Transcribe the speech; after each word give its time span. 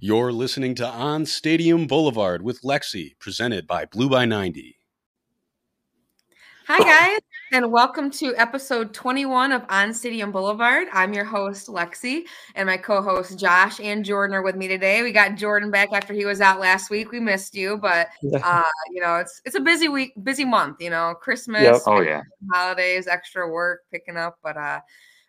You're 0.00 0.30
listening 0.30 0.76
to 0.76 0.86
On 0.86 1.26
Stadium 1.26 1.88
Boulevard 1.88 2.40
with 2.40 2.62
Lexi, 2.62 3.18
presented 3.18 3.66
by 3.66 3.84
Blue 3.84 4.08
by 4.08 4.26
90. 4.26 4.78
Hi, 6.68 6.78
guys, 6.78 7.18
and 7.50 7.72
welcome 7.72 8.08
to 8.12 8.32
episode 8.36 8.94
21 8.94 9.50
of 9.50 9.64
On 9.68 9.92
Stadium 9.92 10.30
Boulevard. 10.30 10.86
I'm 10.92 11.12
your 11.12 11.24
host, 11.24 11.66
Lexi, 11.66 12.22
and 12.54 12.68
my 12.68 12.76
co 12.76 13.02
host, 13.02 13.40
Josh 13.40 13.80
and 13.80 14.04
Jordan, 14.04 14.36
are 14.36 14.42
with 14.42 14.54
me 14.54 14.68
today. 14.68 15.02
We 15.02 15.10
got 15.10 15.34
Jordan 15.34 15.72
back 15.72 15.88
after 15.92 16.14
he 16.14 16.24
was 16.24 16.40
out 16.40 16.60
last 16.60 16.90
week. 16.90 17.10
We 17.10 17.18
missed 17.18 17.56
you, 17.56 17.76
but, 17.76 18.06
uh, 18.40 18.62
you 18.92 19.02
know, 19.02 19.16
it's 19.16 19.42
it's 19.44 19.56
a 19.56 19.60
busy 19.60 19.88
week, 19.88 20.12
busy 20.22 20.44
month, 20.44 20.80
you 20.80 20.90
know, 20.90 21.16
Christmas, 21.20 21.62
yep. 21.62 21.82
oh, 21.86 22.02
yeah, 22.02 22.22
holidays, 22.52 23.08
extra 23.08 23.50
work 23.50 23.80
picking 23.90 24.16
up, 24.16 24.38
but 24.44 24.56
uh, 24.56 24.78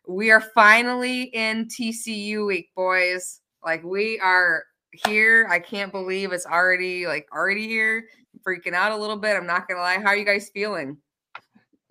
we 0.07 0.29
are 0.29 0.41
finally 0.41 1.23
in 1.23 1.67
TCU 1.69 2.45
week, 2.45 2.69
boys. 2.75 3.41
Like, 3.63 3.83
we 3.83 4.19
are 4.19 4.63
here. 4.93 5.47
I 5.49 5.59
can't 5.59 5.91
believe 5.91 6.31
it's 6.31 6.45
already 6.45 7.05
like 7.07 7.27
already 7.31 7.67
here. 7.67 8.05
Freaking 8.47 8.73
out 8.73 8.91
a 8.91 8.97
little 8.97 9.17
bit. 9.17 9.35
I'm 9.35 9.45
not 9.45 9.67
gonna 9.67 9.81
lie. 9.81 9.99
How 9.99 10.07
are 10.07 10.17
you 10.17 10.25
guys 10.25 10.49
feeling? 10.49 10.97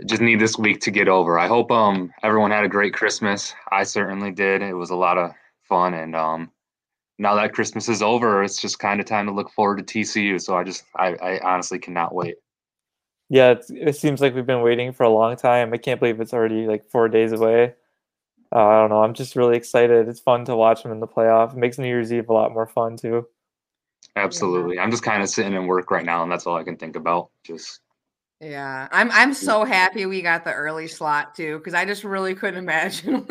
just 0.07 0.23
need 0.23 0.41
this 0.41 0.57
week 0.59 0.81
to 0.81 0.91
get 0.91 1.09
over. 1.09 1.39
I 1.39 1.49
hope 1.49 1.71
um 1.71 2.13
everyone 2.23 2.51
had 2.51 2.65
a 2.65 2.69
great 2.69 2.95
Christmas. 2.95 3.55
I 3.73 3.83
certainly 3.83 4.31
did. 4.31 4.63
It 4.63 4.75
was 4.75 4.91
a 4.91 4.97
lot 4.97 5.19
of 5.19 5.33
fun 5.63 5.95
and 5.95 6.15
um 6.15 6.51
now 7.19 7.35
that 7.35 7.53
Christmas 7.53 7.89
is 7.89 8.01
over, 8.01 8.45
it's 8.45 8.61
just 8.61 8.79
kind 8.79 9.01
of 9.01 9.07
time 9.07 9.27
to 9.27 9.33
look 9.33 9.51
forward 9.51 9.85
to 9.85 9.99
TCU. 9.99 10.41
So 10.41 10.57
I 10.57 10.63
just 10.63 10.85
I, 10.97 11.15
I 11.15 11.41
honestly 11.41 11.79
cannot 11.79 12.15
wait. 12.15 12.37
Yeah, 13.29 13.57
it 13.69 13.97
seems 13.97 14.21
like 14.21 14.35
we've 14.35 14.47
been 14.47 14.63
waiting 14.63 14.93
for 14.93 15.03
a 15.03 15.11
long 15.11 15.37
time. 15.37 15.75
I 15.75 15.77
can't 15.77 16.01
believe 16.01 16.21
it's 16.21 16.33
already 16.33 16.67
like 16.67 16.89
four 16.89 17.09
days 17.09 17.33
away. 17.33 17.75
Uh, 18.55 18.67
I 18.67 18.81
don't 18.81 18.91
know. 18.91 19.03
I'm 19.03 19.15
just 19.15 19.37
really 19.37 19.57
excited. 19.57 20.09
It's 20.09 20.21
fun 20.21 20.45
to 20.47 20.57
watch 20.57 20.83
them 20.83 20.93
in 20.93 21.01
the 21.01 21.07
playoff. 21.07 21.53
It 21.53 21.59
makes 21.59 21.79
New 21.79 21.87
Year's 21.87 22.13
Eve 22.13 22.29
a 22.29 22.33
lot 22.33 22.53
more 22.53 22.67
fun 22.67 22.97
too. 22.97 23.27
Absolutely. 24.17 24.79
I'm 24.79 24.91
just 24.91 25.03
kind 25.03 25.23
of 25.23 25.29
sitting 25.29 25.53
in 25.53 25.67
work 25.67 25.91
right 25.91 26.05
now, 26.05 26.23
and 26.23 26.33
that's 26.33 26.47
all 26.47 26.57
I 26.57 26.65
can 26.65 26.77
think 26.77 26.97
about. 26.97 27.31
Just 27.45 27.81
yeah, 28.41 28.87
I'm 28.93 29.11
I'm 29.11 29.35
so 29.35 29.65
happy 29.65 30.07
we 30.07 30.23
got 30.23 30.45
the 30.45 30.53
early 30.53 30.87
slot 30.87 31.35
too 31.35 31.59
because 31.59 31.75
I 31.75 31.85
just 31.85 32.05
really 32.05 32.35
couldn't 32.35 32.59
imagine, 32.65 33.27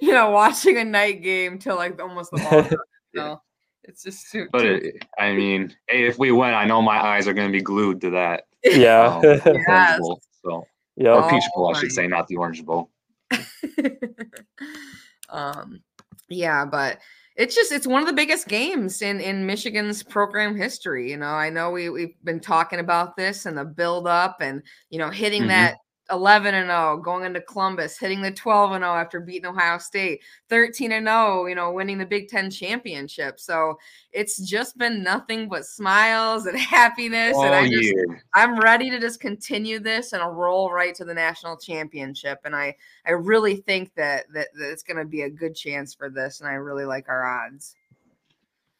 you 0.00 0.12
know, 0.12 0.30
watching 0.30 0.78
a 0.78 0.84
night 0.84 1.22
game 1.22 1.58
till 1.58 1.76
like 1.76 2.00
almost 2.00 2.30
the 2.30 2.38
ball. 2.38 2.78
so 3.14 3.40
it's 3.84 4.04
just 4.04 4.30
too. 4.30 4.48
But 4.52 4.64
it, 4.64 5.04
I 5.18 5.32
mean, 5.32 5.74
hey, 5.88 6.06
if 6.06 6.18
we 6.18 6.30
win, 6.30 6.54
I 6.54 6.64
know 6.64 6.80
my 6.80 7.00
eyes 7.00 7.26
are 7.26 7.34
going 7.34 7.48
to 7.48 7.52
be 7.52 7.62
glued 7.62 8.00
to 8.02 8.10
that. 8.10 8.44
Yeah. 8.64 9.16
Um, 9.16 9.22
yes. 9.24 9.98
Bowl, 9.98 10.22
so 10.44 10.64
yeah, 10.94 11.14
or 11.14 11.28
Peach 11.28 11.42
Bowl, 11.52 11.74
I 11.74 11.80
should 11.80 11.90
say, 11.90 12.06
not 12.06 12.28
the 12.28 12.36
Orange 12.36 12.64
Bowl. 12.64 12.90
um, 15.28 15.82
yeah, 16.28 16.64
but 16.64 16.98
it's 17.36 17.54
just 17.54 17.72
it's 17.72 17.86
one 17.86 18.02
of 18.02 18.08
the 18.08 18.14
biggest 18.14 18.48
games 18.48 19.02
in 19.02 19.20
in 19.20 19.46
Michigan's 19.46 20.02
program 20.02 20.56
history. 20.56 21.10
You 21.10 21.16
know, 21.16 21.26
I 21.26 21.50
know 21.50 21.70
we 21.70 21.88
we've 21.88 22.14
been 22.24 22.40
talking 22.40 22.78
about 22.78 23.16
this 23.16 23.46
and 23.46 23.56
the 23.56 23.64
build 23.64 24.06
up 24.06 24.38
and 24.40 24.62
you 24.90 24.98
know 24.98 25.10
hitting 25.10 25.42
mm-hmm. 25.42 25.48
that 25.48 25.78
11 26.10 26.54
and 26.54 26.68
0 26.68 26.98
going 26.98 27.24
into 27.24 27.40
Columbus, 27.40 27.98
hitting 27.98 28.20
the 28.20 28.30
12 28.30 28.72
and 28.72 28.82
0 28.82 28.94
after 28.94 29.20
beating 29.20 29.46
Ohio 29.46 29.78
State, 29.78 30.22
13 30.48 30.92
and 30.92 31.06
0, 31.06 31.46
you 31.46 31.54
know, 31.54 31.72
winning 31.72 31.98
the 31.98 32.06
Big 32.06 32.28
10 32.28 32.50
championship. 32.50 33.38
So, 33.38 33.78
it's 34.12 34.38
just 34.38 34.76
been 34.76 35.02
nothing 35.02 35.48
but 35.48 35.64
smiles 35.64 36.46
and 36.46 36.58
happiness 36.58 37.34
oh, 37.36 37.44
and 37.44 37.54
I 37.54 37.68
just 37.68 37.82
yeah. 37.82 38.16
I'm 38.34 38.58
ready 38.58 38.90
to 38.90 39.00
just 39.00 39.20
continue 39.20 39.78
this 39.78 40.12
and 40.12 40.22
a 40.22 40.26
roll 40.26 40.70
right 40.70 40.94
to 40.94 41.04
the 41.04 41.14
national 41.14 41.56
championship 41.56 42.40
and 42.44 42.54
I 42.54 42.76
I 43.06 43.12
really 43.12 43.56
think 43.56 43.94
that 43.96 44.26
that, 44.34 44.48
that 44.54 44.70
it's 44.70 44.82
going 44.82 44.98
to 44.98 45.04
be 45.04 45.22
a 45.22 45.30
good 45.30 45.54
chance 45.54 45.94
for 45.94 46.10
this 46.10 46.40
and 46.40 46.48
I 46.48 46.54
really 46.54 46.84
like 46.84 47.08
our 47.08 47.24
odds. 47.24 47.74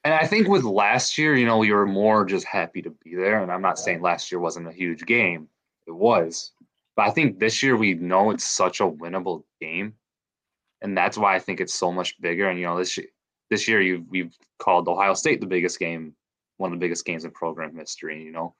And 0.04 0.12
I 0.12 0.26
think 0.26 0.48
with 0.48 0.64
last 0.64 1.16
year, 1.16 1.36
you 1.36 1.46
know, 1.46 1.58
we 1.58 1.70
were 1.70 1.86
more 1.86 2.24
just 2.24 2.44
happy 2.44 2.82
to 2.82 2.90
be 2.90 3.14
there 3.14 3.42
and 3.42 3.50
I'm 3.50 3.62
not 3.62 3.78
saying 3.78 4.02
last 4.02 4.30
year 4.30 4.40
wasn't 4.40 4.68
a 4.68 4.72
huge 4.72 5.04
game. 5.06 5.48
It 5.86 5.92
was 5.92 6.52
but 6.96 7.08
I 7.08 7.10
think 7.10 7.38
this 7.38 7.62
year 7.62 7.76
we 7.76 7.94
know 7.94 8.30
it's 8.30 8.44
such 8.44 8.80
a 8.80 8.88
winnable 8.88 9.44
game, 9.60 9.94
and 10.80 10.96
that's 10.96 11.16
why 11.16 11.34
I 11.34 11.38
think 11.38 11.60
it's 11.60 11.74
so 11.74 11.90
much 11.92 12.20
bigger. 12.20 12.48
And 12.48 12.58
you 12.58 12.66
know, 12.66 12.78
this 12.78 12.98
this 13.50 13.68
year 13.68 13.80
you 13.80 14.04
we've 14.08 14.34
called 14.58 14.88
Ohio 14.88 15.14
State 15.14 15.40
the 15.40 15.46
biggest 15.46 15.78
game, 15.78 16.14
one 16.58 16.72
of 16.72 16.78
the 16.78 16.84
biggest 16.84 17.04
games 17.04 17.24
in 17.24 17.30
program 17.30 17.74
history. 17.76 18.22
You 18.22 18.32
know, 18.32 18.54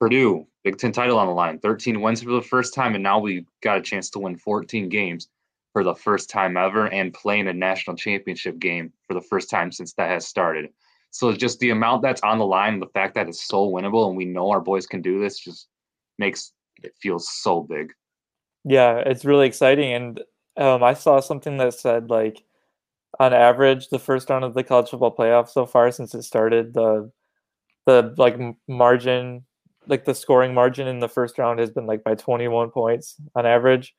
Purdue 0.00 0.46
Big 0.64 0.78
Ten 0.78 0.92
title 0.92 1.18
on 1.18 1.26
the 1.26 1.32
line, 1.32 1.58
13 1.58 2.00
wins 2.00 2.22
for 2.22 2.30
the 2.30 2.42
first 2.42 2.74
time, 2.74 2.94
and 2.94 3.02
now 3.02 3.18
we 3.18 3.46
got 3.62 3.78
a 3.78 3.82
chance 3.82 4.10
to 4.10 4.18
win 4.18 4.36
14 4.36 4.88
games 4.88 5.28
for 5.72 5.84
the 5.84 5.94
first 5.94 6.30
time 6.30 6.56
ever, 6.56 6.86
and 6.86 7.12
playing 7.12 7.48
a 7.48 7.52
national 7.52 7.96
championship 7.96 8.58
game 8.58 8.92
for 9.06 9.14
the 9.14 9.20
first 9.20 9.50
time 9.50 9.72
since 9.72 9.92
that 9.94 10.08
has 10.08 10.26
started. 10.26 10.70
So 11.10 11.32
just 11.32 11.58
the 11.60 11.70
amount 11.70 12.02
that's 12.02 12.22
on 12.22 12.38
the 12.38 12.46
line, 12.46 12.80
the 12.80 12.86
fact 12.86 13.14
that 13.14 13.28
it's 13.28 13.46
so 13.46 13.70
winnable, 13.70 14.08
and 14.08 14.16
we 14.16 14.24
know 14.24 14.50
our 14.50 14.60
boys 14.60 14.86
can 14.86 15.02
do 15.02 15.20
this, 15.20 15.38
just 15.38 15.68
makes 16.18 16.52
it 16.82 16.94
feels 17.00 17.28
so 17.30 17.62
big. 17.62 17.92
Yeah, 18.64 18.98
it's 18.98 19.24
really 19.24 19.46
exciting. 19.46 19.92
And 19.92 20.20
um, 20.56 20.82
I 20.82 20.94
saw 20.94 21.20
something 21.20 21.58
that 21.58 21.74
said 21.74 22.10
like 22.10 22.42
on 23.20 23.32
average, 23.32 23.88
the 23.88 23.98
first 23.98 24.30
round 24.30 24.44
of 24.44 24.54
the 24.54 24.64
college 24.64 24.90
football 24.90 25.14
playoff 25.14 25.48
so 25.48 25.66
far 25.66 25.90
since 25.90 26.14
it 26.14 26.22
started, 26.22 26.74
the 26.74 27.10
the 27.86 28.14
like 28.16 28.38
margin, 28.66 29.44
like 29.86 30.04
the 30.04 30.14
scoring 30.14 30.54
margin 30.54 30.86
in 30.86 31.00
the 31.00 31.08
first 31.08 31.38
round 31.38 31.60
has 31.60 31.70
been 31.70 31.86
like 31.86 32.02
by 32.02 32.14
21 32.14 32.70
points 32.70 33.16
on 33.34 33.46
average. 33.46 33.94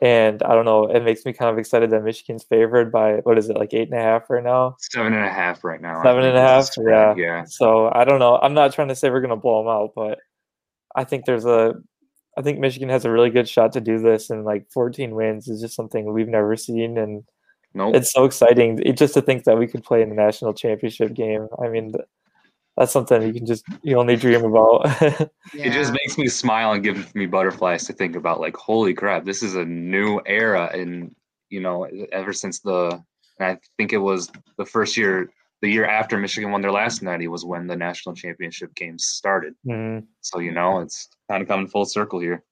And 0.00 0.42
I 0.44 0.54
don't 0.54 0.64
know, 0.64 0.86
it 0.86 1.02
makes 1.02 1.24
me 1.26 1.32
kind 1.32 1.50
of 1.50 1.58
excited 1.58 1.90
that 1.90 2.04
Michigan's 2.04 2.44
favored 2.44 2.92
by 2.92 3.14
what 3.24 3.36
is 3.36 3.50
it, 3.50 3.56
like 3.56 3.74
eight 3.74 3.90
and 3.90 3.98
a 3.98 4.02
half 4.02 4.30
right 4.30 4.44
now? 4.44 4.76
Seven 4.78 5.12
and 5.12 5.24
a 5.24 5.30
half 5.30 5.64
right 5.64 5.80
now. 5.80 6.02
Seven 6.04 6.24
and 6.24 6.36
a 6.36 6.40
half, 6.40 6.70
yeah. 6.78 7.14
Yeah. 7.16 7.44
So 7.44 7.90
I 7.92 8.04
don't 8.04 8.20
know. 8.20 8.38
I'm 8.40 8.54
not 8.54 8.72
trying 8.72 8.88
to 8.88 8.94
say 8.94 9.10
we're 9.10 9.20
gonna 9.20 9.36
blow 9.36 9.62
them 9.62 9.68
out, 9.68 9.90
but 9.96 10.20
I 10.94 11.04
think 11.04 11.24
there's 11.24 11.44
a 11.44 11.74
I 12.38 12.42
think 12.42 12.60
Michigan 12.60 12.88
has 12.88 13.04
a 13.04 13.10
really 13.10 13.30
good 13.30 13.48
shot 13.48 13.72
to 13.72 13.80
do 13.80 13.98
this, 13.98 14.30
and 14.30 14.44
like 14.44 14.70
14 14.70 15.12
wins 15.12 15.48
is 15.48 15.60
just 15.60 15.74
something 15.74 16.12
we've 16.12 16.28
never 16.28 16.56
seen, 16.56 16.96
and 16.96 17.24
nope. 17.74 17.96
it's 17.96 18.12
so 18.12 18.24
exciting. 18.24 18.80
It, 18.86 18.96
just 18.96 19.14
to 19.14 19.22
think 19.22 19.42
that 19.44 19.58
we 19.58 19.66
could 19.66 19.82
play 19.82 20.02
in 20.02 20.08
the 20.08 20.14
national 20.14 20.54
championship 20.54 21.14
game. 21.14 21.48
I 21.60 21.68
mean, 21.68 21.92
that's 22.76 22.92
something 22.92 23.22
you 23.22 23.32
can 23.32 23.44
just 23.44 23.64
you 23.82 23.98
only 23.98 24.14
dream 24.14 24.44
about. 24.44 24.82
yeah. 25.02 25.26
It 25.52 25.72
just 25.72 25.92
makes 25.92 26.16
me 26.16 26.28
smile 26.28 26.72
and 26.72 26.84
gives 26.84 27.12
me 27.12 27.26
butterflies 27.26 27.84
to 27.86 27.92
think 27.92 28.14
about. 28.14 28.38
Like, 28.38 28.56
holy 28.56 28.94
crap, 28.94 29.24
this 29.24 29.42
is 29.42 29.56
a 29.56 29.64
new 29.64 30.20
era, 30.24 30.70
and 30.72 31.12
you 31.50 31.58
know, 31.58 31.88
ever 32.12 32.32
since 32.32 32.60
the, 32.60 33.02
I 33.40 33.58
think 33.78 33.92
it 33.92 33.98
was 33.98 34.30
the 34.58 34.64
first 34.64 34.96
year 34.96 35.28
the 35.60 35.70
year 35.70 35.86
after 35.86 36.16
Michigan 36.16 36.50
won 36.50 36.60
their 36.60 36.72
last 36.72 37.02
natty 37.02 37.28
was 37.28 37.44
when 37.44 37.66
the 37.66 37.76
national 37.76 38.14
championship 38.14 38.74
games 38.74 39.06
started. 39.06 39.54
Mm-hmm. 39.66 40.04
So 40.20 40.38
you 40.38 40.52
know, 40.52 40.80
it's 40.80 41.08
kind 41.30 41.42
of 41.42 41.48
coming 41.48 41.66
full 41.66 41.84
circle 41.84 42.20
here. 42.20 42.44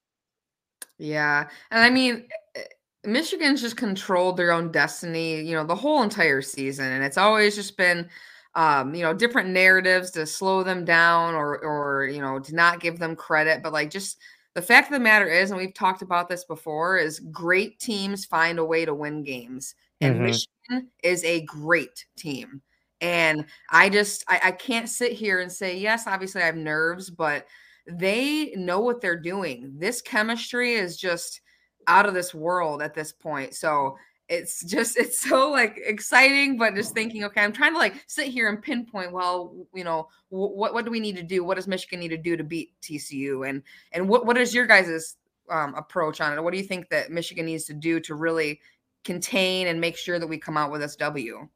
Yeah, 0.99 1.49
and 1.71 1.83
I 1.83 1.91
mean, 1.91 2.27
eh, 2.55 2.63
Michigan's 3.05 3.61
just 3.61 3.77
controlled 3.77 4.37
their 4.37 4.53
own 4.53 4.73
destiny. 4.73 5.41
You 5.43 5.55
know, 5.55 5.65
the 5.65 5.77
whole 5.77 6.03
entire 6.03 6.43
season, 6.43 6.87
and 6.87 7.05
it's 7.05 7.19
always 7.19 7.55
just 7.55 7.77
been. 7.77 8.09
Um, 8.55 8.95
you 8.95 9.03
know, 9.03 9.13
different 9.13 9.51
narratives 9.51 10.11
to 10.13 10.25
slow 10.25 10.63
them 10.63 10.87
down 10.87 11.35
or 11.35 11.59
or 11.59 12.07
you 12.07 12.23
know, 12.23 12.39
to 12.39 12.55
not 12.55 12.81
give 12.81 12.99
them 12.99 13.15
credit, 13.15 13.63
but 13.63 13.75
like 13.75 13.91
just 13.91 14.17
the 14.57 14.63
fact 14.63 14.89
of 14.89 14.95
the 14.95 15.01
matter 15.01 15.27
is, 15.29 15.51
and 15.51 15.61
we've 15.61 15.75
talked 15.75 16.01
about 16.01 16.31
this 16.31 16.45
before, 16.45 16.97
is 16.97 17.21
great 17.31 17.79
teams 17.79 18.25
find 18.25 18.59
a 18.59 18.65
way 18.65 18.87
to 18.87 18.95
win 18.95 19.23
games. 19.23 19.75
And 20.01 20.15
mm-hmm. 20.15 20.25
Michigan 20.25 20.91
is 21.03 21.23
a 21.25 21.43
great 21.43 22.07
team. 22.17 22.63
And 23.01 23.45
I 23.71 23.89
just 23.89 24.25
I, 24.29 24.41
I 24.45 24.51
can't 24.53 24.89
sit 24.89 25.13
here 25.13 25.41
and 25.41 25.51
say, 25.51 25.77
yes, 25.77 26.07
obviously 26.07 26.43
I 26.43 26.47
have 26.47 26.57
nerves, 26.57 27.11
but 27.11 27.47
they 27.87 28.53
know 28.57 28.81
what 28.81 29.01
they're 29.01 29.21
doing. 29.21 29.75
This 29.77 30.01
chemistry 30.01 30.75
is 30.75 30.97
just 30.97 31.41
out 31.87 32.07
of 32.07 32.15
this 32.15 32.35
world 32.35 32.83
at 32.83 32.95
this 32.95 33.13
point. 33.13 33.55
So 33.55 33.97
it's 34.29 34.65
just 34.65 34.97
it's 34.99 35.21
so 35.21 35.51
like 35.51 35.79
exciting 35.85 36.57
but 36.57 36.75
just 36.75 36.95
thinking 36.95 37.25
okay 37.25 37.43
i'm 37.43 37.53
trying 37.53 37.73
to 37.73 37.79
like 37.79 38.05
sit 38.07 38.29
here 38.29 38.49
and 38.49 38.63
pinpoint 38.63 39.13
well 39.13 39.55
you 39.75 39.85
know 39.85 40.09
what 40.31 40.75
what 40.75 40.85
do 40.85 40.91
we 40.91 41.01
need 41.01 41.17
to 41.17 41.23
do 41.23 41.45
what 41.45 41.57
does 41.57 41.69
michigan 41.69 42.01
need 42.01 42.09
to 42.09 42.17
do 42.17 42.37
to 42.37 42.45
beat 42.45 42.73
tcu 42.83 43.49
and 43.49 43.63
and 43.93 44.09
what 44.09 44.27
what 44.27 44.37
is 44.37 44.55
your 44.55 44.67
guys's 44.67 45.17
um, 45.49 45.75
approach 45.77 46.21
on 46.21 46.37
it 46.37 46.43
what 46.43 46.53
do 46.53 46.59
you 46.59 46.65
think 46.65 46.89
that 46.89 47.11
michigan 47.11 47.47
needs 47.47 47.65
to 47.65 47.75
do 47.75 48.01
to 48.01 48.15
really 48.15 48.61
contain 49.05 49.69
and 49.69 49.81
make 49.81 49.97
sure 49.97 50.19
that 50.19 50.27
we 50.27 50.39
come 50.39 50.57
out 50.57 50.73
with 50.73 50.81
this 50.81 50.97
w 50.97 51.49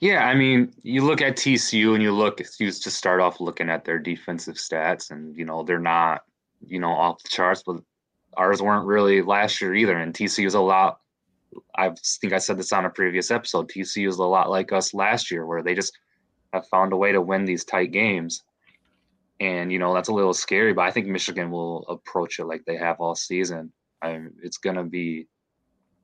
yeah, 0.00 0.26
I 0.26 0.34
mean, 0.34 0.72
you 0.82 1.04
look 1.04 1.20
at 1.20 1.36
TCU 1.36 1.94
and 1.94 2.02
you 2.02 2.12
look 2.12 2.40
you 2.58 2.66
just 2.66 2.90
start 2.90 3.20
off 3.20 3.40
looking 3.40 3.70
at 3.70 3.84
their 3.84 3.98
defensive 3.98 4.56
stats, 4.56 5.10
and 5.10 5.36
you 5.36 5.44
know 5.44 5.62
they're 5.62 5.78
not 5.78 6.22
you 6.66 6.78
know 6.78 6.90
off 6.90 7.22
the 7.22 7.28
charts, 7.28 7.62
but 7.64 7.76
ours 8.36 8.62
weren't 8.62 8.86
really 8.86 9.22
last 9.22 9.60
year 9.60 9.74
either. 9.74 9.96
And 9.96 10.14
TCU 10.14 10.46
is 10.46 10.54
a 10.54 10.60
lot. 10.60 10.98
I 11.76 11.90
think 12.20 12.32
I 12.32 12.38
said 12.38 12.58
this 12.58 12.72
on 12.72 12.86
a 12.86 12.90
previous 12.90 13.30
episode. 13.30 13.68
TCU 13.68 14.08
is 14.08 14.16
a 14.16 14.24
lot 14.24 14.50
like 14.50 14.72
us 14.72 14.94
last 14.94 15.30
year, 15.30 15.46
where 15.46 15.62
they 15.62 15.74
just 15.74 15.92
have 16.52 16.66
found 16.68 16.92
a 16.92 16.96
way 16.96 17.12
to 17.12 17.20
win 17.20 17.44
these 17.44 17.64
tight 17.64 17.92
games. 17.92 18.42
And 19.40 19.72
you 19.72 19.78
know 19.78 19.94
that's 19.94 20.08
a 20.08 20.14
little 20.14 20.34
scary, 20.34 20.72
but 20.72 20.82
I 20.82 20.90
think 20.90 21.06
Michigan 21.06 21.50
will 21.50 21.84
approach 21.88 22.38
it 22.38 22.44
like 22.44 22.64
they 22.64 22.76
have 22.76 23.00
all 23.00 23.14
season. 23.14 23.72
I 24.00 24.20
it's 24.42 24.58
gonna 24.58 24.84
be, 24.84 25.26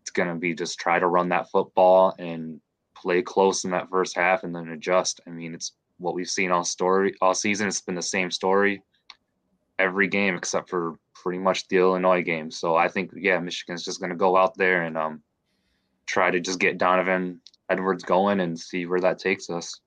it's 0.02 0.10
gonna 0.10 0.34
be 0.36 0.54
just 0.54 0.78
try 0.78 0.98
to 0.98 1.06
run 1.06 1.28
that 1.30 1.50
football 1.50 2.14
and 2.18 2.60
play 3.00 3.22
close 3.22 3.64
in 3.64 3.70
that 3.70 3.88
first 3.90 4.16
half 4.16 4.44
and 4.44 4.54
then 4.54 4.68
adjust. 4.68 5.20
I 5.26 5.30
mean, 5.30 5.54
it's 5.54 5.72
what 5.98 6.14
we've 6.14 6.28
seen 6.28 6.50
all 6.50 6.64
story 6.64 7.14
all 7.20 7.34
season. 7.34 7.68
It's 7.68 7.80
been 7.80 7.94
the 7.94 8.02
same 8.02 8.30
story 8.30 8.82
every 9.78 10.08
game 10.08 10.34
except 10.34 10.68
for 10.68 10.98
pretty 11.14 11.38
much 11.38 11.68
the 11.68 11.76
Illinois 11.76 12.22
game. 12.22 12.50
So 12.50 12.76
I 12.76 12.88
think 12.88 13.12
yeah, 13.16 13.38
Michigan's 13.38 13.84
just 13.84 14.00
going 14.00 14.10
to 14.10 14.16
go 14.16 14.36
out 14.36 14.56
there 14.56 14.82
and 14.82 14.96
um, 14.96 15.22
try 16.06 16.30
to 16.30 16.40
just 16.40 16.58
get 16.58 16.78
Donovan 16.78 17.40
Edwards 17.70 18.04
going 18.04 18.40
and 18.40 18.58
see 18.58 18.86
where 18.86 19.00
that 19.00 19.18
takes 19.18 19.50
us. 19.50 19.80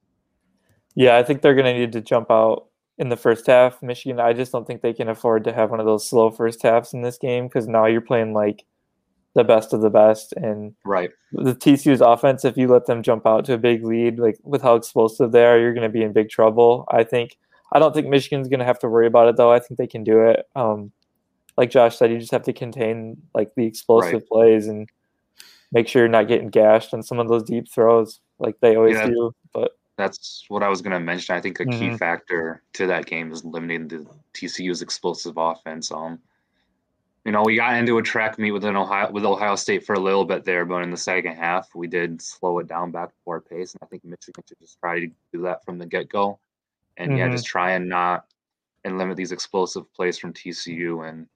Yeah, 0.96 1.18
I 1.18 1.24
think 1.24 1.42
they're 1.42 1.56
going 1.56 1.74
to 1.74 1.80
need 1.80 1.94
to 1.94 2.02
jump 2.02 2.30
out 2.30 2.68
in 2.98 3.10
the 3.10 3.18
first 3.18 3.48
half. 3.48 3.81
Michigan, 3.81 4.19
I 4.19 4.34
just 4.34 4.52
don't 4.52 4.68
think 4.68 4.81
they 4.81 4.94
can 4.94 5.10
afford 5.10 5.44
to 5.46 5.54
have 5.54 5.72
one 5.72 5.80
of 5.80 5.86
those 5.86 6.08
slow 6.08 6.30
first 6.30 6.62
halves 6.62 6.94
in 6.94 7.02
this 7.02 7.18
game 7.18 7.48
because 7.48 7.68
now 7.68 7.86
you're 7.86 8.02
playing 8.02 8.34
like 8.34 8.66
the 9.33 9.44
best 9.44 9.74
of 9.74 9.81
the 9.81 9.89
best. 9.89 10.33
And 10.33 10.74
right, 10.86 11.12
the 11.31 11.56
TCU's 11.56 12.01
offense, 12.01 12.45
if 12.45 12.57
you 12.57 12.68
let 12.68 12.86
them 12.86 13.04
jump 13.04 13.25
out 13.25 13.45
to 13.45 13.54
a 13.54 13.57
big 13.57 13.86
lead, 13.86 14.19
like 14.19 14.38
with 14.44 14.62
how 14.62 14.75
explosive 14.75 15.31
they 15.31 15.45
are, 15.45 15.60
you're 15.60 15.74
going 15.74 15.83
to 15.83 15.89
be 15.89 16.04
in 16.04 16.13
big 16.13 16.30
trouble. 16.30 16.86
I 16.92 17.04
think. 17.04 17.38
I 17.74 17.80
don't 17.80 17.94
think 17.94 18.07
Michigan's 18.07 18.50
going 18.50 18.60
to 18.60 18.66
have 18.66 18.80
to 18.80 18.89
worry 18.89 19.07
about 19.07 19.30
it 19.30 19.38
though. 19.38 19.51
I 19.51 19.60
think 19.60 19.78
they 19.78 19.88
can 19.88 20.04
do 20.04 20.28
it. 20.28 20.45
Um, 20.56 20.92
like 21.57 21.69
Josh 21.69 21.98
said, 21.98 22.12
you 22.12 22.19
just 22.19 22.31
have 22.31 22.44
to 22.44 22.54
contain 22.54 23.22
like 23.33 23.54
the 23.56 23.66
explosive 23.66 24.13
right. 24.13 24.28
plays 24.28 24.68
and 24.68 24.89
make 25.72 25.88
sure 25.88 26.01
you're 26.01 26.10
not 26.10 26.27
getting 26.27 26.50
gashed 26.50 26.94
on 26.94 27.01
some 27.01 27.19
of 27.19 27.27
those 27.27 27.44
deep 27.44 27.72
throws 27.72 28.19
like 28.39 28.60
they 28.60 28.75
always 28.75 28.98
yeah, 28.98 29.07
do. 29.07 29.34
But 29.54 29.77
that's 29.98 30.45
what 30.50 30.63
I 30.63 30.69
was 30.69 30.81
going 30.81 30.94
to 30.94 31.00
mention. 31.00 31.36
I 31.36 31.42
think 31.42 31.60
a 31.60 31.66
mm-hmm. 31.66 31.92
key 31.92 31.98
factor 31.98 32.63
to 32.74 32.88
that 32.88 33.06
game 33.06 33.31
is 33.31 33.45
limiting 33.45 33.88
the 33.88 34.06
TCU's 34.34 34.81
explosive 34.81 35.36
offense. 35.38 35.92
Um, 35.92 36.19
you 37.26 37.32
know, 37.32 37.44
we 37.44 37.56
got 37.56 37.78
into 37.78 37.98
a 37.98 38.02
track 38.02 38.40
meet 38.40 38.52
with 38.52 38.66
Ohio 38.66 39.12
with 39.12 39.26
Ohio 39.26 39.56
State 39.56 39.86
for 39.86 39.94
a 39.94 40.00
little 40.00 40.26
bit 40.26 40.44
there, 40.44 40.66
but 40.66 40.84
in 40.84 40.90
the 40.90 40.98
second 40.98 41.36
half, 41.36 41.70
we 41.76 41.88
did 41.88 42.22
slow 42.22 42.60
it 42.60 42.68
down 42.68 42.92
back 42.92 43.10
to 43.10 43.30
our 43.30 43.42
pace, 43.42 43.74
and 43.74 43.80
I 43.84 43.86
think 43.86 44.04
Michigan 44.04 44.44
should 44.48 44.60
just 44.60 44.80
try 44.80 45.00
to 45.00 45.08
do 45.32 45.42
that 45.44 45.64
from 45.64 45.78
the 45.78 45.86
get 45.86 46.10
go, 46.10 46.40
and 46.98 47.12
mm-hmm. 47.12 47.18
yeah, 47.20 47.30
just 47.30 47.46
try 47.46 47.72
and 47.72 47.88
not 47.88 48.26
and 48.84 48.98
limit 48.98 49.18
these 49.18 49.32
explosive 49.32 49.92
plays 49.94 50.18
from 50.18 50.34
TCU 50.34 51.08
and 51.08 51.28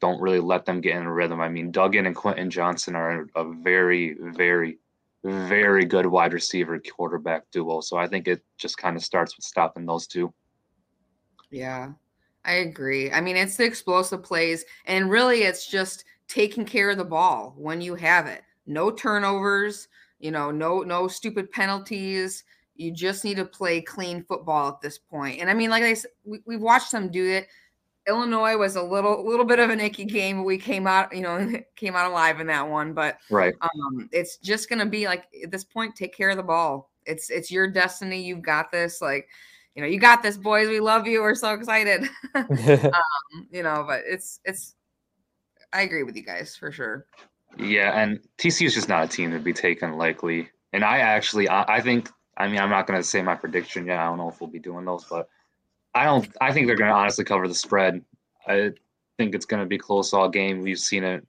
don't 0.00 0.20
really 0.20 0.40
let 0.40 0.64
them 0.64 0.80
get 0.80 0.96
in 0.96 1.04
a 1.04 1.12
rhythm. 1.12 1.40
I 1.40 1.48
mean, 1.48 1.70
Duggan 1.70 2.06
and 2.06 2.16
Quentin 2.16 2.50
Johnson 2.50 2.94
are 2.94 3.26
a 3.34 3.44
very, 3.44 4.16
very, 4.18 4.78
very 5.22 5.84
good 5.84 6.06
wide 6.06 6.32
receiver 6.32 6.78
quarterback 6.78 7.50
duo. 7.50 7.80
So 7.80 7.96
I 7.96 8.06
think 8.06 8.28
it 8.28 8.42
just 8.58 8.78
kind 8.78 8.96
of 8.96 9.04
starts 9.04 9.36
with 9.36 9.44
stopping 9.44 9.86
those 9.86 10.06
two. 10.06 10.32
Yeah, 11.50 11.92
I 12.44 12.54
agree. 12.54 13.10
I 13.10 13.20
mean, 13.20 13.36
it's 13.36 13.56
the 13.56 13.64
explosive 13.64 14.22
plays, 14.22 14.64
and 14.86 15.10
really 15.10 15.42
it's 15.42 15.66
just 15.66 16.04
taking 16.28 16.64
care 16.64 16.90
of 16.90 16.98
the 16.98 17.04
ball 17.04 17.54
when 17.56 17.80
you 17.80 17.94
have 17.94 18.26
it. 18.26 18.42
No 18.66 18.90
turnovers, 18.90 19.88
you 20.18 20.30
know, 20.30 20.50
no 20.50 20.82
no 20.82 21.08
stupid 21.08 21.50
penalties. 21.50 22.44
You 22.76 22.92
just 22.92 23.24
need 23.24 23.36
to 23.36 23.44
play 23.44 23.80
clean 23.80 24.24
football 24.24 24.68
at 24.68 24.80
this 24.80 24.98
point. 24.98 25.40
And 25.40 25.48
I 25.48 25.54
mean, 25.54 25.70
like 25.70 25.84
I 25.84 25.94
said, 25.94 26.10
we, 26.24 26.40
we've 26.44 26.60
watched 26.60 26.92
them 26.92 27.10
do 27.10 27.24
it. 27.24 27.46
Illinois 28.06 28.56
was 28.56 28.76
a 28.76 28.82
little 28.82 29.26
little 29.26 29.46
bit 29.46 29.58
of 29.58 29.70
an 29.70 29.80
icky 29.80 30.04
game. 30.04 30.44
We 30.44 30.58
came 30.58 30.86
out, 30.86 31.14
you 31.14 31.22
know, 31.22 31.52
came 31.76 31.96
out 31.96 32.10
alive 32.10 32.40
in 32.40 32.46
that 32.48 32.68
one, 32.68 32.92
but 32.92 33.18
right. 33.30 33.54
Um, 33.60 34.08
it's 34.12 34.36
just 34.38 34.68
gonna 34.68 34.86
be 34.86 35.06
like 35.06 35.24
at 35.42 35.50
this 35.50 35.64
point, 35.64 35.96
take 35.96 36.14
care 36.14 36.30
of 36.30 36.36
the 36.36 36.42
ball. 36.42 36.90
It's 37.06 37.30
it's 37.30 37.50
your 37.50 37.68
destiny. 37.68 38.22
You've 38.22 38.42
got 38.42 38.70
this. 38.70 39.00
Like, 39.00 39.28
you 39.74 39.82
know, 39.82 39.88
you 39.88 39.98
got 39.98 40.22
this, 40.22 40.36
boys. 40.36 40.68
We 40.68 40.80
love 40.80 41.06
you. 41.06 41.20
We're 41.22 41.34
so 41.34 41.52
excited. 41.52 42.08
um, 42.34 43.48
you 43.50 43.62
know, 43.62 43.84
but 43.86 44.02
it's 44.06 44.40
it's. 44.44 44.74
I 45.72 45.82
agree 45.82 46.04
with 46.04 46.14
you 46.16 46.22
guys 46.22 46.56
for 46.56 46.70
sure. 46.70 47.06
Yeah, 47.58 48.00
and 48.00 48.20
TCU 48.38 48.66
is 48.66 48.74
just 48.74 48.88
not 48.88 49.04
a 49.04 49.08
team 49.08 49.32
to 49.32 49.38
be 49.38 49.52
taken 49.52 49.94
lightly. 49.94 50.48
And 50.72 50.84
I 50.84 50.98
actually, 50.98 51.48
I, 51.48 51.76
I 51.76 51.80
think, 51.80 52.08
I 52.36 52.48
mean, 52.48 52.58
I'm 52.58 52.70
not 52.70 52.86
going 52.86 53.00
to 53.00 53.06
say 53.06 53.22
my 53.22 53.34
prediction 53.34 53.86
yet. 53.86 53.98
I 53.98 54.06
don't 54.06 54.18
know 54.18 54.28
if 54.28 54.40
we'll 54.40 54.50
be 54.50 54.58
doing 54.58 54.84
those, 54.84 55.04
but 55.04 55.28
I 55.94 56.04
don't. 56.04 56.28
I 56.40 56.52
think 56.52 56.66
they're 56.66 56.76
going 56.76 56.90
to 56.90 56.96
honestly 56.96 57.24
cover 57.24 57.48
the 57.48 57.54
spread. 57.54 58.04
I 58.46 58.70
think 59.16 59.34
it's 59.34 59.46
going 59.46 59.62
to 59.62 59.68
be 59.68 59.78
close 59.78 60.12
all 60.12 60.28
game. 60.28 60.60
We've 60.60 60.78
seen 60.78 61.02
it 61.02 61.26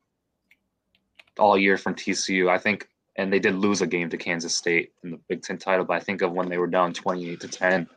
all 1.39 1.57
year 1.57 1.77
from 1.77 1.95
TCU. 1.95 2.49
I 2.49 2.59
think, 2.59 2.87
and 3.15 3.33
they 3.33 3.39
did 3.39 3.55
lose 3.55 3.81
a 3.81 3.87
game 3.87 4.09
to 4.11 4.17
Kansas 4.17 4.55
State 4.55 4.91
in 5.03 5.11
the 5.11 5.19
Big 5.27 5.41
Ten 5.41 5.57
title. 5.57 5.85
But 5.85 5.97
I 5.97 5.99
think 5.99 6.21
of 6.21 6.31
when 6.31 6.49
they 6.49 6.59
were 6.59 6.67
down 6.67 6.93
twenty-eight 6.93 7.39
to 7.41 7.47
ten 7.47 7.87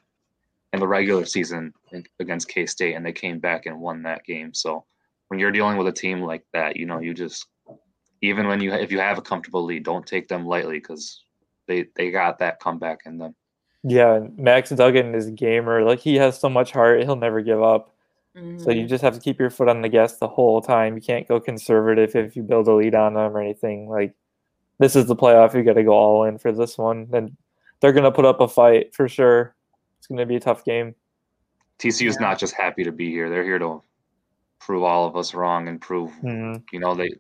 in 0.72 0.80
the 0.80 0.88
regular 0.88 1.24
season 1.24 1.72
against 2.20 2.48
K 2.48 2.66
State, 2.66 2.94
and 2.94 3.04
they 3.04 3.12
came 3.12 3.38
back 3.38 3.66
and 3.66 3.80
won 3.80 4.02
that 4.02 4.24
game. 4.24 4.52
So 4.52 4.84
when 5.28 5.40
you're 5.40 5.50
dealing 5.50 5.76
with 5.76 5.88
a 5.88 5.92
team 5.92 6.20
like 6.20 6.44
that, 6.52 6.76
you 6.76 6.86
know, 6.86 7.00
you 7.00 7.14
just 7.14 7.46
even 8.22 8.46
when 8.46 8.60
you 8.60 8.72
if 8.72 8.92
you 8.92 8.98
have 8.98 9.18
a 9.18 9.22
comfortable 9.22 9.64
lead, 9.64 9.84
don't 9.84 10.06
take 10.06 10.28
them 10.28 10.46
lightly 10.46 10.78
because 10.78 11.24
they 11.66 11.86
they 11.96 12.10
got 12.10 12.38
that 12.38 12.60
comeback 12.60 13.00
in 13.06 13.18
them. 13.18 13.34
Yeah, 13.84 14.20
Max 14.36 14.70
Duggan 14.70 15.14
is 15.14 15.28
a 15.28 15.32
gamer. 15.32 15.82
Like 15.82 16.00
he 16.00 16.16
has 16.16 16.38
so 16.38 16.48
much 16.48 16.72
heart, 16.72 17.02
he'll 17.02 17.16
never 17.16 17.40
give 17.40 17.62
up. 17.62 17.94
Mm-hmm. 18.36 18.58
So 18.58 18.70
you 18.70 18.80
mm-hmm. 18.80 18.88
just 18.88 19.02
have 19.02 19.14
to 19.14 19.20
keep 19.20 19.38
your 19.38 19.50
foot 19.50 19.68
on 19.68 19.82
the 19.82 19.88
gas 19.88 20.16
the 20.16 20.28
whole 20.28 20.60
time. 20.60 20.96
You 20.96 21.02
can't 21.02 21.28
go 21.28 21.40
conservative 21.40 22.14
if 22.14 22.36
you 22.36 22.42
build 22.42 22.68
a 22.68 22.74
lead 22.74 22.94
on 22.94 23.14
them 23.14 23.36
or 23.36 23.40
anything. 23.40 23.88
Like 23.88 24.14
this 24.78 24.96
is 24.96 25.06
the 25.06 25.16
playoff, 25.16 25.54
you 25.54 25.62
got 25.62 25.74
to 25.74 25.84
go 25.84 25.92
all 25.92 26.24
in 26.24 26.38
for 26.38 26.52
this 26.52 26.76
one. 26.76 27.08
And 27.12 27.36
they're 27.80 27.92
going 27.92 28.04
to 28.04 28.12
put 28.12 28.24
up 28.24 28.40
a 28.40 28.48
fight 28.48 28.94
for 28.94 29.08
sure. 29.08 29.54
It's 30.08 30.16
going 30.16 30.18
to 30.20 30.26
be 30.26 30.36
a 30.36 30.40
tough 30.40 30.64
game. 30.64 30.94
TCU 31.78 32.08
is 32.08 32.16
yeah. 32.20 32.28
not 32.28 32.38
just 32.38 32.54
happy 32.54 32.84
to 32.84 32.92
be 32.92 33.10
here; 33.10 33.28
they're 33.28 33.44
here 33.44 33.58
to 33.58 33.82
prove 34.58 34.82
all 34.82 35.06
of 35.06 35.16
us 35.16 35.34
wrong 35.34 35.68
and 35.68 35.80
prove, 35.80 36.10
mm-hmm. 36.22 36.62
you 36.72 36.80
know, 36.80 36.94
they 36.94 37.10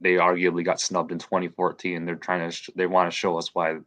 they 0.00 0.14
arguably 0.14 0.64
got 0.64 0.80
snubbed 0.80 1.12
in 1.12 1.18
2014. 1.18 2.04
They're 2.04 2.16
trying 2.16 2.50
to 2.50 2.54
sh- 2.54 2.70
they 2.74 2.86
want 2.86 3.10
to 3.10 3.16
show 3.16 3.38
us 3.38 3.54
why 3.54 3.70
you 3.70 3.82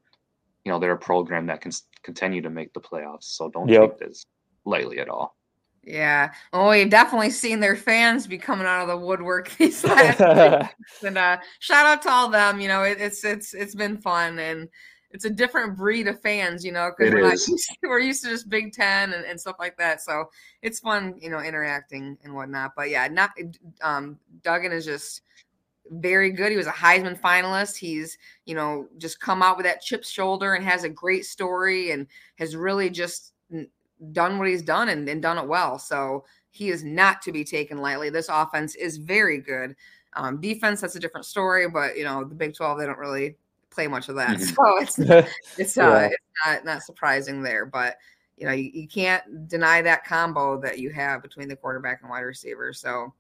know 0.66 0.80
they're 0.80 0.94
a 0.94 0.98
program 0.98 1.48
that 1.48 1.62
can 1.62 1.72
continue 2.02 2.42
to 2.42 2.50
make 2.50 2.74
the 2.74 2.80
playoffs. 2.80 3.24
So 3.24 3.50
don't 3.50 3.68
yep. 3.68 4.00
take 4.00 4.08
this 4.08 4.26
lightly 4.64 5.00
at 5.00 5.10
all. 5.10 5.36
Yeah. 5.84 6.32
Well, 6.52 6.70
we've 6.70 6.90
definitely 6.90 7.30
seen 7.30 7.60
their 7.60 7.76
fans 7.76 8.26
be 8.26 8.40
coming 8.40 8.66
out 8.66 8.82
of 8.82 8.88
the 8.88 8.98
woodwork 8.98 9.50
these 9.58 9.84
last 9.84 10.20
weeks. 10.20 11.04
And 11.04 11.18
uh, 11.18 11.38
shout 11.60 11.86
out 11.86 12.02
to 12.04 12.10
all 12.10 12.30
them. 12.30 12.60
You 12.60 12.68
know, 12.68 12.84
it, 12.84 13.00
it's 13.00 13.24
it's 13.24 13.54
it's 13.54 13.76
been 13.76 13.98
fun 13.98 14.40
and 14.40 14.70
it's 15.16 15.24
a 15.24 15.30
different 15.30 15.78
breed 15.78 16.10
of 16.10 16.22
fans, 16.22 16.66
you 16.66 16.74
know, 16.74 16.92
because 16.96 17.14
we're, 17.14 17.58
we're 17.90 18.00
used 18.00 18.22
to 18.26 18.30
just 18.30 18.50
Big 18.50 18.74
Ten 18.74 19.14
and, 19.14 19.24
and 19.24 19.40
stuff 19.40 19.56
like 19.60 19.78
that. 19.78 20.02
So 20.02 20.30
it's 20.62 20.82
fun, 20.82 21.16
you 21.22 21.30
know, 21.30 21.40
interacting 21.40 22.18
and 22.26 22.36
whatnot. 22.36 22.74
But 22.76 22.90
yeah, 22.90 23.08
not 23.08 23.32
um 23.82 24.20
Duggan 24.44 24.74
is 24.74 24.84
just 24.84 25.22
very 25.90 26.32
good. 26.32 26.52
He 26.52 26.58
was 26.58 26.68
a 26.68 26.72
Heisman 26.72 27.18
finalist. 27.18 27.78
He's, 27.78 28.18
you 28.46 28.56
know, 28.56 28.88
just 28.98 29.22
come 29.22 29.42
out 29.42 29.56
with 29.56 29.66
that 29.66 29.82
chip 29.82 30.04
shoulder 30.04 30.56
and 30.56 30.66
has 30.66 30.84
a 30.84 30.90
great 30.90 31.26
story 31.26 31.92
and 31.92 32.08
has 32.38 32.58
really 32.58 32.90
just 32.90 33.32
done 34.12 34.38
what 34.38 34.50
he's 34.50 34.64
done 34.64 34.90
and, 34.90 35.08
and 35.08 35.22
done 35.22 35.38
it 35.38 35.48
well. 35.48 35.80
So 35.80 36.26
he 36.52 36.72
is 36.72 36.84
not 36.84 37.22
to 37.22 37.32
be 37.32 37.46
taken 37.46 37.78
lightly. 37.78 38.10
This 38.10 38.28
offense 38.28 38.76
is 38.76 38.98
very 38.98 39.40
good. 39.40 39.78
Um, 40.18 40.42
defense, 40.42 40.82
that's 40.82 40.98
a 40.98 41.00
different 41.00 41.26
story, 41.26 41.70
but 41.70 41.96
you 41.98 42.04
know, 42.04 42.26
the 42.26 42.36
Big 42.36 42.54
12, 42.54 42.80
they 42.80 42.86
don't 42.86 42.98
really 42.98 43.38
play 43.76 43.88
much 43.88 44.10
of 44.10 44.16
that. 44.16 44.26
Mm-hmm. 44.36 44.54
So 44.56 44.78
it's 44.82 45.00
it's, 45.58 45.78
uh, 45.78 46.10
it's 46.12 46.24
not 46.46 46.66
not 46.66 46.84
surprising 46.84 47.42
there. 47.44 47.66
But 47.66 47.98
you 48.38 48.48
know, 48.48 48.54
you, 48.54 48.70
you 48.74 48.88
can't 48.88 49.48
deny 49.48 49.82
that 49.82 50.06
combo 50.06 50.60
that 50.62 50.80
you 50.80 50.90
have 50.92 51.22
between 51.22 51.48
the 51.48 51.56
quarterback 51.56 52.02
and 52.02 52.10
wide 52.10 52.22
receiver. 52.22 52.74
So 52.74 53.14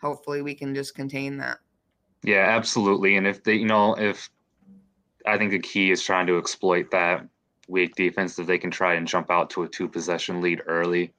hopefully 0.00 0.42
we 0.42 0.54
can 0.54 0.74
just 0.74 0.94
contain 0.94 1.36
that. 1.38 1.58
Yeah, 2.22 2.46
absolutely. 2.48 3.16
And 3.16 3.26
if 3.26 3.42
they, 3.42 3.54
you 3.54 3.66
know, 3.66 3.94
if 3.94 4.30
I 5.26 5.38
think 5.38 5.50
the 5.50 5.58
key 5.58 5.90
is 5.90 6.02
trying 6.02 6.26
to 6.26 6.38
exploit 6.38 6.90
that 6.90 7.26
weak 7.68 7.94
defense, 7.94 8.36
that 8.36 8.46
they 8.46 8.58
can 8.58 8.70
try 8.70 8.94
and 8.94 9.06
jump 9.06 9.30
out 9.30 9.50
to 9.50 9.62
a 9.62 9.68
two 9.68 9.88
possession 9.88 10.40
lead 10.40 10.62
early. 10.66 11.12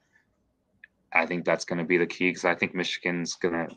I 1.12 1.26
think 1.26 1.44
that's 1.44 1.64
going 1.64 1.78
to 1.78 1.84
be 1.84 1.98
the 1.98 2.06
key 2.06 2.30
because 2.30 2.44
I 2.44 2.54
think 2.54 2.74
Michigan's 2.74 3.34
going 3.34 3.54
to 3.54 3.74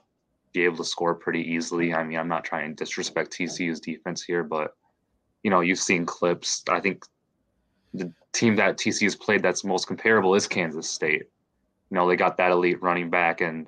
be 0.54 0.64
able 0.64 0.78
to 0.78 0.86
score 0.86 1.16
pretty 1.16 1.42
easily. 1.42 1.94
I 1.94 2.04
mean, 2.04 2.18
I'm 2.18 2.30
not 2.30 2.46
trying 2.46 2.70
to 2.70 2.84
disrespect 2.84 3.32
TCU's 3.32 3.82
defense 3.82 4.24
here, 4.24 4.44
but 4.44 4.74
you 5.46 5.52
know, 5.52 5.60
you've 5.60 5.78
seen 5.78 6.08
clips. 6.08 6.64
I 6.68 6.80
think 6.80 7.06
the 7.94 8.12
team 8.34 8.56
that 8.56 8.78
TCU's 8.78 9.16
played 9.16 9.44
that's 9.44 9.64
most 9.64 9.86
comparable 9.86 10.34
is 10.34 10.48
Kansas 10.48 10.90
State. 10.90 11.26
You 11.92 11.96
know, 11.96 12.08
they 12.08 12.16
got 12.16 12.38
that 12.38 12.50
elite 12.50 12.82
running 12.82 13.12
back 13.12 13.42
and 13.42 13.68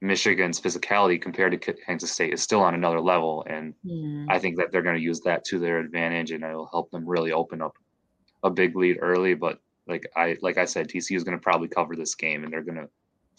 Michigan's 0.00 0.60
physicality 0.60 1.22
compared 1.22 1.52
to 1.52 1.72
Kansas 1.72 2.10
State 2.10 2.34
is 2.34 2.42
still 2.42 2.60
on 2.60 2.74
another 2.74 3.00
level, 3.00 3.46
and. 3.48 3.74
I 4.28 4.40
think 4.40 4.56
that 4.56 4.72
they're 4.72 4.82
going 4.82 4.96
to 4.96 5.02
use 5.02 5.20
that 5.20 5.44
to 5.44 5.60
their 5.60 5.78
advantage, 5.78 6.32
and 6.32 6.42
it'll 6.42 6.66
help 6.66 6.90
them 6.90 7.08
really 7.08 7.30
open 7.30 7.62
up 7.62 7.76
a 8.42 8.50
big 8.50 8.74
lead 8.74 8.98
early. 9.00 9.34
But 9.34 9.60
like 9.86 10.04
I 10.16 10.36
like 10.42 10.58
I 10.58 10.64
said, 10.64 10.88
TCU 10.88 11.16
is 11.16 11.22
going 11.22 11.38
to 11.38 11.42
probably 11.42 11.68
cover 11.68 11.94
this 11.94 12.16
game, 12.16 12.42
and 12.42 12.52
they're 12.52 12.68
going 12.70 12.82
to 12.82 12.88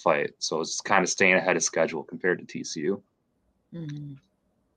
fight. 0.02 0.32
So 0.40 0.62
it's 0.62 0.80
kind 0.80 1.04
of 1.04 1.10
staying 1.10 1.36
ahead 1.36 1.58
of 1.58 1.64
schedule 1.64 2.04
compared 2.04 2.40
to 2.40 2.46
TCU. 2.46 3.02
Mm. 3.74 4.16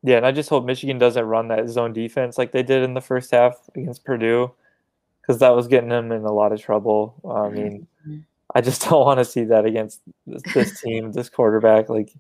Yeah, 0.03 0.17
and 0.17 0.27
I 0.27 0.33
just 0.33 0.49
hope 0.49 0.65
Michigan 0.65 0.99
doesn't 0.99 1.25
run 1.25 1.49
that 1.49 1.69
zone 1.69 1.93
defense 1.93 2.39
like 2.39 2.53
they 2.53 2.63
did 2.63 2.83
in 2.83 2.95
the 2.95 3.01
first 3.01 3.31
half 3.31 3.59
against 3.75 4.05
Purdue, 4.05 4.53
because 5.21 5.41
that 5.41 5.57
was 5.57 5.67
getting 5.67 5.89
them 5.89 6.13
in 6.13 6.25
a 6.25 6.33
lot 6.33 6.53
of 6.53 6.61
trouble. 6.61 7.15
I 7.29 7.49
mean. 7.49 7.87
Mm-hmm 8.07 8.19
I 8.55 8.61
just 8.61 8.83
don't 8.89 9.05
want 9.05 9.19
to 9.19 9.25
see 9.25 9.45
that 9.45 9.65
against 9.65 10.01
this, 10.27 10.43
this 10.55 10.81
team, 10.81 11.13
this 11.13 11.29
quarterback. 11.29 11.89
Like 11.89 12.13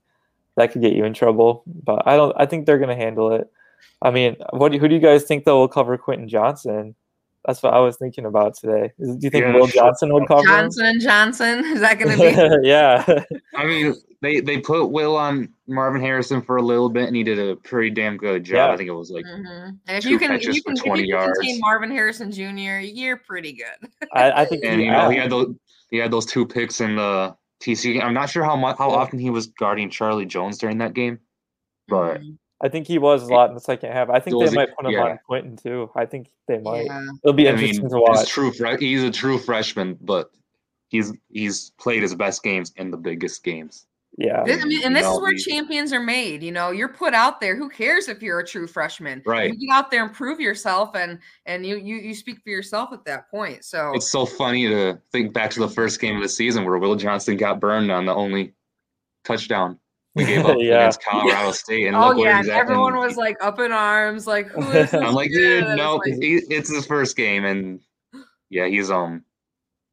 that 0.57 0.73
could 0.73 0.83
get 0.83 0.95
you 0.95 1.05
in 1.05 1.15
trouble. 1.15 1.63
But 1.67 2.07
I 2.07 2.17
don't. 2.17 2.35
I 2.37 2.47
think 2.47 2.67
they're 2.67 2.79
going 2.79 2.97
to 2.97 3.05
handle 3.05 3.33
it. 3.33 3.51
I 4.03 4.11
mean, 4.11 4.37
what 4.51 4.75
who 4.75 4.89
do 4.89 4.95
you 4.95 5.01
guys 5.01 5.25
think 5.25 5.45
though 5.45 5.59
will 5.59 5.69
cover 5.69 5.97
Quentin 5.99 6.29
Johnston? 6.29 6.95
That's 7.47 7.63
what 7.63 7.73
I 7.73 7.79
was 7.79 7.97
thinking 7.97 8.27
about 8.27 8.55
today. 8.57 8.93
Is- 8.99 9.17
Do 9.17 9.27
you 9.27 9.31
think 9.31 9.45
Yeah, 9.45 9.55
Will. 9.55 9.67
Johnson 9.69 10.13
would 10.13 10.27
cover? 10.29 10.43
Johnson 10.47 10.87
and 10.87 11.01
Johnson. 11.01 11.65
Is 11.65 11.81
that 11.81 11.99
going 11.99 12.17
to 12.19 12.59
be? 12.63 12.67
yeah. 12.69 13.05
I 13.57 13.65
mean, 13.65 13.95
they 14.21 14.41
they 14.41 14.59
put 14.59 14.87
Will 14.89 15.17
on 15.17 15.49
Marvin 15.69 16.01
Harrison 16.03 16.43
for 16.43 16.57
a 16.57 16.63
little 16.63 16.89
bit, 16.91 17.07
and 17.07 17.15
he 17.17 17.23
did 17.23 17.39
a 17.39 17.55
pretty 17.57 17.91
damn 17.91 18.17
good 18.17 18.45
job. 18.45 18.55
Yeah. 18.55 18.71
I 18.73 18.77
think 18.77 18.89
it 18.89 18.93
was 18.93 19.11
like 19.11 19.25
Mhm. 19.25 19.79
And 19.87 19.97
if 19.99 20.03
two 20.03 20.11
you 20.11 20.19
can, 20.19 20.33
if 20.33 20.41
catches 20.41 20.57
you 20.57 20.63
for 20.63 20.69
can, 20.71 20.77
if 20.77 20.83
20 20.85 21.03
you 21.05 21.15
can 21.17 21.33
contain 21.33 21.49
yards. 21.51 21.61
Marvin 21.61 21.91
Harrison 21.91 22.33
Jr., 22.33 22.81
you're 22.81 23.17
pretty 23.19 23.53
good. 23.53 23.89
I, 24.13 24.43
I 24.43 24.45
think 24.45 24.65
and 24.65 24.81
you 24.83 24.91
know 24.91 25.09
he 25.09 25.17
had 25.19 25.31
those 25.31 25.55
he 25.91 25.97
had 25.99 26.11
those 26.11 26.27
two 26.27 26.45
picks 26.45 26.81
in 26.81 26.97
the 26.97 27.35
TC. 27.63 28.03
I'm 28.03 28.13
not 28.15 28.29
sure 28.29 28.45
how 28.45 28.57
much 28.57 28.77
how 28.79 28.91
often 28.91 29.19
he 29.21 29.31
was 29.31 29.47
guarding 29.47 29.89
Charlie 29.89 30.27
Jones 30.27 30.59
during 30.59 30.79
that 30.79 30.93
game, 30.95 31.19
but 31.89 32.21
Mhm. 32.21 32.37
I 32.61 32.69
think 32.69 32.87
he 32.87 32.99
was 32.99 33.23
a 33.23 33.27
lot 33.33 33.49
in 33.51 33.55
the 33.55 33.61
second 33.61 33.93
half. 33.93 34.11
I 34.11 34.19
think 34.19 34.37
Was 34.37 34.51
they 34.51 34.55
it- 34.55 34.69
might 34.69 34.77
put 34.77 34.87
him 34.87 34.93
yeah. 34.93 35.05
on 35.05 35.19
Quentin 35.27 35.57
too. 35.57 35.91
I 35.95 36.07
think 36.07 36.31
they 36.49 36.59
might. 36.59 36.87
yeah. 36.87 37.07
It'll 37.23 37.33
be 37.33 37.47
I 37.49 37.53
interesting 37.53 37.83
mean, 37.85 37.91
to 37.91 38.01
watch. 38.01 38.19
he's 38.21 38.29
true. 38.29 38.53
fre- 38.53 38.77
He's 38.79 39.03
a 39.05 39.11
true 39.11 39.39
freshman, 39.39 39.97
but 40.01 40.31
he's 40.89 41.13
he's 41.31 41.71
played 41.79 42.03
his 42.03 42.15
best 42.15 42.43
games 42.43 42.73
in 42.77 42.91
the 42.91 42.97
biggest 42.97 43.45
games. 43.45 43.87
Yeah. 44.17 44.43
This, 44.43 44.61
I 44.65 44.67
mean, 44.67 44.83
and 44.85 44.97
You 44.97 45.03
this 45.03 45.07
is 45.13 45.21
where 45.21 45.31
we- 45.33 45.39
champions 45.39 45.93
are 45.93 46.01
made. 46.01 46.43
You 46.43 46.51
know, 46.51 46.73
you're 46.73 46.89
put 46.89 47.15
out 47.15 47.41
there. 47.41 47.55
Who 47.55 47.69
cares 47.69 48.09
if 48.09 48.21
you're 48.23 48.41
a 48.41 48.45
true 48.47 48.67
freshman? 48.67 49.23
Right. 49.25 49.53
You 49.55 49.69
get 49.69 49.73
out 49.73 49.93
there 49.93 50.05
and 50.05 50.13
prove 50.13 50.41
yourself, 50.41 50.97
and 50.97 51.21
and 51.47 51.65
you 51.65 51.77
you 51.77 51.97
you 51.97 52.15
speak 52.15 52.41
for 52.43 52.51
yourself 52.51 52.93
at 52.93 53.05
that 53.05 53.31
point. 53.31 53.65
So 53.65 53.93
It's 53.95 54.11
so 54.11 54.27
funny 54.27 54.67
to 54.67 54.99
think 55.13 55.33
back 55.33 55.53
to 55.53 55.61
the 55.61 55.69
first 55.69 56.01
game 56.01 56.17
of 56.17 56.23
the 56.23 56.29
season 56.29 56.65
where 56.65 56.79
Will 56.79 56.97
Johnson 56.97 57.37
got 57.37 57.61
burned 57.61 57.93
on 57.93 58.07
the 58.07 58.15
only 58.15 58.55
touchdown 59.25 59.79
we 60.19 60.27
gave 60.27 60.45
up 60.45 60.57
Yeah. 60.59 60.75
against 60.81 61.03
Colorado 61.03 61.53
State, 61.53 61.87
and 61.87 61.97
oh 61.97 62.13
yeah, 62.23 62.39
he's 62.39 62.49
and 62.49 62.57
everyone 62.57 62.97
was 62.99 63.17
like 63.17 63.37
up 63.43 63.59
in 63.61 63.73
arms, 63.73 64.27
like 64.27 64.49
who 64.49 64.61
is 64.73 64.91
this 64.91 64.95
I'm 64.95 65.15
like, 65.15 65.31
kid? 65.31 65.65
dude, 65.65 65.77
no, 65.77 65.97
like, 65.97 66.15
he, 66.21 66.35
it's 66.51 66.69
his 66.75 66.85
first 66.87 67.17
game, 67.17 67.45
and 67.45 67.81
yeah, 68.51 68.67
he's 68.67 68.91
um, 68.91 69.25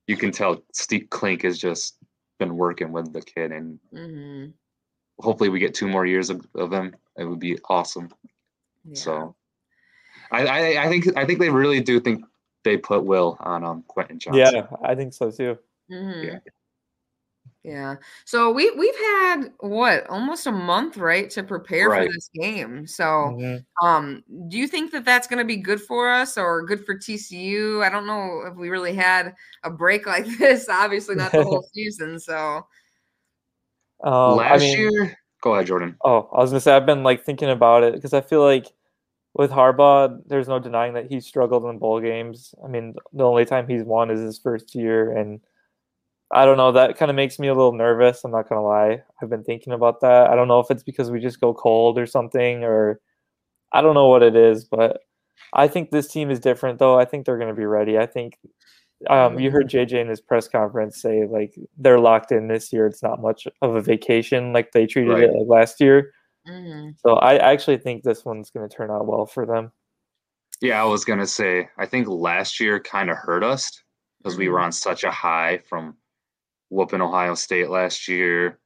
you 0.07 0.17
can 0.17 0.31
tell 0.31 0.61
Steve 0.73 1.07
Klink 1.09 1.43
has 1.43 1.57
just 1.57 1.97
been 2.39 2.57
working 2.57 2.91
with 2.91 3.13
the 3.13 3.21
kid, 3.21 3.51
and 3.51 3.79
mhm, 3.93 4.53
hopefully 5.19 5.49
we 5.49 5.59
get 5.59 5.73
two 5.73 5.87
more 5.87 6.05
years 6.05 6.29
of, 6.29 6.45
of 6.55 6.71
him. 6.73 6.95
It 7.17 7.23
would 7.25 7.39
be 7.39 7.57
awesome. 7.69 8.09
yeah. 8.83 8.95
So, 8.95 9.35
I, 10.31 10.45
I 10.45 10.85
I 10.85 10.89
think 10.89 11.17
I 11.17 11.25
think 11.25 11.39
they 11.39 11.49
really 11.49 11.79
do 11.81 11.99
think 11.99 12.25
they 12.63 12.77
put 12.77 13.05
Will 13.05 13.37
on 13.39 13.63
um 13.63 13.83
Quentin 13.87 14.19
Johnson. 14.19 14.41
Yeah, 14.55 14.67
I 14.83 14.95
think 14.95 15.13
so 15.13 15.31
too. 15.31 15.57
Mhm. 15.91 16.25
Yeah. 16.25 16.39
Yeah. 17.65 17.95
So 18.25 18.51
we 18.51 18.69
we've 18.77 18.95
had 18.95 19.45
what 19.59 20.07
almost 20.07 20.45
a 20.45 20.51
month, 20.51 20.97
right, 20.97 21.31
to 21.31 21.41
prepare 21.41 21.89
Right. 21.89 22.05
for 22.07 22.13
this 22.13 22.29
game. 22.31 22.85
So, 22.85 23.03
Mhm. 23.03 23.65
um, 23.81 24.23
do 24.49 24.57
you 24.59 24.67
think 24.67 24.91
that 24.91 25.03
that's 25.03 25.25
going 25.25 25.39
to 25.39 25.45
be 25.45 25.57
good 25.57 25.81
for 25.81 26.11
us 26.11 26.37
or 26.37 26.63
good 26.63 26.85
for 26.85 26.93
TCU? 26.95 27.81
I 27.83 27.89
don't 27.89 28.05
know 28.05 28.43
if 28.45 28.55
we 28.55 28.69
really 28.69 28.93
had 28.93 29.33
a 29.63 29.71
break 29.71 30.05
like 30.13 30.27
this. 30.37 30.69
Obviously, 30.69 31.15
not 31.15 31.31
the 31.31 31.43
whole 31.43 31.67
season. 31.73 32.19
So, 32.19 32.67
Um, 34.03 34.35
Last 34.35 34.61
I 34.61 34.63
mean, 34.63 34.77
year, 34.77 35.17
go 35.41 35.55
ahead, 35.55 35.65
Jordan. 35.65 35.97
Oh, 36.03 36.29
I 36.33 36.41
was 36.41 36.51
gonna 36.51 36.59
say 36.59 36.75
I've 36.75 36.85
been 36.85 37.01
like 37.01 37.23
thinking 37.23 37.49
about 37.49 37.83
it 37.83 37.95
because 37.95 38.13
I 38.13 38.21
feel 38.21 38.43
like 38.43 38.67
with 39.33 39.49
Harbaugh, 39.49 40.21
there's 40.27 40.47
no 40.47 40.59
denying 40.59 40.93
that 40.93 41.07
he 41.07 41.19
struggled 41.19 41.65
in 41.65 41.79
bowl 41.79 41.99
games. 41.99 42.53
I 42.63 42.67
mean, 42.67 42.93
the 43.11 43.23
only 43.23 43.45
time 43.45 43.67
he's 43.67 43.83
won 43.83 44.11
is 44.11 44.19
his 44.19 44.37
first 44.37 44.75
year, 44.75 45.17
and 45.17 45.39
I 46.31 46.45
don't 46.45 46.57
know. 46.57 46.71
That 46.71 46.97
kind 46.97 47.09
of 47.11 47.15
makes 47.15 47.37
me 47.39 47.47
a 47.47 47.53
little 47.53 47.71
nervous. 47.73 48.23
I'm 48.23 48.31
not 48.31 48.49
gonna 48.49 48.63
lie. 48.63 49.01
I've 49.21 49.29
been 49.29 49.43
thinking 49.43 49.73
about 49.73 50.01
that. 50.01 50.27
I 50.29 50.35
don't 50.35 50.47
know 50.47 50.59
if 50.59 50.71
it's 50.71 50.83
because 50.83 51.11
we 51.11 51.19
just 51.19 51.39
go 51.39 51.53
cold 51.53 51.97
or 51.99 52.05
something, 52.05 52.63
or 52.63 52.99
I 53.71 53.81
don't 53.81 53.93
know 53.93 54.07
what 54.07 54.23
it 54.23 54.35
is, 54.35 54.65
but 54.65 55.01
I 55.53 55.67
think 55.67 55.91
this 55.91 56.07
team 56.07 56.31
is 56.31 56.39
different, 56.39 56.79
though. 56.79 56.97
I 56.99 57.05
think 57.05 57.25
they're 57.25 57.37
gonna 57.37 57.53
be 57.53 57.65
ready. 57.65 57.97
I 57.97 58.05
think 58.05 58.37
um, 59.09 59.37
you 59.39 59.51
heard 59.51 59.69
JJ 59.69 59.93
in 60.01 60.07
his 60.07 60.21
press 60.21 60.47
conference 60.47 61.01
say 61.01 61.25
like 61.27 61.53
they're 61.77 61.99
locked 61.99 62.31
in 62.31 62.47
this 62.47 62.71
year. 62.73 62.87
It's 62.87 63.03
not 63.03 63.21
much 63.21 63.45
of 63.61 63.75
a 63.75 63.81
vacation 63.81 64.53
like 64.53 64.71
they 64.71 64.87
treated 64.87 65.11
Right. 65.11 65.23
it 65.23 65.33
like 65.33 65.47
last 65.47 65.79
year. 65.81 66.11
mhm. 66.47 66.95
So 66.99 67.15
I 67.17 67.35
actually 67.37 67.77
think 67.77 68.03
this 68.03 68.23
one's 68.25 68.49
going 68.49 68.67
to 68.67 68.73
turn 68.75 68.89
out 68.89 69.05
well 69.05 69.25
for 69.25 69.45
them. 69.45 69.71
Yeah, 70.61 70.81
I 70.81 70.85
was 70.85 71.03
gonna 71.05 71.27
say 71.27 71.67
I 71.77 71.85
think 71.85 72.07
last 72.07 72.59
year 72.61 72.79
kind 72.79 73.09
of 73.11 73.17
hurt 73.17 73.43
us 73.43 73.69
because 74.19 74.37
we 74.37 74.47
were 74.47 74.59
on 74.59 74.71
such 74.71 75.03
a 75.03 75.11
high 75.11 75.57
from 75.69 75.97
whooping 76.69 77.01
Ohio 77.01 77.35
State 77.35 77.69
last 77.69 78.07
year, 78.07 78.59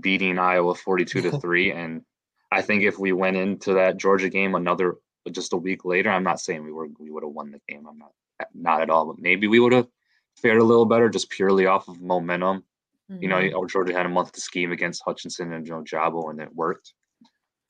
beating 0.00 0.38
Iowa 0.38 0.74
forty-two 0.74 1.22
to 1.22 1.38
three, 1.40 1.72
and 1.72 2.02
I 2.50 2.62
think 2.62 2.82
if 2.82 2.98
we 2.98 3.12
went 3.12 3.36
into 3.36 3.74
that 3.74 3.96
Georgia 3.96 4.28
game 4.28 4.54
another 4.54 4.96
just 5.30 5.52
a 5.52 5.56
week 5.56 5.84
later, 5.84 6.10
I'm 6.10 6.24
not 6.24 6.40
saying 6.40 6.64
we 6.64 6.72
were 6.72 6.88
we 6.98 7.10
would 7.10 7.22
have 7.24 7.32
won 7.32 7.50
the 7.50 7.60
game. 7.68 7.86
I'm 7.88 7.98
not 7.98 8.12
not 8.54 8.82
at 8.82 8.90
all, 8.90 9.06
but 9.06 9.18
maybe 9.18 9.46
we 9.46 9.60
would 9.60 9.72
have 9.72 9.88
fared 10.36 10.60
a 10.60 10.64
little 10.64 10.86
better 10.86 11.08
just 11.08 11.30
purely 11.30 11.66
off 11.66 11.88
of 11.88 12.00
momentum. 12.00 12.64
You 13.08 13.28
know, 13.28 13.36
Mhm. 13.36 13.70
Georgia 13.70 13.92
had 13.92 14.06
a 14.06 14.08
month 14.08 14.32
to 14.32 14.40
scheme 14.40 14.72
against 14.72 15.02
Hutchinson 15.04 15.52
and 15.52 15.66
Ojabo, 15.66 16.30
and 16.30 16.40
it 16.40 16.54
worked. 16.54 16.94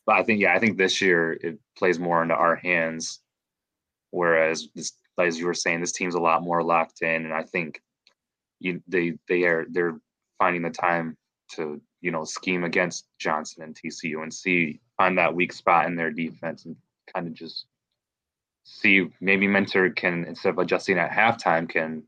But 0.06 0.16
I 0.16 0.22
think, 0.22 0.40
yeah, 0.40 0.54
I 0.54 0.60
think 0.60 0.78
this 0.78 1.00
year 1.02 1.32
it 1.32 1.58
plays 1.76 1.98
more 1.98 2.22
into 2.22 2.34
our 2.36 2.54
hands. 2.54 3.20
Whereas, 4.10 4.68
this, 4.74 4.92
as 5.18 5.38
you 5.38 5.46
were 5.46 5.54
saying, 5.54 5.80
this 5.80 5.92
team's 5.92 6.14
a 6.14 6.20
lot 6.20 6.42
more 6.44 6.62
locked 6.62 7.02
in, 7.02 7.24
and 7.24 7.34
I 7.34 7.42
think 7.42 7.82
you 8.64 8.82
they 8.88 9.18
they 9.28 9.44
are 9.44 9.66
they're 9.70 9.98
finding 10.38 10.62
the 10.62 10.70
time 10.70 11.16
to 11.52 11.80
you 12.00 12.10
know 12.10 12.24
scheme 12.24 12.64
against 12.64 13.06
Johnson 13.18 13.62
and 13.62 13.76
TCU 13.76 14.22
and 14.22 14.32
see 14.32 14.80
find 14.96 15.18
that 15.18 15.34
weak 15.34 15.52
spot 15.52 15.86
in 15.86 15.96
their 15.96 16.10
defense 16.10 16.64
and 16.64 16.76
kind 17.12 17.26
of 17.26 17.34
just 17.34 17.66
see 18.64 19.08
maybe 19.20 19.46
Minter 19.46 19.90
can 19.90 20.24
instead 20.24 20.50
of 20.50 20.58
adjusting 20.58 20.98
at 20.98 21.10
halftime 21.10 21.68
can 21.68 22.02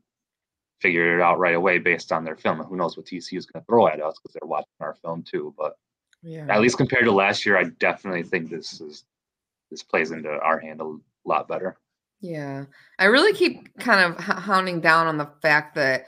figure 0.81 1.17
it 1.17 1.21
out 1.21 1.39
right 1.39 1.55
away 1.55 1.79
based 1.79 2.11
on 2.11 2.23
their 2.23 2.35
film. 2.35 2.59
And 2.59 2.67
who 2.69 2.75
knows 2.75 2.97
what 2.97 3.05
TCU 3.05 3.37
is 3.37 3.45
going 3.45 3.61
to 3.61 3.65
throw 3.65 3.87
at 3.87 4.01
us 4.01 4.19
because 4.21 4.33
they're 4.33 4.47
watching 4.47 4.67
our 4.79 4.95
film 4.95 5.23
too. 5.23 5.53
But 5.57 5.77
yeah. 6.21 6.45
at 6.49 6.61
least 6.61 6.77
compared 6.77 7.05
to 7.05 7.11
last 7.11 7.45
year, 7.45 7.57
I 7.57 7.65
definitely 7.79 8.23
think 8.23 8.49
this 8.49 8.79
is 8.81 9.03
this 9.71 9.83
plays 9.83 10.11
into 10.11 10.29
our 10.29 10.59
hand 10.59 10.81
a 10.81 10.95
lot 11.25 11.47
better. 11.47 11.77
Yeah. 12.21 12.65
I 12.99 13.05
really 13.05 13.33
keep 13.33 13.77
kind 13.79 14.13
of 14.13 14.23
hounding 14.23 14.81
down 14.81 15.07
on 15.07 15.17
the 15.17 15.29
fact 15.41 15.75
that 15.75 16.05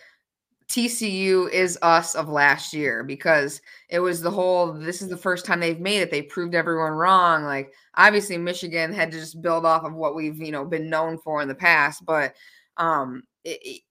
TCU 0.70 1.48
is 1.48 1.78
us 1.82 2.16
of 2.16 2.30
last 2.30 2.74
year 2.74 3.04
because 3.04 3.62
it 3.90 4.00
was 4.00 4.22
the 4.22 4.30
whole 4.32 4.72
this 4.74 5.02
is 5.02 5.10
the 5.10 5.18
first 5.18 5.46
time 5.46 5.60
they've 5.60 5.80
made 5.80 6.02
it. 6.02 6.12
They 6.12 6.22
proved 6.22 6.56
everyone 6.56 6.92
wrong. 6.94 7.44
Like 7.44 7.74
obviously 7.96 8.38
Michigan 8.38 8.94
had 8.94 9.12
to 9.12 9.18
just 9.20 9.42
build 9.42 9.66
off 9.66 9.84
of 9.84 9.94
what 9.96 10.16
we've, 10.16 10.38
you 10.38 10.52
know, 10.52 10.66
been 10.66 10.90
known 10.90 11.18
for 11.18 11.42
in 11.42 11.48
the 11.48 11.56
past, 11.56 12.06
but 12.06 12.36
um 12.78 13.24
it, 13.44 13.60
it- 13.64 13.82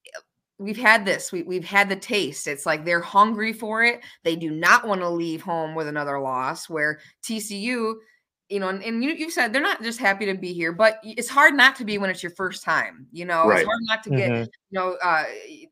we've 0.59 0.77
had 0.77 1.05
this. 1.05 1.31
We, 1.31 1.43
we've 1.43 1.65
had 1.65 1.89
the 1.89 1.97
taste. 1.97 2.47
It's 2.49 2.67
like 2.67 2.85
they're 2.85 3.01
hungry 3.01 3.53
for 3.53 3.85
it. 3.85 4.01
They 4.25 4.35
do 4.37 4.51
not 4.51 4.87
want 4.87 5.01
to 5.01 5.09
leave 5.09 5.43
home 5.43 5.75
with 5.75 5.87
another 5.87 6.19
loss 6.19 6.69
where 6.69 6.99
TCU 7.23 7.95
you 8.49 8.59
know, 8.61 8.69
and, 8.69 8.83
and 8.83 9.05
you, 9.05 9.11
you've 9.11 9.33
said 9.33 9.53
they're 9.53 9.61
not 9.61 9.83
just 9.83 9.99
happy 9.99 10.25
to 10.27 10.35
be 10.35 10.53
here, 10.53 10.73
but 10.73 11.01
it's 11.03 11.29
hard 11.29 11.55
not 11.55 11.77
to 11.77 11.85
be 11.85 11.99
when 11.99 12.09
it's 12.09 12.23
your 12.23 12.33
first 12.33 12.63
time. 12.65 13.07
You 13.13 13.27
know, 13.27 13.47
Right. 13.47 13.59
it's 13.59 13.67
hard 13.67 13.81
not 13.83 14.03
to 14.05 14.11
get 14.11 14.31
Mhm. 14.31 14.45
you 14.71 14.79
know 14.79 14.97
uh, 15.03 15.25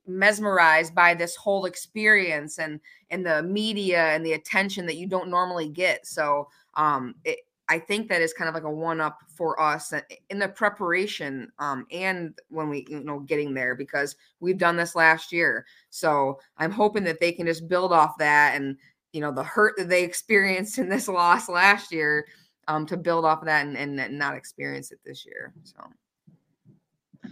mesmerized 0.07 0.95
by 0.95 1.15
this 1.15 1.37
whole 1.37 1.65
experience 1.65 2.59
and 2.59 2.81
and 3.11 3.25
the 3.25 3.43
media 3.43 4.09
and 4.09 4.25
the 4.25 4.35
attention 4.35 4.85
that 4.87 4.97
you 4.97 5.07
don't 5.07 5.31
normally 5.31 5.69
get. 5.69 6.07
So 6.07 6.49
um, 6.75 7.15
it, 7.25 7.41
I 7.69 7.79
think 7.79 8.09
that 8.09 8.23
is 8.23 8.33
kind 8.33 8.49
of 8.49 8.55
like 8.55 8.65
a 8.65 8.71
one 8.71 9.01
up 9.01 9.19
for 9.27 9.61
us 9.61 9.93
uh, 9.93 10.01
in 10.31 10.39
the 10.39 10.49
preparation 10.49 11.51
um, 11.59 11.87
and 11.91 12.39
when 12.51 12.69
we 12.69 12.87
you 12.91 13.01
know 13.03 13.21
getting 13.21 13.55
there 13.55 13.75
because 13.75 14.17
we've 14.41 14.59
done 14.59 14.77
this 14.77 14.95
last 14.95 15.33
year. 15.33 15.65
So 15.91 16.39
I'm 16.59 16.71
hoping 16.71 17.05
that 17.05 17.21
they 17.21 17.33
can 17.33 17.47
just 17.47 17.69
build 17.69 17.93
off 17.93 18.19
that 18.19 18.55
and 18.55 18.77
you 19.13 19.23
know 19.23 19.33
the 19.33 19.43
hurt 19.43 19.75
that 19.79 19.89
they 19.89 20.05
experienced 20.05 20.77
in 20.77 20.91
this 20.91 21.09
loss 21.09 21.49
last 21.49 21.91
year 21.91 22.27
um, 22.69 22.87
to 22.87 22.97
build 22.97 23.25
off 23.25 23.41
of 23.41 23.47
that 23.47 23.67
and, 23.67 23.77
and, 23.77 24.19
not 24.19 24.37
experience 24.37 24.91
it 24.91 24.99
this 25.05 25.25
year. 25.25 25.53
So. 25.63 27.31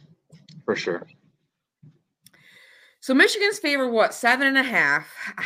For 0.64 0.76
sure. 0.76 1.06
So 3.00 3.12
Michigan's 3.12 3.58
favor, 3.58 3.88
what 3.88 4.14
seven 4.14 4.46
and 4.46 4.58
a 4.58 4.62
half? 4.62 5.08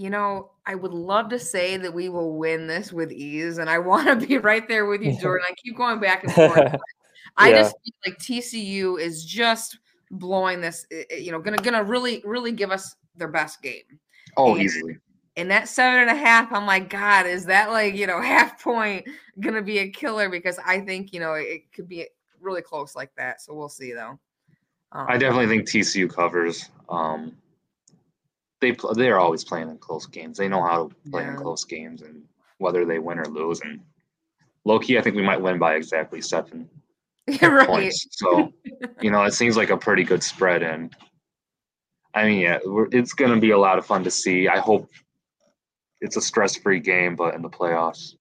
You 0.00 0.10
know, 0.10 0.52
I 0.64 0.76
would 0.76 0.92
love 0.92 1.28
to 1.30 1.40
say 1.40 1.76
that 1.76 1.92
we 1.92 2.08
will 2.08 2.36
win 2.36 2.68
this 2.68 2.92
with 2.92 3.10
ease, 3.10 3.58
and 3.58 3.68
I 3.68 3.78
want 3.80 4.06
to 4.06 4.24
be 4.28 4.38
right 4.38 4.68
there 4.68 4.86
with 4.86 5.02
you, 5.02 5.18
Jordan. 5.20 5.44
I 5.50 5.54
keep 5.54 5.76
going 5.76 5.98
back 5.98 6.22
and 6.22 6.32
forth. 6.32 6.54
but 6.70 6.80
I 7.36 7.50
just 7.50 7.74
feel 7.84 7.94
like 8.06 8.16
TCU 8.20 9.00
is 9.00 9.24
just 9.24 9.76
blowing 10.12 10.60
this. 10.60 10.86
You 11.10 11.32
know, 11.32 11.40
gonna 11.40 11.56
gonna 11.56 11.82
really 11.82 12.22
really 12.24 12.52
give 12.52 12.70
us 12.70 12.94
their 13.16 13.26
best 13.26 13.60
game. 13.60 13.82
Oh, 14.36 14.52
And- 14.52 14.62
easily. 14.62 14.98
And 15.38 15.50
that 15.52 15.68
seven 15.68 16.00
and 16.00 16.10
a 16.10 16.16
half, 16.16 16.52
I'm 16.52 16.66
like, 16.66 16.90
God, 16.90 17.24
is 17.26 17.46
that 17.46 17.70
like 17.70 17.94
you 17.94 18.06
know 18.06 18.20
half 18.22 18.62
point 18.62 19.08
gonna 19.40 19.62
be 19.62 19.78
a 19.78 19.88
killer? 19.88 20.28
Because 20.28 20.58
I 20.64 20.80
think 20.80 21.12
you 21.12 21.20
know 21.20 21.34
it, 21.34 21.72
could 21.72 21.88
be 21.88 22.06
really 22.40 22.62
close 22.62 22.94
like 22.96 23.14
that. 23.16 23.40
So 23.40 23.54
we'll 23.54 23.68
see 23.68 23.92
though. 23.92 24.18
Um, 24.92 25.06
I 25.08 25.16
definitely 25.16 25.46
think 25.46 25.68
TCU 25.68 26.12
covers. 26.12 26.70
Um, 26.88 27.36
they 28.60 28.72
pl- 28.72 28.94
they're 28.94 29.20
always 29.20 29.44
playing 29.44 29.68
in 29.70 29.78
close 29.78 30.06
games. 30.06 30.38
They 30.38 30.48
know 30.48 30.62
how 30.62 30.88
to 30.88 31.10
play 31.10 31.24
in 31.24 31.36
close 31.36 31.64
games, 31.64 32.02
and 32.02 32.24
whether 32.58 32.84
they 32.84 32.98
win 32.98 33.20
or 33.20 33.26
lose. 33.26 33.60
And 33.60 33.80
low 34.64 34.80
key, 34.80 34.98
I 34.98 35.02
think 35.02 35.14
we 35.14 35.22
might 35.22 35.40
win 35.40 35.58
by 35.58 35.76
exactly 35.76 36.20
seven. 36.20 36.68
right. 37.42 37.66
points. 37.66 38.06
So, 38.10 38.52
you 39.00 39.10
know, 39.10 39.22
it 39.24 39.32
seems 39.32 39.56
like 39.56 39.70
a 39.70 39.76
pretty 39.76 40.02
good 40.02 40.22
spread. 40.22 40.62
And 40.62 40.94
I 42.14 42.24
mean, 42.24 42.40
yeah, 42.40 42.58
we're, 42.64 42.88
it's 42.90 43.12
going 43.12 43.32
to 43.32 43.40
be 43.40 43.50
a 43.50 43.58
lot 43.58 43.78
of 43.78 43.86
fun 43.86 44.02
to 44.04 44.10
see. 44.10 44.48
I 44.48 44.58
hope 44.58 44.88
it's 46.00 46.16
a 46.16 46.20
stress-free 46.20 46.80
game, 46.80 47.16
but 47.16 47.34
in 47.34 47.42
the 47.42 47.50
playoffs, 47.50 48.14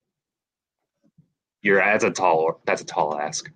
you're 1.62 1.78
that's 1.78 2.04
a 2.04 2.12
tall 2.12 2.62
that's 2.66 2.82
a 2.82 2.86
tall 2.86 3.18
ask. 3.20 3.52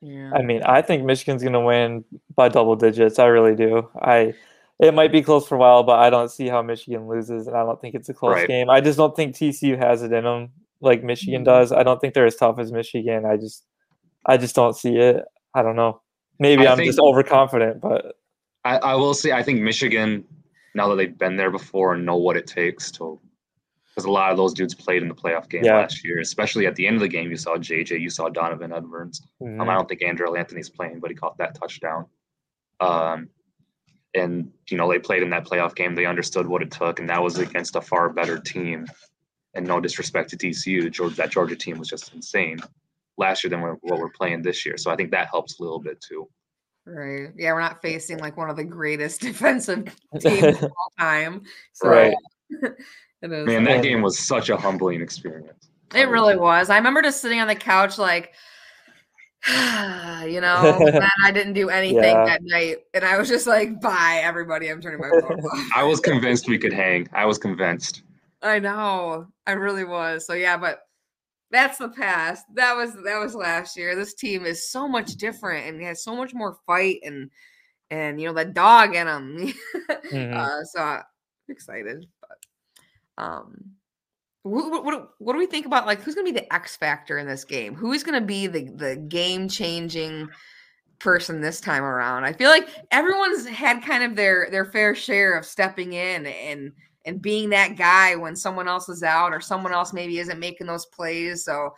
Yeah. 0.00 0.32
I 0.34 0.42
mean, 0.42 0.62
I 0.64 0.82
think 0.82 1.04
Michigan's 1.04 1.42
going 1.42 1.54
to 1.54 1.60
win 1.60 2.04
by 2.34 2.48
double 2.48 2.76
digits. 2.76 3.18
I 3.18 3.26
really 3.26 3.54
do. 3.54 3.88
I 4.02 4.34
it 4.80 4.92
might 4.92 5.12
be 5.12 5.22
close 5.22 5.46
for 5.46 5.54
a 5.54 5.58
while, 5.58 5.82
but 5.82 5.98
I 5.98 6.10
don't 6.10 6.30
see 6.30 6.48
how 6.48 6.60
Michigan 6.60 7.08
loses, 7.08 7.46
and 7.46 7.56
I 7.56 7.62
don't 7.62 7.80
think 7.80 7.94
it's 7.94 8.08
a 8.08 8.14
close 8.14 8.34
Right. 8.34 8.48
game. 8.48 8.68
I 8.68 8.80
just 8.80 8.98
don't 8.98 9.14
think 9.14 9.34
TCU 9.34 9.78
has 9.78 10.02
it 10.02 10.12
in 10.12 10.24
them 10.24 10.50
like 10.80 11.04
Michigan 11.04 11.40
mm-hmm. 11.40 11.44
does. 11.44 11.72
I 11.72 11.82
don't 11.82 12.00
think 12.00 12.12
they're 12.14 12.26
as 12.26 12.36
tough 12.36 12.58
as 12.58 12.72
Michigan. 12.72 13.24
I 13.24 13.36
just, 13.36 13.64
I 14.26 14.36
just 14.36 14.54
don't 14.54 14.76
see 14.76 14.96
it. 14.96 15.24
I 15.54 15.62
don't 15.62 15.76
know. 15.76 16.00
Maybe 16.38 16.66
I 16.66 16.72
I'm 16.72 16.76
think- 16.78 16.88
just 16.88 16.98
overconfident, 16.98 17.80
but 17.80 18.16
I, 18.64 18.78
I 18.78 18.94
will 18.94 19.14
say 19.14 19.32
I 19.32 19.42
think 19.42 19.60
Michigan, 19.60 20.24
now 20.74 20.88
that 20.88 20.96
they've 20.96 21.16
been 21.16 21.36
there 21.36 21.50
before 21.50 21.94
and 21.94 22.04
know 22.04 22.16
what 22.16 22.36
it 22.36 22.46
takes 22.46 22.90
to, 22.92 23.20
because 23.94 24.06
a 24.06 24.10
lot 24.10 24.30
of 24.32 24.36
those 24.36 24.52
dudes 24.54 24.74
played 24.74 25.02
in 25.02 25.08
the 25.08 25.14
playoff 25.14 25.48
game 25.48 25.64
Yeah. 25.64 25.76
last 25.76 26.04
year, 26.04 26.18
especially 26.20 26.66
at 26.66 26.74
the 26.74 26.86
end 26.86 26.96
of 26.96 27.02
the 27.02 27.08
game. 27.08 27.30
You 27.30 27.36
saw 27.36 27.56
JJ, 27.56 28.00
you 28.00 28.10
saw 28.10 28.28
Donovan 28.28 28.72
Edwards. 28.72 29.22
Um, 29.40 29.60
I 29.60 29.64
mm, 29.64 29.74
don't 29.74 29.88
think 29.88 30.00
Andrel 30.00 30.36
Anthony's 30.38 30.68
playing, 30.68 30.98
but 31.00 31.10
he 31.10 31.16
caught 31.16 31.38
that 31.38 31.54
touchdown. 31.54 32.06
Um, 32.80 33.28
and 34.14 34.52
you 34.68 34.76
know 34.76 34.90
they 34.90 34.98
played 34.98 35.22
in 35.22 35.30
that 35.30 35.44
playoff 35.44 35.74
game. 35.74 35.94
They 35.94 36.06
understood 36.06 36.46
what 36.46 36.62
it 36.62 36.70
took, 36.70 36.98
and 37.00 37.08
that 37.10 37.22
was 37.22 37.38
against 37.38 37.76
a 37.76 37.80
far 37.80 38.08
better 38.10 38.38
team. 38.38 38.86
And 39.54 39.66
no 39.66 39.80
disrespect 39.80 40.30
to 40.30 40.36
TCU, 40.36 40.90
Georgia, 40.90 41.14
that 41.16 41.30
Georgia 41.30 41.54
team 41.54 41.78
was 41.78 41.88
just 41.88 42.12
insane 42.12 42.58
last 43.16 43.44
year 43.44 43.50
than 43.50 43.60
what 43.60 43.78
what 43.82 43.98
we're 44.00 44.10
playing 44.10 44.42
this 44.42 44.66
year. 44.66 44.76
So 44.76 44.90
I 44.90 44.96
think 44.96 45.12
that 45.12 45.28
helps 45.28 45.58
a 45.58 45.62
little 45.62 45.78
bit 45.80 46.00
too. 46.00 46.28
Right. 46.86 47.28
Yeah, 47.36 47.52
we're 47.52 47.60
not 47.60 47.80
facing 47.80 48.18
like 48.18 48.36
one 48.36 48.50
of 48.50 48.56
the 48.56 48.64
greatest 48.64 49.20
defensive 49.20 49.94
teams 50.20 50.56
of 50.56 50.64
all 50.64 50.92
time. 50.98 51.42
So 51.72 51.88
Right. 51.88 52.14
it 53.22 53.32
is. 53.32 53.46
Man, 53.46 53.64
that 53.64 53.82
game 53.82 54.02
was 54.02 54.18
such 54.18 54.50
a 54.50 54.56
humbling 54.56 55.00
experience. 55.00 55.70
It 55.94 56.08
really 56.08 56.36
was. 56.36 56.70
I 56.70 56.76
remember 56.76 57.02
just 57.02 57.20
sitting 57.20 57.40
on 57.40 57.46
the 57.48 57.54
couch 57.54 57.98
like 57.98 58.32
you 59.46 60.40
know, 60.40 60.78
glad 60.78 61.10
I 61.22 61.30
didn't 61.30 61.52
do 61.52 61.68
anything 61.68 62.02
Yeah. 62.02 62.24
that 62.24 62.40
night. 62.42 62.78
And 62.94 63.04
I 63.04 63.18
was 63.18 63.28
just 63.28 63.46
like, 63.46 63.80
bye 63.80 64.20
everybody, 64.24 64.68
I'm 64.70 64.80
turning 64.80 65.00
my 65.00 65.10
phone 65.10 65.40
off. 65.44 65.68
I 65.76 65.84
was 65.84 66.00
convinced 66.00 66.48
we 66.48 66.58
could 66.58 66.72
hang. 66.72 67.08
I 67.12 67.26
was 67.26 67.36
convinced. 67.38 68.02
I 68.42 68.58
know. 68.58 69.26
I 69.46 69.52
really 69.52 69.84
was. 69.84 70.26
So 70.26 70.32
yeah, 70.32 70.56
but 70.56 70.80
that's 71.50 71.78
the 71.78 71.90
past. 71.90 72.44
That 72.54 72.74
was 72.74 72.94
that 73.04 73.18
was 73.20 73.34
last 73.34 73.76
year. 73.76 73.94
This 73.94 74.14
team 74.14 74.44
is 74.46 74.70
so 74.70 74.88
much 74.88 75.12
different 75.16 75.66
and 75.68 75.80
has 75.82 76.02
so 76.02 76.16
much 76.16 76.32
more 76.34 76.56
fight 76.66 77.00
and 77.04 77.30
and 77.90 78.18
you 78.20 78.26
know 78.26 78.34
that 78.34 78.54
dog 78.54 78.94
in 78.94 79.06
them. 79.06 79.52
Mhm. 80.10 80.34
uh, 80.36 80.64
so 80.64 80.80
I'm 80.80 81.02
excited. 81.48 82.06
But 83.16 83.22
um, 83.22 83.74
what, 84.42 84.70
what 84.70 84.84
what 84.84 85.10
what 85.18 85.32
do 85.32 85.38
we 85.38 85.46
think 85.46 85.66
about 85.66 85.86
like 85.86 86.02
who's 86.02 86.14
gonna 86.14 86.24
be 86.24 86.38
the 86.38 86.52
X 86.52 86.76
factor 86.76 87.18
in 87.18 87.26
this 87.26 87.44
game? 87.44 87.74
Who 87.74 87.92
is 87.92 88.04
gonna 88.04 88.20
be 88.20 88.46
the 88.46 88.70
the 88.74 88.96
game 88.96 89.48
changing 89.48 90.28
person 90.98 91.40
this 91.40 91.60
time 91.60 91.82
around? 91.82 92.24
I 92.24 92.32
feel 92.32 92.50
like 92.50 92.68
everyone's 92.90 93.46
had 93.46 93.82
kind 93.82 94.04
of 94.04 94.16
their 94.16 94.48
their 94.50 94.64
fair 94.64 94.94
share 94.94 95.36
of 95.36 95.44
stepping 95.44 95.94
in 95.94 96.26
and 96.26 96.72
and 97.06 97.20
being 97.20 97.50
that 97.50 97.76
guy 97.76 98.16
when 98.16 98.34
someone 98.34 98.68
else 98.68 98.88
is 98.88 99.02
out 99.02 99.32
or 99.32 99.40
someone 99.40 99.72
else 99.72 99.92
maybe 99.92 100.18
isn't 100.18 100.38
making 100.38 100.66
those 100.66 100.86
plays. 100.86 101.44
So 101.44 101.74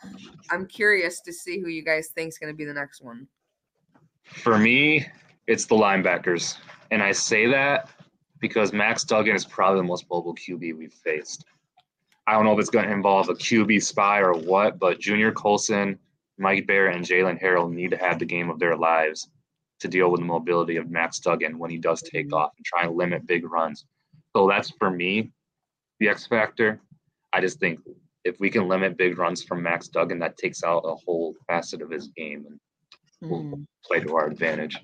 I'm 0.51 0.67
curious 0.67 1.21
to 1.23 1.33
see 1.33 1.61
who 1.61 1.69
you 1.69 1.83
guys 1.83 2.09
think 2.15 2.29
is 2.29 2.39
going 2.39 2.53
to 2.53 2.57
be 2.57 2.65
the 2.65 2.73
next 2.73 3.03
one. 3.03 3.27
For 4.23 4.57
me, 4.57 5.07
it's 5.47 5.67
the 5.67 5.75
linebackers. 5.75 6.59
And 6.93 7.03
I 7.03 7.11
say 7.13 7.47
that 7.49 7.91
because 8.41 8.73
Max 8.73 9.05
Duggan 9.05 9.35
is 9.35 9.45
probably 9.45 9.81
the 9.81 9.87
most 9.87 10.07
mobile 10.11 10.35
QB 10.35 10.77
we've 10.77 10.93
faced. 10.93 11.45
I 12.27 12.33
don't 12.33 12.45
know 12.45 12.53
if 12.53 12.59
it's 12.59 12.71
going 12.71 12.87
to 12.87 12.93
involve 12.93 13.29
a 13.29 13.35
QB 13.35 13.83
spy 13.83 14.21
or 14.21 14.33
what, 14.35 14.79
but 14.79 14.99
Junior 15.01 15.33
Colson, 15.33 15.99
Mike 16.39 16.67
Bear, 16.67 16.89
and 16.89 17.05
Jaylen 17.05 17.41
Harrell 17.41 17.71
need 17.73 17.91
to 17.93 17.97
have 17.97 18.19
the 18.19 18.25
game 18.25 18.51
of 18.51 18.59
their 18.59 18.77
lives 18.77 19.29
to 19.81 19.89
deal 19.89 20.11
with 20.11 20.21
the 20.21 20.27
mobility 20.27 20.77
of 20.77 20.91
Max 20.91 21.19
Duggan 21.19 21.59
when 21.59 21.71
he 21.71 21.79
does 21.79 22.03
take 22.03 22.33
off 22.33 22.53
and 22.57 22.65
try 22.65 22.83
and 22.85 22.97
limit 22.97 23.27
big 23.27 23.45
runs. 23.51 23.85
So 24.35 24.49
that's 24.49 24.71
for 24.71 24.91
me 24.91 25.31
the 26.01 26.09
X 26.09 26.27
factor. 26.27 26.81
I 27.33 27.41
just 27.41 27.61
think 27.61 27.81
if 28.25 28.41
we 28.41 28.51
can 28.51 28.69
limit 28.69 28.97
big 28.97 29.19
runs 29.19 29.43
from 29.43 29.63
Max 29.63 29.89
Duggan, 29.89 30.19
that 30.19 30.37
takes 30.37 30.65
out 30.65 30.83
a 30.85 30.95
whole 30.95 31.35
facet 31.47 31.81
of 31.83 31.91
his 31.91 32.09
game 32.09 32.47
and 32.49 32.61
Mm. 33.23 33.67
play 33.83 34.01
to 34.01 34.15
our 34.15 34.27
advantage. 34.27 34.79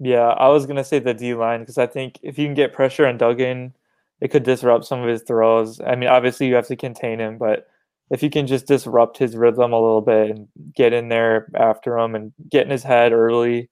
Yeah, 0.00 0.28
I 0.28 0.48
was 0.48 0.66
gonna 0.66 0.84
say 0.84 0.98
the 1.00 1.14
D 1.14 1.34
line 1.34 1.60
because 1.60 1.78
I 1.78 1.86
think 1.86 2.18
if 2.22 2.38
you 2.38 2.46
can 2.46 2.54
get 2.54 2.72
pressure 2.72 3.06
on 3.06 3.18
Duggan, 3.18 3.74
it 4.20 4.28
could 4.28 4.44
disrupt 4.44 4.84
some 4.84 5.00
of 5.02 5.08
his 5.08 5.22
throws. 5.22 5.80
I 5.80 5.96
mean, 5.96 6.08
obviously 6.08 6.46
you 6.48 6.54
have 6.54 6.68
to 6.68 6.76
contain 6.76 7.18
him, 7.20 7.38
but 7.38 7.66
if 8.10 8.22
you 8.22 8.30
can 8.30 8.46
just 8.46 8.66
disrupt 8.66 9.18
his 9.18 9.36
rhythm 9.36 9.72
a 9.72 9.80
little 9.80 10.00
bit 10.00 10.30
and 10.30 10.48
get 10.74 10.92
in 10.92 11.08
there 11.08 11.48
after 11.54 11.98
him 11.98 12.14
and 12.14 12.32
get 12.50 12.64
in 12.64 12.70
his 12.70 12.82
head 12.84 13.12
early, 13.12 13.68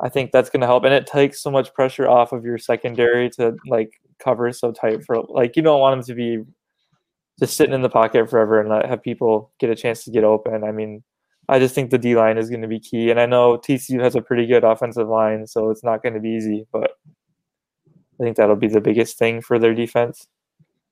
I 0.00 0.08
think 0.08 0.32
that's 0.32 0.50
gonna 0.50 0.66
help. 0.66 0.84
And 0.84 0.94
it 0.94 1.06
takes 1.06 1.42
so 1.42 1.50
much 1.50 1.74
pressure 1.74 2.08
off 2.08 2.32
of 2.32 2.44
your 2.44 2.58
secondary 2.58 3.30
to 3.32 3.56
like 3.66 4.00
cover 4.20 4.52
so 4.52 4.72
tight 4.72 5.04
for 5.04 5.22
like 5.28 5.56
you 5.56 5.62
don't 5.62 5.80
want 5.80 5.98
him 5.98 6.04
to 6.06 6.14
be 6.14 6.44
just 7.40 7.56
sitting 7.56 7.74
in 7.74 7.82
the 7.82 7.88
pocket 7.90 8.30
forever 8.30 8.60
and 8.60 8.68
not 8.68 8.86
have 8.86 9.02
people 9.02 9.52
get 9.60 9.70
a 9.70 9.74
chance 9.76 10.04
to 10.04 10.10
get 10.10 10.24
open. 10.24 10.64
I 10.64 10.72
mean, 10.72 11.02
I 11.48 11.58
just 11.58 11.74
think 11.74 11.90
the 11.90 11.98
D 11.98 12.14
line 12.14 12.38
is 12.38 12.48
going 12.48 12.62
to 12.62 12.68
be 12.68 12.80
key. 12.80 13.10
And 13.10 13.20
I 13.20 13.26
know 13.26 13.58
TCU 13.58 14.00
has 14.02 14.14
a 14.14 14.22
pretty 14.22 14.46
good 14.46 14.64
offensive 14.64 15.08
line, 15.08 15.46
so 15.46 15.70
it's 15.70 15.84
not 15.84 16.02
going 16.02 16.14
to 16.14 16.20
be 16.20 16.30
easy, 16.30 16.66
but 16.72 16.92
I 17.88 18.22
think 18.22 18.36
that'll 18.36 18.56
be 18.56 18.68
the 18.68 18.80
biggest 18.80 19.18
thing 19.18 19.40
for 19.40 19.58
their 19.58 19.74
defense. 19.74 20.28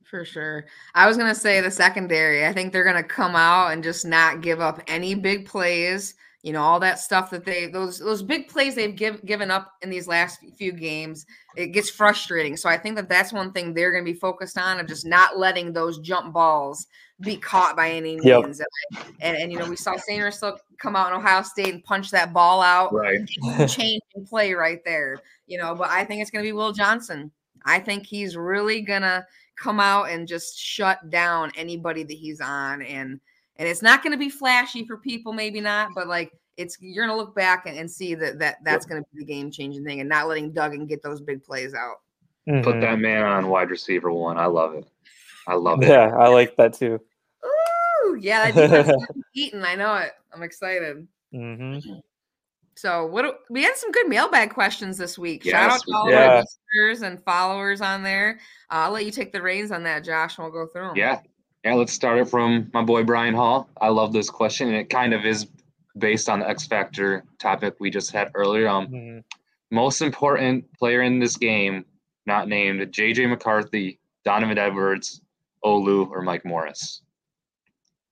For 0.04 0.24
sure. 0.24 0.66
I 0.94 1.06
was 1.06 1.16
going 1.16 1.32
to 1.32 1.38
say 1.38 1.60
the 1.60 1.70
secondary. 1.70 2.44
I 2.44 2.52
think 2.52 2.72
they're 2.72 2.84
going 2.84 2.96
to 2.96 3.02
come 3.04 3.36
out 3.36 3.68
and 3.68 3.84
just 3.84 4.04
not 4.04 4.40
give 4.40 4.60
up 4.60 4.82
any 4.88 5.14
big 5.14 5.46
plays. 5.46 6.14
You 6.42 6.54
know, 6.54 6.62
all 6.62 6.80
that 6.80 6.98
stuff 6.98 7.28
that 7.30 7.44
they 7.44 7.66
those 7.66 7.98
those 7.98 8.22
big 8.22 8.48
plays 8.48 8.74
they've 8.74 8.96
give, 8.96 9.24
given 9.26 9.50
up 9.50 9.72
in 9.82 9.90
these 9.90 10.08
last 10.08 10.40
few 10.56 10.72
games, 10.72 11.26
it 11.54 11.68
gets 11.68 11.90
frustrating. 11.90 12.56
So 12.56 12.68
I 12.68 12.78
think 12.78 12.96
that 12.96 13.10
that's 13.10 13.32
one 13.32 13.52
thing 13.52 13.74
they're 13.74 13.92
going 13.92 14.04
to 14.04 14.10
be 14.12 14.18
focused 14.18 14.56
on 14.56 14.80
of 14.80 14.86
just 14.86 15.06
not 15.06 15.38
letting 15.38 15.72
those 15.72 15.98
jump 15.98 16.32
balls 16.32 16.86
be 17.20 17.36
caught 17.36 17.76
by 17.76 17.90
any 17.90 18.16
means. 18.16 18.24
Yep. 18.24 18.44
And, 18.44 18.60
and 19.20 19.36
and 19.36 19.52
you 19.52 19.58
know, 19.58 19.68
we 19.68 19.76
saw 19.76 19.96
Sainristil 19.96 20.56
come 20.78 20.96
out 20.96 21.12
in 21.12 21.18
Ohio 21.18 21.42
State 21.42 21.74
and 21.74 21.84
punch 21.84 22.10
that 22.10 22.32
ball 22.32 22.62
out 22.62 22.92
Right. 22.94 23.28
change 23.68 24.02
and 24.14 24.26
play 24.26 24.54
right 24.54 24.82
there, 24.84 25.18
you 25.46 25.58
know. 25.58 25.74
But 25.74 25.90
I 25.90 26.04
think 26.06 26.22
it's 26.22 26.30
going 26.30 26.42
to 26.42 26.48
be 26.48 26.54
Will 26.54 26.72
Johnson. 26.72 27.30
I 27.66 27.78
think 27.78 28.06
he's 28.06 28.36
really 28.36 28.80
gonna 28.80 29.26
come 29.56 29.80
out 29.80 30.08
and 30.08 30.26
just 30.26 30.58
shut 30.58 31.10
down 31.10 31.52
anybody 31.54 32.02
that 32.02 32.16
he's 32.16 32.40
on, 32.40 32.80
and 32.80 33.20
and 33.60 33.68
it's 33.68 33.82
not 33.82 34.02
going 34.02 34.12
to 34.12 34.18
be 34.18 34.30
flashy 34.30 34.84
for 34.86 34.96
people, 34.96 35.32
maybe 35.32 35.60
not, 35.60 35.90
but 35.94 36.08
like 36.08 36.32
it's 36.56 36.76
you're 36.80 37.06
going 37.06 37.16
to 37.16 37.22
look 37.22 37.34
back 37.36 37.66
and, 37.66 37.78
and 37.78 37.88
see 37.88 38.14
that 38.16 38.38
that 38.40 38.56
that's 38.64 38.84
going 38.86 39.00
to 39.02 39.08
be 39.14 39.20
the 39.20 39.24
game 39.24 39.50
changing 39.50 39.84
thing, 39.84 40.00
and 40.00 40.08
not 40.08 40.26
letting 40.26 40.50
Duggan 40.52 40.86
get 40.86 41.02
those 41.02 41.20
big 41.20 41.44
plays 41.44 41.74
out. 41.74 41.96
Put 42.46 42.76
Mhm. 42.76 42.80
that 42.80 42.98
man 42.98 43.22
on 43.22 43.48
wide 43.48 43.70
receiver 43.70 44.10
one. 44.10 44.38
I 44.38 44.46
love 44.46 44.74
it. 44.74 44.84
I 45.46 45.54
love 45.54 45.82
it. 45.82 45.88
Yeah, 45.88 46.10
I 46.18 46.28
like 46.28 46.56
that 46.56 46.72
too. 46.74 46.98
Ooh, 47.44 48.16
yeah, 48.18 48.50
that 48.50 48.54
defense 48.68 48.88
is 48.88 49.22
eating. 49.34 49.62
I 49.62 49.74
know 49.76 49.94
it. 49.96 50.12
I'm 50.34 50.42
excited. 50.42 51.06
hmm 51.32 51.78
So 52.76 53.06
what 53.06 53.22
do- 53.22 53.34
we 53.50 53.62
had 53.62 53.76
some 53.76 53.90
good 53.92 54.08
mailbag 54.08 54.54
questions 54.54 54.96
this 54.96 55.18
week. 55.18 55.44
Shout 55.44 55.70
out 55.70 55.80
to 55.82 55.92
all 55.94 56.06
did. 56.06 56.14
our 56.16 56.42
listeners 56.42 57.02
and 57.02 57.22
followers 57.24 57.80
on 57.82 58.02
there. 58.02 58.38
Uh, 58.70 58.76
I'll 58.86 58.90
let 58.92 59.04
you 59.04 59.10
take 59.12 59.32
the 59.32 59.42
reins 59.42 59.70
on 59.70 59.82
that, 59.84 60.02
Josh, 60.02 60.38
and 60.38 60.44
we'll 60.44 60.64
go 60.64 60.70
through 60.72 60.88
them. 60.88 60.96
Yeah. 60.96 61.20
Yeah, 61.64 61.74
let's 61.74 61.92
start 61.92 62.18
it 62.18 62.28
from 62.28 62.70
my 62.72 62.82
boy 62.82 63.04
Brian 63.04 63.34
Hall. 63.34 63.68
I 63.80 63.88
love 63.88 64.12
this 64.12 64.30
question, 64.30 64.68
and 64.68 64.76
it 64.76 64.88
kind 64.88 65.12
of 65.12 65.26
is 65.26 65.46
based 65.98 66.28
on 66.28 66.40
the 66.40 66.48
X 66.48 66.66
Factor 66.66 67.24
topic 67.38 67.74
we 67.80 67.90
just 67.90 68.12
had 68.12 68.30
earlier. 68.34 68.68
Um, 68.68 68.86
hmm 68.86 69.18
most 69.70 70.02
important 70.02 70.64
player 70.78 71.02
in 71.02 71.20
this 71.20 71.36
game, 71.36 71.84
not 72.26 72.48
named 72.48 72.80
JJ 72.92 73.28
McCarthy, 73.28 74.00
Donovan 74.24 74.58
Edwards, 74.58 75.20
Olu, 75.64 76.10
or 76.10 76.22
Mike 76.22 76.44
Morris. 76.44 77.02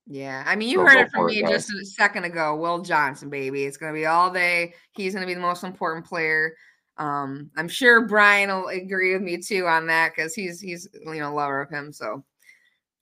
Yeah, 0.06 0.42
I 0.46 0.56
mean, 0.56 0.68
you 0.68 0.78
Go- 0.78 0.86
heard 0.86 0.94
go 0.94 1.00
it 1.00 1.10
from 1.10 1.20
for 1.22 1.30
it, 1.30 1.42
me 1.42 1.48
just 1.48 1.72
a 1.72 1.84
second 1.84 2.24
ago. 2.24 2.56
Will 2.56 2.80
Johnson, 2.80 3.28
baby, 3.28 3.64
it's 3.64 3.76
gonna 3.76 3.92
be 3.92 4.06
all 4.06 4.30
day. 4.30 4.74
He's 4.92 5.14
gonna 5.14 5.26
be 5.26 5.34
the 5.34 5.40
most 5.40 5.64
important 5.64 6.06
player. 6.06 6.54
Um, 6.96 7.50
I'm 7.56 7.68
sure 7.68 8.06
Brian 8.06 8.48
will 8.50 8.68
agree 8.68 9.12
with 9.12 9.22
me 9.22 9.38
too 9.38 9.66
on 9.66 9.86
that 9.88 10.12
because 10.14 10.34
he's 10.34 10.60
he's 10.60 10.88
you 10.94 11.20
know 11.20 11.34
lover 11.34 11.60
of 11.60 11.70
him. 11.70 11.92
So 11.92 12.24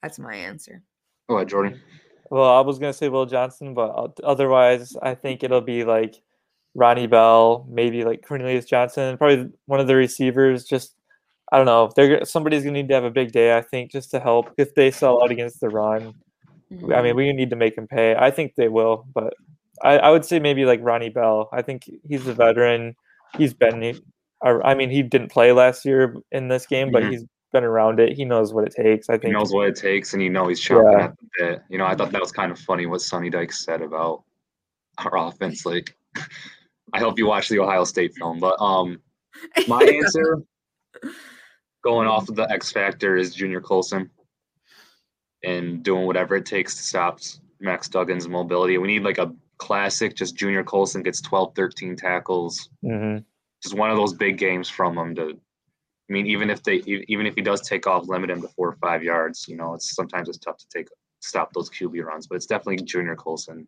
that's 0.02 0.18
my 0.18 0.34
answer. 0.34 0.82
Go 1.28 1.36
ahead, 1.36 1.48
Jordan. 1.48 1.80
Well, 2.30 2.50
I 2.56 2.60
was 2.60 2.78
gonna 2.78 2.92
say 2.92 3.08
Will 3.08 3.26
Johnson, 3.26 3.74
but 3.74 4.18
otherwise, 4.24 4.96
I 5.02 5.14
think 5.14 5.42
it'll 5.42 5.60
be 5.60 5.84
like 5.84 6.20
Ronnie 6.74 7.06
Bell, 7.06 7.66
maybe 7.68 8.04
like 8.04 8.26
Cornelius 8.26 8.64
Johnson, 8.64 9.16
probably 9.16 9.50
one 9.66 9.80
of 9.80 9.86
the 9.86 9.94
receivers. 9.96 10.64
Just 10.64 10.94
I 11.52 11.56
don't 11.56 11.66
know. 11.66 11.90
They're 11.94 12.24
somebody's 12.24 12.64
gonna 12.64 12.72
need 12.72 12.88
to 12.88 12.94
have 12.94 13.04
a 13.04 13.10
big 13.10 13.32
day. 13.32 13.56
I 13.56 13.62
think 13.62 13.92
just 13.92 14.10
to 14.10 14.20
help 14.20 14.50
if 14.58 14.74
they 14.74 14.90
sell 14.90 15.22
out 15.22 15.30
against 15.30 15.60
the 15.60 15.68
run. 15.68 16.14
I 16.92 17.00
mean, 17.00 17.14
we 17.14 17.32
need 17.32 17.50
to 17.50 17.56
make 17.56 17.76
them 17.76 17.86
pay. 17.86 18.16
I 18.16 18.32
think 18.32 18.56
they 18.56 18.66
will, 18.68 19.06
but 19.14 19.34
I, 19.82 19.98
I 19.98 20.10
would 20.10 20.24
say 20.24 20.40
maybe 20.40 20.64
like 20.64 20.80
Ronnie 20.82 21.10
Bell. 21.10 21.48
I 21.52 21.62
think 21.62 21.88
he's 22.08 22.26
a 22.26 22.34
veteran. 22.34 22.96
He's 23.38 23.54
been. 23.54 24.00
I 24.42 24.74
mean, 24.74 24.90
he 24.90 25.02
didn't 25.02 25.30
play 25.30 25.52
last 25.52 25.84
year 25.84 26.16
in 26.32 26.48
this 26.48 26.66
game, 26.66 26.90
but 26.90 27.04
Mhm. 27.04 27.10
he's 27.10 27.24
been 27.56 27.64
around 27.64 27.98
it. 28.00 28.12
He 28.12 28.24
knows 28.24 28.52
what 28.52 28.64
it 28.66 28.74
takes. 28.74 29.08
I 29.08 29.14
think 29.14 29.24
He 29.26 29.30
knows 29.32 29.52
what 29.52 29.66
it 29.68 29.76
takes, 29.76 30.12
and 30.12 30.22
you 30.22 30.28
know 30.30 30.48
he's 30.48 30.60
chopping 30.60 30.92
Yeah. 30.98 31.04
at 31.06 31.16
the 31.18 31.26
bit. 31.38 31.62
You 31.70 31.78
know, 31.78 31.86
I 31.86 31.94
thought 31.94 32.12
that 32.12 32.20
was 32.20 32.32
kind 32.32 32.52
of 32.52 32.58
funny 32.58 32.84
what 32.86 33.00
Sonny 33.00 33.30
Dykes 33.30 33.64
said 33.64 33.80
about 33.82 34.24
our 34.98 35.16
offense. 35.28 35.64
Like, 35.64 35.96
I 36.92 36.98
hope 36.98 37.18
you 37.18 37.26
watch 37.26 37.48
the 37.48 37.58
Ohio 37.58 37.84
State 37.84 38.14
film. 38.14 38.38
But 38.40 38.60
um, 38.60 39.00
my 39.66 39.82
answer, 40.02 40.42
going 41.82 42.08
off 42.08 42.28
of 42.28 42.36
the 42.36 42.50
X 42.50 42.70
factor, 42.72 43.16
is 43.16 43.34
Junior 43.34 43.60
Colson, 43.60 44.10
and 45.44 45.82
doing 45.82 46.06
whatever 46.06 46.36
it 46.36 46.46
takes 46.46 46.74
to 46.76 46.82
stop 46.82 47.20
Max 47.60 47.88
Duggan's 47.88 48.28
mobility. 48.28 48.76
We 48.78 48.88
need 48.88 49.02
like 49.04 49.18
a 49.18 49.32
classic, 49.58 50.14
just 50.14 50.36
Junior 50.36 50.62
Colson 50.62 51.02
gets 51.02 51.20
12, 51.22 51.54
13 51.54 51.96
tackles. 51.96 52.68
Mhm. 52.84 53.24
Just 53.62 53.74
one 53.74 53.90
of 53.90 53.96
those 53.96 54.12
big 54.12 54.36
games 54.38 54.68
from 54.68 54.98
him 54.98 55.14
to. 55.14 55.38
I 56.08 56.12
mean, 56.12 56.26
even 56.26 56.50
if 56.50 56.62
they, 56.62 56.76
even 57.08 57.26
if 57.26 57.34
he 57.34 57.42
does 57.42 57.60
take 57.62 57.86
off, 57.86 58.08
limit 58.08 58.30
him 58.30 58.40
to 58.42 58.48
four 58.48 58.68
or 58.68 58.76
five 58.76 59.02
yards. 59.02 59.46
You 59.48 59.56
know, 59.56 59.74
it's 59.74 59.94
sometimes 59.94 60.28
it's 60.28 60.38
tough 60.38 60.58
to 60.58 60.66
take 60.72 60.88
stop 61.20 61.52
those 61.52 61.68
QB 61.70 62.04
runs, 62.04 62.26
but 62.26 62.36
it's 62.36 62.46
definitely 62.46 62.84
Junior 62.84 63.16
Colson 63.16 63.66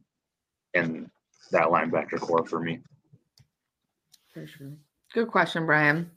and 0.74 1.11
that 1.51 1.64
linebacker 1.64 2.20
core 2.20 2.46
for 2.46 2.61
me. 2.61 2.81
For 4.33 4.46
sure. 4.46 4.72
Good 5.12 5.29
question, 5.29 5.66
Brian. 5.66 6.11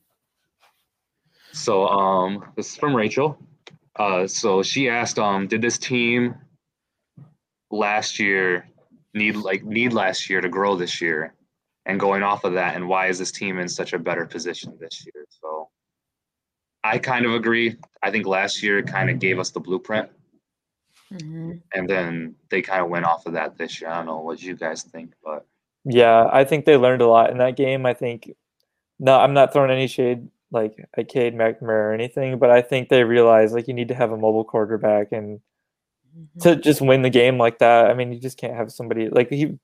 So 1.53 1.87
um 1.87 2.45
this 2.55 2.71
is 2.71 2.77
from 2.77 2.95
Rachel. 2.95 3.37
Uh 3.95 4.27
so 4.27 4.63
she 4.63 4.89
asked 4.89 5.19
um 5.19 5.47
did 5.47 5.61
this 5.61 5.77
team 5.77 6.35
last 7.69 8.19
year 8.19 8.67
need 9.13 9.35
like 9.35 9.63
need 9.63 9.93
last 9.93 10.29
year 10.29 10.41
to 10.41 10.49
grow 10.49 10.75
this 10.75 11.01
year? 11.01 11.33
And 11.85 11.99
going 11.99 12.21
off 12.21 12.43
of 12.43 12.53
that 12.53 12.75
and 12.75 12.87
why 12.87 13.07
is 13.07 13.17
this 13.17 13.31
team 13.31 13.57
in 13.57 13.67
such 13.67 13.93
a 13.93 13.99
better 13.99 14.25
position 14.25 14.77
this 14.79 15.05
year? 15.05 15.25
So 15.29 15.60
I 16.83 16.97
kind 16.97 17.25
of 17.25 17.33
agree. 17.33 17.75
I 18.01 18.11
think 18.11 18.25
last 18.25 18.61
year 18.63 18.81
kind 18.81 19.09
of 19.09 19.19
gave 19.19 19.39
us 19.39 19.51
the 19.51 19.59
blueprint 19.59 20.09
Mhm. 21.11 21.61
and 21.73 21.89
then 21.89 22.35
they 22.49 22.61
kind 22.61 22.81
of 22.81 22.89
went 22.89 23.05
off 23.05 23.25
of 23.25 23.33
that 23.33 23.57
this 23.57 23.81
year. 23.81 23.89
I 23.89 23.97
don't 23.97 24.05
know 24.05 24.19
what 24.21 24.41
you 24.41 24.55
guys 24.55 24.83
think, 24.83 25.13
but 25.23 25.45
Yeah, 25.83 26.29
I 26.31 26.43
think 26.43 26.65
they 26.65 26.77
learned 26.77 27.01
a 27.01 27.07
lot 27.07 27.31
in 27.31 27.37
that 27.39 27.57
game. 27.57 27.85
I 27.85 27.93
think 27.93 28.31
no, 28.99 29.19
I'm 29.19 29.33
not 29.33 29.51
throwing 29.53 29.71
any 29.71 29.87
shade 29.87 30.29
like 30.51 30.75
at 30.97 31.07
Cade 31.09 31.35
McNamara 31.35 31.61
or 31.69 31.93
anything, 31.93 32.37
but 32.39 32.51
I 32.51 32.61
think 32.61 32.89
they 32.89 33.03
realized 33.03 33.53
like 33.53 33.67
you 33.67 33.73
need 33.73 33.87
to 33.89 33.95
have 33.95 34.11
a 34.11 34.17
mobile 34.17 34.43
quarterback 34.45 35.11
and 35.11 35.41
Mhm. 36.17 36.41
to 36.43 36.55
just 36.57 36.81
win 36.81 37.01
the 37.03 37.09
game 37.09 37.37
like 37.37 37.59
that. 37.59 37.87
I 37.89 37.93
mean, 37.93 38.11
you 38.13 38.19
just 38.19 38.37
can't 38.37 38.55
have 38.55 38.71
somebody 38.71 39.09
like 39.09 39.29
he 39.29 39.57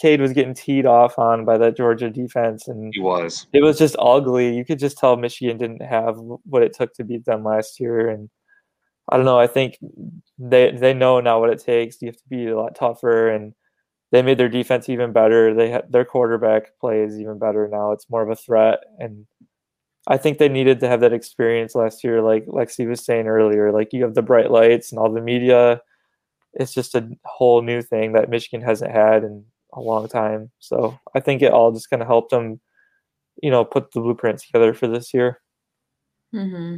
Cade 0.00 0.20
was 0.20 0.32
getting 0.32 0.54
teed 0.54 0.86
off 0.86 1.18
on 1.18 1.44
by 1.44 1.56
that 1.58 1.76
Georgia 1.76 2.10
defense 2.10 2.66
and 2.66 2.92
he 2.94 3.00
was. 3.00 3.46
it 3.52 3.62
was 3.62 3.78
just 3.78 3.96
ugly. 3.98 4.54
You 4.56 4.64
could 4.64 4.78
just 4.78 4.98
tell 4.98 5.16
Michigan 5.16 5.56
didn't 5.56 5.82
have 5.82 6.16
what 6.18 6.62
it 6.62 6.74
took 6.74 6.92
to 6.94 7.04
beat 7.04 7.24
them 7.24 7.44
last 7.44 7.78
year 7.78 8.08
and 8.08 8.28
I 9.10 9.16
don't 9.16 9.26
know, 9.26 9.38
I 9.38 9.46
think 9.46 9.78
they 10.38 10.72
they 10.72 10.94
know 10.94 11.20
now 11.20 11.38
what 11.38 11.50
it 11.50 11.62
takes. 11.62 12.00
You 12.00 12.08
have 12.08 12.16
to 12.16 12.28
be 12.28 12.46
a 12.46 12.58
lot 12.58 12.74
tougher 12.74 13.28
and 13.28 13.54
they 14.10 14.22
made 14.22 14.38
their 14.38 14.48
defense 14.48 14.88
even 14.88 15.12
better. 15.12 15.54
They 15.54 15.70
had 15.70 15.92
their 15.92 16.04
quarterback 16.04 16.78
play 16.80 17.02
is 17.02 17.20
even 17.20 17.38
better 17.38 17.68
now. 17.70 17.92
It's 17.92 18.10
more 18.10 18.22
of 18.22 18.30
a 18.30 18.36
threat 18.36 18.80
and 18.98 19.26
I 20.06 20.18
think 20.18 20.38
they 20.38 20.48
needed 20.48 20.80
to 20.80 20.88
have 20.88 21.00
that 21.00 21.14
experience 21.14 21.74
last 21.74 22.04
year 22.04 22.20
like 22.20 22.46
Lexi 22.46 22.86
was 22.88 23.04
saying 23.04 23.26
earlier. 23.26 23.72
Like 23.72 23.92
you 23.92 24.02
have 24.02 24.14
the 24.14 24.22
bright 24.22 24.50
lights 24.50 24.90
and 24.90 24.98
all 24.98 25.12
the 25.12 25.20
media. 25.20 25.80
It's 26.54 26.74
just 26.74 26.94
a 26.94 27.08
whole 27.24 27.62
new 27.62 27.82
thing 27.82 28.12
that 28.12 28.28
Michigan 28.28 28.60
hasn't 28.60 28.92
had 28.92 29.24
in 29.24 29.44
a 29.76 29.80
long 29.80 30.08
time. 30.08 30.50
So 30.58 30.98
I 31.14 31.20
think 31.20 31.42
it 31.42 31.52
all 31.52 31.72
just 31.72 31.90
kind 31.90 32.02
of 32.02 32.08
helped 32.08 32.32
him, 32.32 32.60
you 33.42 33.50
know, 33.50 33.64
put 33.64 33.92
the 33.92 34.00
blueprint 34.00 34.40
together 34.40 34.74
for 34.74 34.86
this 34.88 35.14
year. 35.14 35.40
hmm 36.32 36.76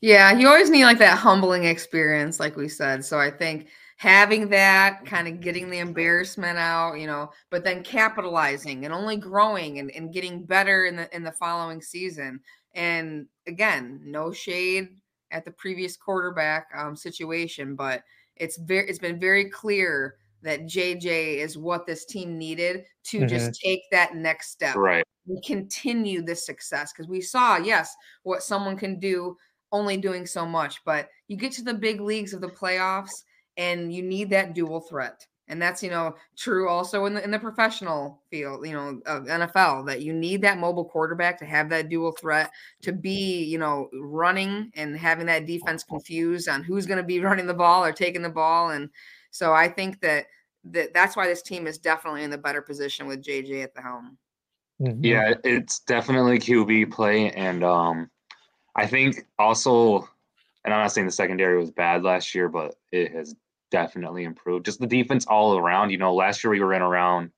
Yeah, 0.00 0.32
you 0.32 0.48
always 0.48 0.70
need 0.70 0.84
like 0.84 0.98
that 0.98 1.18
humbling 1.18 1.64
experience, 1.64 2.40
like 2.40 2.56
we 2.56 2.68
said. 2.68 3.04
So 3.04 3.18
I 3.18 3.30
think 3.30 3.68
having 3.98 4.48
that, 4.50 5.04
kind 5.06 5.28
of 5.28 5.40
getting 5.40 5.70
the 5.70 5.78
embarrassment 5.78 6.58
out, 6.58 6.94
you 7.00 7.06
know, 7.06 7.30
but 7.50 7.64
then 7.64 7.82
capitalizing 7.82 8.84
and 8.84 8.94
only 8.94 9.16
growing 9.16 9.78
and, 9.80 9.90
and 9.92 10.12
getting 10.12 10.44
better 10.44 10.86
in 10.86 10.96
the 10.96 11.14
in 11.16 11.24
the 11.24 11.32
following 11.32 11.82
season. 11.82 12.40
And 12.74 13.26
again, 13.46 14.00
no 14.04 14.32
shade 14.32 14.88
at 15.30 15.44
the 15.44 15.50
previous 15.52 15.96
quarterback 15.96 16.68
um, 16.76 16.96
situation, 16.96 17.76
but 17.76 18.02
it's 18.36 18.58
very 18.58 18.88
it's 18.88 18.98
been 18.98 19.20
very 19.20 19.50
clear 19.50 20.16
that 20.46 20.62
JJ 20.62 21.38
is 21.38 21.58
what 21.58 21.86
this 21.86 22.04
team 22.04 22.38
needed 22.38 22.84
to 23.04 23.26
just 23.26 23.50
mm-hmm. 23.50 23.68
take 23.68 23.82
that 23.90 24.14
next 24.14 24.50
step 24.50 24.76
Right. 24.76 25.04
and 25.26 25.42
continue 25.44 26.22
this 26.22 26.46
success 26.46 26.92
because 26.92 27.08
we 27.08 27.20
saw 27.20 27.56
yes 27.56 27.94
what 28.22 28.42
someone 28.42 28.76
can 28.76 28.98
do 28.98 29.36
only 29.72 29.96
doing 29.96 30.24
so 30.24 30.46
much 30.46 30.84
but 30.84 31.08
you 31.28 31.36
get 31.36 31.52
to 31.52 31.62
the 31.62 31.74
big 31.74 32.00
leagues 32.00 32.32
of 32.32 32.40
the 32.40 32.48
playoffs 32.48 33.24
and 33.56 33.92
you 33.92 34.02
need 34.02 34.30
that 34.30 34.54
dual 34.54 34.80
threat 34.80 35.26
and 35.48 35.60
that's 35.60 35.82
you 35.82 35.90
know 35.90 36.14
true 36.36 36.68
also 36.68 37.06
in 37.06 37.14
the 37.14 37.24
in 37.24 37.30
the 37.32 37.38
professional 37.38 38.22
field 38.30 38.64
you 38.64 38.72
know 38.72 39.00
of 39.06 39.24
NFL 39.24 39.86
that 39.86 40.02
you 40.02 40.12
need 40.12 40.42
that 40.42 40.58
mobile 40.58 40.84
quarterback 40.84 41.38
to 41.38 41.44
have 41.44 41.68
that 41.70 41.88
dual 41.88 42.12
threat 42.12 42.50
to 42.82 42.92
be 42.92 43.42
you 43.44 43.58
know 43.58 43.88
running 44.00 44.70
and 44.76 44.96
having 44.96 45.26
that 45.26 45.46
defense 45.46 45.82
confused 45.82 46.48
on 46.48 46.62
who's 46.62 46.86
going 46.86 46.98
to 46.98 47.04
be 47.04 47.20
running 47.24 47.46
the 47.46 47.54
ball 47.54 47.84
or 47.84 47.92
taking 47.92 48.22
the 48.22 48.28
ball 48.28 48.70
and 48.70 48.88
so 49.36 49.52
I 49.52 49.68
think 49.68 50.00
that 50.00 50.26
that 50.72 50.94
that's 50.94 51.16
why 51.16 51.26
this 51.26 51.42
team 51.42 51.66
is 51.66 51.78
definitely 51.78 52.22
in 52.22 52.30
the 52.30 52.38
better 52.38 52.62
position 52.62 53.06
with 53.06 53.22
JJ 53.22 53.62
at 53.62 53.74
the 53.74 53.82
helm. 53.82 54.18
Mhm. 54.80 54.98
Yeah, 55.02 55.34
it's 55.44 55.80
definitely 55.80 56.38
QB 56.38 56.90
play, 56.90 57.30
and 57.32 57.64
um, 57.64 58.10
I 58.74 58.86
think 58.86 59.26
also, 59.38 60.08
and 60.64 60.74
I'm 60.74 60.82
not 60.82 60.92
saying 60.92 61.06
the 61.06 61.12
secondary 61.12 61.56
was 61.58 61.70
bad 61.70 62.02
last 62.02 62.34
year, 62.34 62.48
but 62.48 62.74
it 62.92 63.12
has 63.12 63.34
definitely 63.70 64.24
improved. 64.24 64.66
Just 64.66 64.80
the 64.80 64.86
defense 64.86 65.26
all 65.26 65.56
around. 65.56 65.90
You 65.90 65.98
know, 65.98 66.14
last 66.14 66.44
year 66.44 66.50
we 66.50 66.60
were 66.60 66.74
in 66.74 66.82
around, 66.82 67.30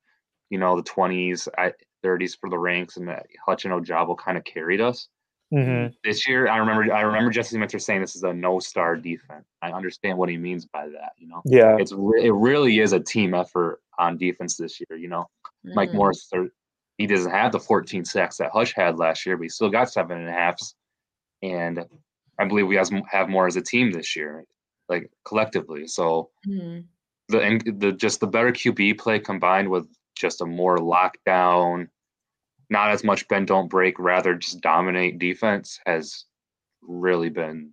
you 0.51 0.59
know, 0.59 0.77
the 0.77 0.83
20s, 0.83 1.49
30s 2.05 2.37
for 2.39 2.51
the 2.51 2.59
ranks, 2.59 2.97
and 2.97 3.09
that 3.09 3.27
Hutch 3.45 3.65
and 3.65 3.75
Ojabo 3.75 4.19
kind 4.19 4.37
of 4.37 4.45
carried 4.45 4.81
us. 4.81 5.09
Mhm. 5.53 5.95
This 6.05 6.29
year, 6.29 6.47
I 6.49 6.59
remember, 6.59 6.93
I 6.93 7.01
remember 7.01 7.31
Jesse 7.31 7.57
Minter 7.59 7.79
saying 7.79 8.03
this 8.03 8.15
is 8.17 8.23
a 8.23 8.33
no-star 8.35 8.97
defense. 8.97 9.47
I 9.63 9.73
understand 9.73 10.19
what 10.19 10.29
he 10.29 10.37
means 10.37 10.67
by 10.67 10.89
that. 10.89 11.13
You 11.17 11.29
know, 11.29 11.43
Yeah. 11.47 11.77
it's 11.79 11.93
re- 11.93 12.27
it 12.27 12.33
really 12.33 12.81
is 12.81 12.93
a 12.93 13.01
team 13.01 13.33
effort 13.35 13.81
on 13.99 14.19
defense 14.19 14.57
this 14.57 14.79
year. 14.81 14.99
You 14.99 15.09
know. 15.09 15.27
Mike 15.65 15.91
Mhm. 15.91 15.95
Morris, 15.95 16.31
he 16.99 17.07
doesn't 17.07 17.31
have 17.33 17.53
the 17.53 17.61
14 17.61 18.05
sacks 18.05 18.37
that 18.39 18.51
Hutch 18.53 18.73
had 18.73 18.99
last 18.99 19.27
year, 19.27 19.37
but 19.37 19.43
he 19.45 19.49
still 19.49 19.71
got 19.71 19.91
seven 19.91 20.19
and 20.19 20.29
a 20.29 20.33
halves. 20.33 20.75
And 21.43 21.85
I 22.39 22.45
believe 22.45 22.67
we 22.69 22.77
has, 22.77 22.91
have 23.11 23.29
more 23.29 23.47
as 23.47 23.57
a 23.57 23.63
team 23.63 23.91
this 23.91 24.15
year, 24.17 24.45
like 24.89 25.11
collectively. 25.25 25.87
So 25.89 26.31
Mhm. 26.47 26.85
the 27.29 27.41
and 27.41 27.81
the 27.81 27.93
just 27.93 28.21
the 28.21 28.27
better 28.27 28.53
QB 28.53 28.95
play 28.99 29.19
combined 29.19 29.69
with 29.69 29.87
just 30.15 30.41
a 30.41 30.47
more 30.47 30.77
lockdown, 30.79 31.89
not 32.71 32.91
as 32.91 33.05
much 33.05 33.29
bend 33.29 33.47
don't 33.47 33.69
break, 33.69 33.99
rather 33.99 34.35
just 34.35 34.61
dominate 34.61 35.19
defense 35.19 35.81
has 35.87 36.25
really 36.83 37.29
been 37.31 37.71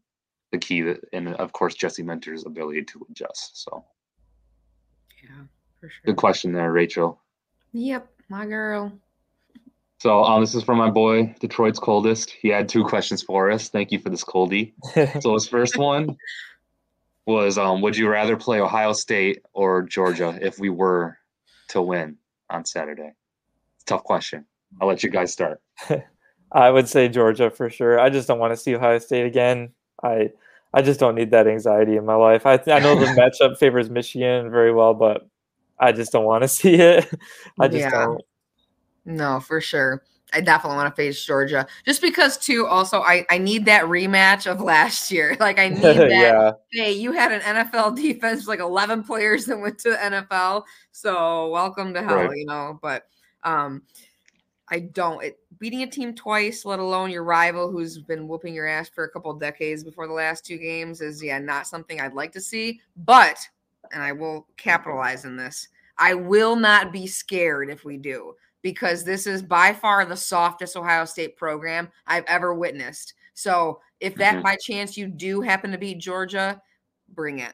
the 0.51 0.57
key. 0.57 0.81
That, 0.81 1.01
and 1.13 1.29
of 1.35 1.51
course 1.51 1.75
Jesse 1.75 2.03
Minter's 2.03 2.45
ability 2.45 2.83
to 2.83 3.05
adjust. 3.09 3.63
So 3.63 3.85
Yeah, 5.23 5.29
for 5.79 5.89
sure. 5.89 6.01
good 6.05 6.17
question 6.17 6.53
there, 6.53 6.71
Rachel. 6.71 7.19
Yep, 7.73 8.07
my 8.29 8.45
girl. 8.45 8.91
So 9.99 10.23
um, 10.23 10.41
this 10.41 10.55
is 10.55 10.63
from 10.63 10.77
my 10.77 10.89
boy, 10.89 11.35
Detroit's 11.39 11.79
coldest. 11.79 12.29
He 12.29 12.49
had 12.49 12.69
two 12.69 12.83
questions 12.83 13.23
for 13.23 13.49
us. 13.49 13.69
Thank 13.69 13.91
you 13.91 13.99
for 13.99 14.09
this 14.09 14.23
coldie. 14.23 14.73
So 15.21 15.33
his 15.33 15.47
first 15.47 15.77
one 15.77 16.17
was, 17.25 17.57
um, 17.57 17.81
would 17.81 17.97
you 17.97 18.07
rather 18.07 18.37
play 18.37 18.59
Ohio 18.59 18.93
State 18.93 19.43
or 19.53 19.81
Georgia 19.83 20.37
if 20.41 20.59
we 20.59 20.69
were 20.69 21.17
to 21.69 21.81
win 21.81 22.17
on 22.49 22.65
Saturday? 22.65 23.13
Tough 23.85 24.03
question. 24.03 24.45
I'll 24.81 24.87
let 24.87 25.03
you 25.03 25.09
guys 25.09 25.31
start. 25.31 25.61
I 26.51 26.69
would 26.69 26.87
say 26.87 27.09
Georgia 27.09 27.49
for 27.49 27.69
sure. 27.69 27.99
I 27.99 28.09
just 28.09 28.27
don't 28.27 28.39
want 28.39 28.53
to 28.53 28.57
see 28.57 28.75
Ohio 28.75 28.99
State 28.99 29.25
again. 29.25 29.71
I 30.03 30.31
I 30.73 30.81
just 30.81 30.99
don't 30.99 31.15
need 31.15 31.31
that 31.31 31.47
anxiety 31.47 31.95
in 31.97 32.05
my 32.05 32.15
life. 32.15 32.45
I 32.45 32.53
I 32.67 32.79
know 32.79 32.95
the 32.95 33.05
matchup 33.41 33.57
favors 33.57 33.89
Michigan 33.89 34.51
very 34.51 34.73
well, 34.73 34.93
but 34.93 35.27
I 35.79 35.91
just 35.91 36.11
don't 36.11 36.25
want 36.25 36.43
to 36.43 36.47
see 36.59 36.75
it. 36.75 37.05
I 37.59 37.67
just 37.67 37.79
Yeah. 37.79 37.89
don't. 37.91 38.21
No, 39.05 39.39
for 39.39 39.61
sure. 39.61 40.03
I 40.33 40.41
definitely 40.41 40.77
want 40.77 40.93
to 40.93 41.01
face 41.01 41.23
Georgia. 41.23 41.67
Just 41.85 42.01
because 42.01 42.37
too, 42.37 42.65
also 42.67 43.01
I, 43.01 43.25
I 43.29 43.37
need 43.37 43.65
that 43.65 43.83
rematch 43.85 44.49
of 44.51 44.59
last 44.59 45.11
year. 45.11 45.37
Like 45.39 45.59
I 45.59 45.69
need 45.69 45.81
that 45.83 46.09
yeah. 46.09 46.51
hey, 46.71 46.91
you 46.91 47.11
had 47.13 47.31
an 47.31 47.41
NFL 47.41 47.95
defense, 47.95 48.47
like 48.47 48.59
11 48.59 49.03
players 49.03 49.45
that 49.45 49.57
went 49.59 49.77
to 49.79 49.91
the 49.91 49.95
NFL. 49.97 50.63
So 50.91 51.49
welcome 51.49 51.93
to 51.93 52.01
hell, 52.01 52.15
Right. 52.15 52.35
you 52.37 52.45
know. 52.45 52.79
But 52.81 53.03
um, 53.43 53.83
I 54.69 54.79
don't 54.79 55.23
it, 55.23 55.37
beating 55.59 55.83
a 55.83 55.87
team 55.87 56.15
twice, 56.15 56.65
let 56.65 56.79
alone 56.79 57.11
your 57.11 57.23
rival 57.23 57.71
who's 57.71 57.99
been 57.99 58.27
whooping 58.27 58.53
your 58.55 58.67
ass 58.67 58.89
for 58.89 59.03
a 59.03 59.09
couple 59.09 59.29
of 59.31 59.39
decades 59.39 59.83
before 59.83 60.07
the 60.07 60.13
last 60.13 60.45
two 60.45 60.57
games, 60.57 61.01
is 61.01 61.21
yeah, 61.21 61.37
not 61.39 61.67
something 61.67 62.01
I'd 62.01 62.13
like 62.13 62.31
to 62.33 62.41
see. 62.41 62.81
But 62.97 63.37
and 63.91 64.01
I 64.01 64.11
will 64.11 64.47
capitalize 64.57 65.25
in 65.25 65.37
this. 65.37 65.67
I 65.97 66.13
will 66.15 66.55
not 66.55 66.91
be 66.91 67.05
scared 67.07 67.69
if 67.69 67.85
we 67.85 67.97
do 67.97 68.33
because 68.63 69.03
this 69.03 69.27
is 69.27 69.43
by 69.43 69.71
far 69.73 70.03
the 70.05 70.17
softest 70.17 70.75
Ohio 70.75 71.05
State 71.05 71.37
program 71.37 71.89
I've 72.07 72.25
ever 72.25 72.53
witnessed. 72.55 73.13
So 73.35 73.79
if 73.99 74.15
that 74.15 74.37
Mhm. 74.37 74.43
by 74.43 74.55
chance 74.55 74.97
you 74.97 75.07
do 75.07 75.41
happen 75.41 75.71
to 75.71 75.77
beat 75.77 75.99
Georgia, 75.99 76.59
bring 77.09 77.39
it 77.39 77.53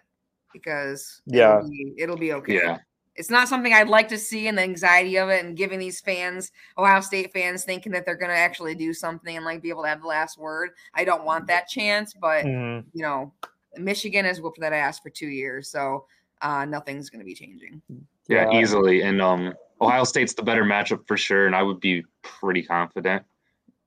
because 0.54 1.22
Yeah. 1.26 1.58
it'll 1.58 1.70
be, 1.70 1.94
it'll 1.98 2.18
be 2.18 2.34
okay. 2.34 2.56
Yeah. 2.56 2.78
It's 3.16 3.30
not 3.30 3.48
something 3.48 3.74
I'd 3.74 3.90
like 3.90 4.08
to 4.10 4.18
see 4.18 4.48
and 4.48 4.58
the 4.58 4.62
anxiety 4.62 5.18
of 5.18 5.30
it 5.30 5.44
and 5.44 5.56
giving 5.58 5.80
these 5.80 6.00
fans, 6.00 6.52
Ohio 6.78 7.02
State 7.02 7.34
fans, 7.34 7.66
thinking 7.66 7.92
that 7.92 8.06
they're 8.06 8.16
going 8.16 8.32
to 8.32 8.38
actually 8.38 8.74
do 8.74 8.94
something 8.94 9.36
and 9.36 9.46
like 9.46 9.62
be 9.62 9.70
able 9.70 9.84
to 9.84 9.90
have 9.90 10.02
the 10.02 10.08
last 10.08 10.38
word. 10.38 10.70
I 10.94 11.04
don't 11.04 11.26
want 11.26 11.48
that 11.48 11.68
chance, 11.68 12.14
but 12.14 12.46
Mhm. 12.46 12.86
you 12.94 13.02
know, 13.02 13.34
Michigan 13.78 14.26
has 14.26 14.40
whooped 14.42 14.60
that 14.62 14.74
ass 14.74 15.00
for 15.00 15.10
two 15.10 15.28
years, 15.28 15.70
so 15.70 16.06
uh, 16.42 16.66
nothing's 16.66 17.10
going 17.10 17.20
to 17.20 17.26
be 17.26 17.36
changing. 17.36 17.82
Yeah, 18.28 18.50
Yeah. 18.50 18.60
easily. 18.62 19.02
And 19.04 19.22
um, 19.22 19.54
Ohio 19.82 20.04
State's 20.06 20.34
the 20.34 20.42
better 20.44 20.64
matchup 20.64 21.06
for 21.06 21.16
sure, 21.18 21.46
and 21.48 21.56
I 21.56 21.62
would 21.64 21.80
be 21.80 22.04
pretty 22.24 22.64
confident. 22.64 23.24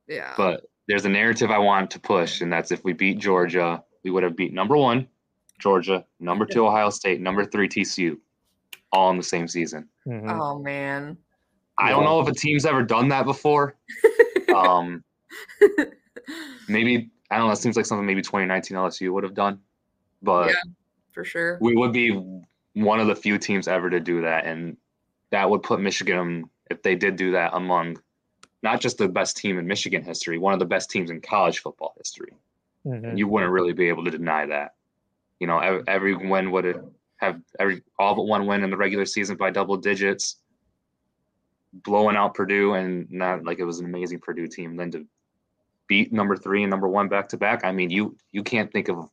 Yeah. 0.06 0.34
But 0.36 0.66
there's 0.86 1.04
a 1.06 1.08
narrative 1.08 1.50
I 1.50 1.58
want 1.58 1.90
to 1.92 1.98
push, 1.98 2.42
and 2.42 2.52
that's 2.52 2.70
if 2.70 2.84
we 2.84 2.92
beat 2.92 3.18
Georgia, 3.18 3.82
we 4.04 4.10
would 4.10 4.22
have 4.22 4.36
beat 4.36 4.52
number 4.52 4.76
one, 4.76 5.08
Georgia, 5.58 6.04
number 6.20 6.44
two, 6.46 6.66
Ohio 6.66 6.90
State, 6.90 7.20
number 7.20 7.44
three, 7.44 7.68
TCU, 7.68 8.18
all 8.94 9.10
in 9.10 9.16
the 9.16 9.22
same 9.22 9.48
season. 9.48 9.88
Mhm. 10.06 10.30
oh 10.30 10.58
man. 10.58 11.18
I 11.76 11.90
don't 11.90 12.04
know 12.04 12.20
if 12.20 12.28
a 12.28 12.32
team's 12.32 12.64
ever 12.64 12.84
done 12.84 13.08
that 13.08 13.24
before. 13.24 13.74
um, 14.54 15.02
maybe 16.68 17.10
I 17.30 17.38
don't 17.38 17.46
know. 17.48 17.52
It 17.52 17.56
seems 17.56 17.76
like 17.76 17.86
something 17.86 18.06
maybe 18.06 18.22
2019 18.22 18.76
LSU 18.76 19.12
would 19.12 19.24
have 19.24 19.34
done, 19.34 19.60
but 20.22 20.48
Yeah. 20.48 20.54
For 21.12 21.24
sure. 21.24 21.58
we 21.60 21.74
would 21.76 21.92
be 21.92 22.10
one 22.74 23.00
of 23.00 23.06
the 23.06 23.14
few 23.16 23.38
teams 23.38 23.68
ever 23.68 23.90
to 23.90 24.00
do 24.00 24.22
that, 24.22 24.46
and 24.46 24.76
that 25.30 25.48
would 25.48 25.62
put 25.62 25.80
Michigan, 25.80 26.50
if 26.70 26.82
they 26.82 26.94
did 26.94 27.16
do 27.16 27.32
that, 27.32 27.50
among 27.54 27.98
not 28.62 28.80
just 28.80 28.98
the 28.98 29.08
best 29.08 29.36
team 29.36 29.58
in 29.58 29.66
Michigan 29.66 30.02
history, 30.02 30.38
one 30.38 30.52
of 30.54 30.58
the 30.58 30.64
best 30.66 30.90
teams 30.90 31.10
in 31.10 31.20
college 31.20 31.58
football 31.60 31.94
history. 31.98 32.32
Mhm. 32.86 33.16
You 33.16 33.28
wouldn't 33.28 33.52
really 33.52 33.72
be 33.72 33.88
able 33.88 34.04
to 34.04 34.10
deny 34.10 34.46
that. 34.46 34.74
You 35.40 35.46
know, 35.46 35.58
every, 35.58 35.82
every 35.86 36.14
win 36.16 36.50
would 36.50 36.64
have 37.24 37.40
every 37.58 37.82
all 37.98 38.14
but 38.14 38.24
one 38.24 38.46
win 38.46 38.62
in 38.62 38.70
the 38.70 38.76
regular 38.76 39.04
season 39.04 39.36
by 39.36 39.50
double 39.50 39.76
digits, 39.76 40.36
blowing 41.72 42.16
out 42.16 42.34
Purdue, 42.34 42.74
and 42.74 43.10
not 43.10 43.44
like 43.44 43.58
it 43.58 43.64
was 43.64 43.80
an 43.80 43.86
amazing 43.86 44.20
Purdue 44.20 44.46
team. 44.46 44.76
Then 44.76 44.90
to 44.92 45.06
beat 45.88 46.12
number 46.12 46.36
three 46.36 46.62
and 46.62 46.70
number 46.70 46.88
one 46.88 47.08
back 47.08 47.28
to 47.30 47.36
back, 47.36 47.64
I 47.64 47.72
mean, 47.72 47.90
you 47.90 48.16
you 48.32 48.42
can't 48.42 48.72
think 48.72 48.88
of 48.88 49.08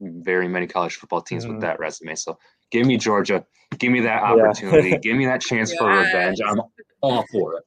very 0.00 0.46
many 0.48 0.66
college 0.66 0.96
football 0.96 1.22
teams 1.22 1.46
Mhm. 1.46 1.52
with 1.52 1.60
that 1.62 1.78
resume. 1.78 2.14
So 2.16 2.38
give 2.70 2.86
me 2.86 2.98
Georgia, 2.98 3.46
give 3.78 3.90
me 3.92 4.00
that 4.00 4.20
Yeah. 4.22 4.44
opportunity, 4.44 4.98
give 5.02 5.16
me 5.16 5.24
that 5.26 5.40
chance 5.40 5.74
for 5.74 5.88
revenge. 5.88 6.38
I'm 6.46 6.60
all 7.00 7.24
for 7.32 7.56
it. 7.58 7.64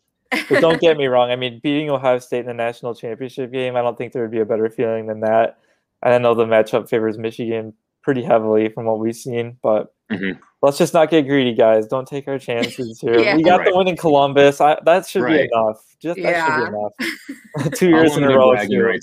but 0.47 0.61
don't 0.61 0.79
get 0.79 0.95
me 0.95 1.07
wrong. 1.07 1.31
I 1.31 1.35
mean, 1.35 1.59
beating 1.63 1.89
Ohio 1.89 2.19
State 2.19 2.41
in 2.41 2.45
the 2.45 2.53
national 2.53 2.93
championship 2.93 3.51
game, 3.51 3.75
I 3.75 3.81
don't 3.81 3.97
think 3.97 4.13
there 4.13 4.21
would 4.21 4.29
be 4.29 4.41
a 4.41 4.45
better 4.45 4.69
feeling 4.69 5.07
than 5.07 5.21
that. 5.21 5.57
And 6.03 6.13
I 6.13 6.17
know 6.19 6.35
the 6.35 6.45
matchup 6.45 6.87
favors 6.87 7.17
Michigan 7.17 7.73
pretty 8.01 8.23
heavily 8.23 8.69
from 8.69 8.85
what 8.85 8.99
we've 8.99 9.15
seen, 9.15 9.57
but 9.61 9.93
Mhm. 10.11 10.39
let's 10.61 10.77
just 10.77 10.93
not 10.93 11.09
get 11.09 11.27
greedy, 11.27 11.53
guys. 11.53 11.87
Don't 11.87 12.07
take 12.07 12.27
our 12.27 12.39
chances 12.39 12.99
here. 13.01 13.19
Yeah. 13.19 13.35
We 13.35 13.43
got 13.43 13.59
Right. 13.59 13.69
the 13.71 13.77
win 13.77 13.87
in 13.87 13.97
Columbus. 13.97 14.59
I, 14.61 14.77
that 14.85 15.05
should 15.07 15.25
be 15.25 15.47
enough. 15.53 15.83
Just 16.01 16.15
that 16.21 16.31
Yeah. 16.31 16.45
should 16.65 16.71
be 16.71 16.77
enough. 16.77 17.73
Two 17.79 17.89
years 17.89 18.17
in 18.17 18.23
a 18.23 18.29
row. 18.29 18.51
bragging 18.51 18.79
well, 18.81 18.93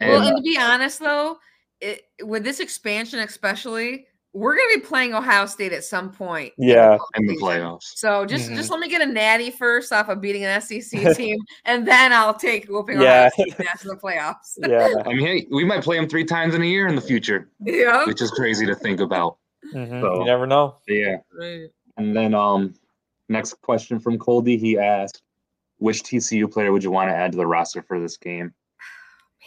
And- 0.00 0.24
and 0.28 0.36
to 0.36 0.42
be 0.42 0.58
honest 0.58 1.00
though, 1.00 1.38
it, 1.80 2.02
with 2.22 2.44
this 2.44 2.60
expansion 2.60 3.18
especially, 3.20 4.06
we're 4.36 4.54
going 4.54 4.68
to 4.74 4.80
be 4.80 4.84
playing 4.86 5.14
Ohio 5.14 5.46
State 5.46 5.72
at 5.72 5.82
some 5.82 6.10
point. 6.12 6.52
in 6.58 6.66
the 6.66 6.72
Yeah. 6.74 6.98
in 7.16 7.26
the 7.26 7.36
playoffs. 7.36 7.84
So 7.96 8.26
just 8.26 8.50
Mhm. 8.50 8.56
just 8.56 8.70
let 8.70 8.80
me 8.80 8.88
get 8.88 9.00
a 9.00 9.06
natty 9.06 9.50
first 9.50 9.92
off 9.92 10.08
of 10.10 10.20
beating 10.20 10.44
an 10.44 10.50
SEC 10.60 10.90
team, 11.16 11.38
and 11.64 11.86
then 11.88 12.12
I'll 12.12 12.34
take 12.34 12.66
whooping 12.68 13.00
Yeah. 13.00 13.30
Ohio 13.32 13.46
State 13.54 13.66
after 13.68 13.88
the 13.88 13.96
playoffs. 13.96 14.56
yeah. 14.68 14.92
I 15.06 15.14
mean, 15.14 15.26
hey, 15.26 15.46
we 15.50 15.64
might 15.64 15.82
play 15.82 15.96
them 15.96 16.08
three 16.08 16.24
times 16.24 16.54
in 16.54 16.62
a 16.62 16.66
year 16.66 16.86
in 16.86 16.94
the 16.94 17.00
future, 17.00 17.48
yeah. 17.60 18.04
which 18.04 18.20
is 18.20 18.30
crazy 18.30 18.66
to 18.66 18.74
think 18.74 19.00
about. 19.00 19.38
Mhm. 19.74 20.00
So- 20.02 20.18
You 20.20 20.24
never 20.26 20.46
know. 20.46 20.76
Yeah. 20.86 21.16
Right. 21.32 21.70
And 21.96 22.14
then 22.14 22.34
um 22.34 22.74
next 23.28 23.54
question 23.62 23.98
from 23.98 24.18
Coldy, 24.18 24.58
he 24.58 24.78
asked, 24.78 25.22
which 25.78 26.02
TCU 26.02 26.46
player 26.46 26.72
would 26.72 26.84
you 26.84 26.90
want 26.90 27.10
to 27.10 27.14
add 27.16 27.32
to 27.32 27.38
the 27.38 27.46
roster 27.46 27.82
for 27.82 27.98
this 27.98 28.16
game? 28.16 28.52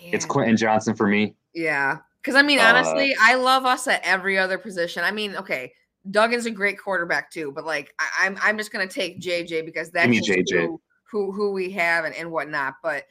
It's 0.01 0.25
Quentin 0.33 0.57
Johnson 0.57 0.95
for 0.95 1.07
me. 1.07 1.35
Yeah. 1.53 1.99
Because 2.21 2.35
I 2.35 2.41
mean, 2.41 2.59
Uh, 2.59 2.63
honestly, 2.63 3.15
I 3.19 3.35
love 3.35 3.65
us 3.65 3.87
at 3.87 4.01
every 4.03 4.37
other 4.37 4.57
position. 4.57 5.03
I 5.03 5.11
mean, 5.11 5.35
okay, 5.35 5.71
Duggan's 6.11 6.45
a 6.45 6.51
great 6.51 6.79
quarterback 6.79 7.31
too, 7.31 7.51
but 7.53 7.65
like 7.65 7.93
I, 7.99 8.25
I'm 8.25 8.37
I'm 8.41 8.57
just 8.57 8.71
gonna 8.71 8.87
take 8.87 9.21
JJ 9.21 9.65
because 9.65 9.91
that's 9.91 10.07
JJ. 10.09 10.65
Who, 10.65 10.81
who 11.11 11.31
who 11.31 11.51
we 11.51 11.71
have 11.71 12.05
and, 12.05 12.15
and 12.15 12.31
whatnot. 12.31 12.75
But 12.83 13.05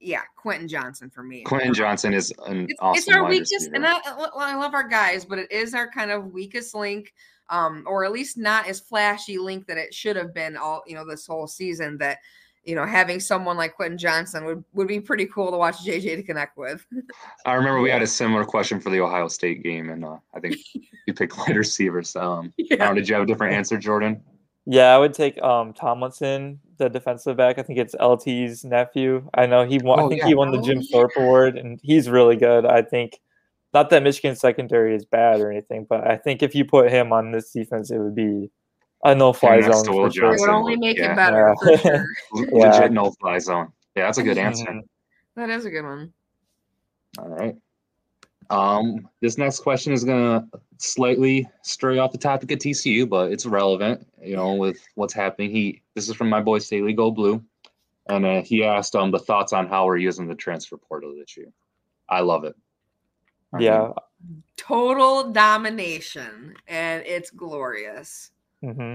yeah, 0.00 0.22
Quentin 0.36 0.66
Johnson 0.68 1.10
for 1.10 1.22
me. 1.22 1.42
Quentin 1.42 1.74
Johnson 1.74 2.14
is 2.14 2.32
an 2.46 2.66
It's, 2.68 2.80
awesome 2.80 2.98
it's 2.98 3.08
our 3.08 3.28
weakest, 3.28 3.52
receiver. 3.52 3.76
and 3.76 3.86
I, 3.86 3.98
I 4.36 4.54
love 4.56 4.72
our 4.74 4.88
guys, 4.88 5.24
but 5.26 5.38
it 5.38 5.52
is 5.52 5.74
our 5.74 5.90
kind 5.90 6.10
of 6.10 6.32
weakest 6.32 6.74
link, 6.74 7.12
um, 7.50 7.84
or 7.86 8.04
at 8.04 8.12
least 8.12 8.38
not 8.38 8.66
as 8.66 8.80
flashy 8.80 9.36
link 9.36 9.66
that 9.66 9.76
it 9.76 9.92
should 9.92 10.16
have 10.16 10.32
been 10.32 10.56
all 10.56 10.82
you 10.86 10.94
know 10.94 11.04
this 11.06 11.26
whole 11.26 11.46
season. 11.46 11.98
That 11.98 12.18
you 12.64 12.74
know 12.74 12.84
having 12.84 13.20
someone 13.20 13.56
like 13.56 13.74
Quentin 13.74 13.98
Johnson 13.98 14.44
would 14.44 14.64
would 14.74 14.88
be 14.88 15.00
pretty 15.00 15.26
cool 15.26 15.50
to 15.50 15.56
watch 15.56 15.78
JJ 15.78 16.16
to 16.16 16.22
connect 16.22 16.56
with. 16.58 16.84
I 17.46 17.54
remember 17.54 17.80
we 17.80 17.90
had 17.90 18.02
a 18.02 18.06
similar 18.06 18.44
question 18.44 18.80
for 18.80 18.90
the 18.90 19.00
Ohio 19.00 19.28
State 19.28 19.62
game, 19.62 19.90
and 19.90 20.04
uh, 20.04 20.16
I 20.34 20.40
think 20.40 20.56
you 21.06 21.14
picked 21.14 21.36
wide 21.38 21.56
receivers. 21.56 22.14
Um, 22.16 22.52
I 22.58 22.76
don't 22.76 22.78
know, 22.80 22.94
did 22.94 23.08
you 23.08 23.14
have 23.14 23.24
a 23.24 23.26
different 23.26 23.54
answer, 23.54 23.78
Jordan? 23.78 24.22
Yeah, 24.66 24.94
I 24.94 24.98
would 24.98 25.14
take 25.14 25.40
um 25.42 25.72
Tomlinson, 25.72 26.60
the 26.76 26.88
defensive 26.90 27.36
back. 27.36 27.58
I 27.58 27.62
think 27.62 27.78
it's 27.78 27.94
LT's 27.98 28.64
nephew. 28.64 29.28
I 29.34 29.46
know 29.46 29.64
he 29.66 29.78
won. 29.78 29.98
I 29.98 30.02
Oh, 30.02 30.08
think 30.08 30.20
yeah. 30.20 30.28
he 30.28 30.34
won 30.34 30.50
the 30.52 30.58
Oh, 30.58 30.62
Jim. 30.62 30.82
Thorpe 30.82 31.12
Award, 31.16 31.56
and 31.56 31.80
he's 31.82 32.10
really 32.10 32.36
good. 32.36 32.66
I 32.66 32.82
think, 32.82 33.18
not 33.72 33.88
that 33.90 34.02
Michigan 34.02 34.36
secondary 34.36 34.94
is 34.94 35.04
bad 35.06 35.40
or 35.40 35.50
anything, 35.50 35.86
but 35.88 36.06
I 36.06 36.18
think 36.18 36.42
if 36.42 36.54
you 36.54 36.64
put 36.66 36.90
him 36.92 37.10
on 37.12 37.32
this 37.32 37.50
defense, 37.52 37.90
it 37.90 37.98
would 37.98 38.14
be 38.14 38.50
a 39.04 39.14
no-fly 39.14 39.56
next 39.60 39.76
zone 39.76 39.84
to 39.84 39.90
for 39.92 40.02
Will 40.02 40.10
sure. 40.10 40.34
It 40.34 40.40
would 40.40 40.50
only 40.50 40.76
make 40.76 40.98
Yeah. 40.98 41.12
it 41.12 41.16
better 41.16 41.54
Yeah. 41.64 41.76
for 41.76 41.78
sure. 41.78 42.06
L- 42.36 42.44
Yeah. 42.52 42.70
Legit 42.72 42.92
no 42.92 43.10
fly 43.12 43.38
zone. 43.38 43.72
Yeah, 43.96 44.04
that's 44.06 44.18
a 44.18 44.22
good 44.22 44.38
answer. 44.38 44.66
Mhm. 44.66 44.82
That 45.36 45.50
is 45.50 45.64
a 45.64 45.70
good 45.70 45.84
one. 45.84 46.12
All 47.18 47.28
right. 47.28 47.56
Um, 48.50 49.08
this 49.20 49.38
next 49.38 49.60
question 49.60 49.92
is 49.92 50.02
gonna 50.04 50.46
slightly 50.78 51.48
stray 51.62 51.98
off 51.98 52.10
the 52.12 52.18
topic 52.18 52.50
of 52.50 52.58
TCU, 52.58 53.06
but 53.08 53.30
it's 53.32 53.46
relevant, 53.46 54.06
you 54.20 54.34
know, 54.36 54.54
with 54.54 54.78
what's 54.96 55.14
happening. 55.14 55.50
He 55.50 55.82
this 55.94 56.08
is 56.08 56.16
from 56.16 56.28
my 56.28 56.40
boy 56.40 56.58
Staley 56.58 56.92
Go 56.92 57.10
Blue, 57.12 57.42
and 58.08 58.26
uh, 58.26 58.42
he 58.42 58.64
asked 58.64 58.96
um 58.96 59.12
the 59.12 59.18
thoughts 59.20 59.52
on 59.52 59.68
how 59.68 59.86
we're 59.86 59.98
using 59.98 60.26
the 60.26 60.34
transfer 60.34 60.76
portal 60.76 61.14
this 61.16 61.36
year. 61.36 61.46
I 62.08 62.20
love 62.20 62.44
it. 62.44 62.56
I 63.52 63.56
mean, 63.58 63.66
Yeah. 63.66 63.92
Total 64.56 65.30
domination, 65.32 66.54
and 66.68 67.02
it's 67.06 67.30
glorious. 67.30 68.30
Hmm 68.62 68.94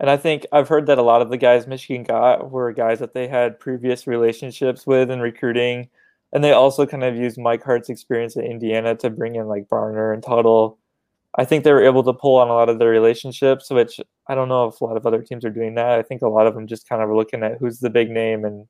And 0.00 0.10
I 0.10 0.16
think 0.16 0.46
I've 0.52 0.68
heard 0.68 0.86
that 0.86 0.98
a 0.98 1.02
lot 1.02 1.22
of 1.22 1.30
the 1.30 1.36
guys 1.36 1.66
Michigan 1.66 2.04
got 2.04 2.50
were 2.50 2.72
guys 2.72 2.98
that 3.00 3.14
they 3.14 3.28
had 3.28 3.60
previous 3.60 4.06
relationships 4.06 4.86
with 4.86 5.10
in 5.10 5.20
recruiting. 5.20 5.88
And 6.32 6.44
they 6.44 6.52
also 6.52 6.86
kind 6.86 7.04
of 7.04 7.16
used 7.16 7.38
Mike 7.38 7.64
Hart's 7.64 7.88
experience 7.88 8.36
at 8.36 8.44
Indiana 8.44 8.94
to 8.96 9.10
bring 9.10 9.36
in 9.36 9.46
like 9.48 9.68
Barner 9.68 10.12
and 10.12 10.22
Tuttle. 10.22 10.78
I 11.36 11.44
think 11.44 11.64
they 11.64 11.72
were 11.72 11.82
able 11.84 12.02
to 12.04 12.12
pull 12.12 12.36
on 12.36 12.48
a 12.48 12.54
lot 12.54 12.68
of 12.68 12.78
their 12.78 12.90
relationships, 12.90 13.70
which 13.70 14.00
I 14.28 14.34
don't 14.34 14.48
know 14.48 14.66
if 14.66 14.80
a 14.80 14.84
lot 14.84 14.96
of 14.96 15.06
other 15.06 15.22
teams 15.22 15.44
are 15.44 15.50
doing 15.50 15.74
that. 15.76 15.98
I 15.98 16.02
think 16.02 16.22
a 16.22 16.28
lot 16.28 16.46
of 16.46 16.54
them 16.54 16.66
just 16.66 16.88
kind 16.88 17.02
of 17.02 17.08
are 17.08 17.16
looking 17.16 17.42
at 17.42 17.58
who's 17.58 17.80
the 17.80 17.90
big 17.90 18.10
name 18.10 18.44
and 18.44 18.66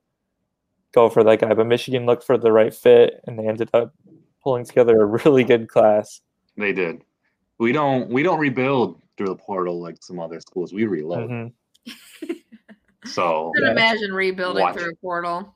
go 0.93 1.09
for 1.09 1.25
that 1.25 1.41
guy. 1.41 1.55
But 1.55 1.67
Michigan 1.67 2.07
looked 2.07 2.25
for 2.25 2.38
the 2.38 2.53
right 2.53 2.75
fit 2.75 3.21
and 3.27 3.38
they 3.38 3.47
ended 3.49 3.71
up 3.75 3.95
pulling 4.43 4.64
together 4.64 5.01
a 5.03 5.07
really 5.07 5.45
good 5.45 5.69
class. 5.69 6.21
they 6.57 6.73
did. 6.73 7.03
We 7.59 7.73
don't 7.73 8.09
we 8.11 8.23
don't 8.23 8.38
rebuild 8.38 9.01
through 9.18 9.26
the 9.26 9.37
portal 9.37 9.78
like 9.83 9.96
some 10.00 10.18
other 10.18 10.40
schools. 10.40 10.72
We 10.72 10.87
reload. 10.87 11.28
Mhm. 11.28 11.52
So 13.04 13.52
I 13.57 13.61
can 13.61 13.70
imagine 13.70 14.12
rebuilding 14.12 14.62
Watch. 14.62 14.74
through 14.76 14.90
a 14.90 14.94
portal. 14.96 15.54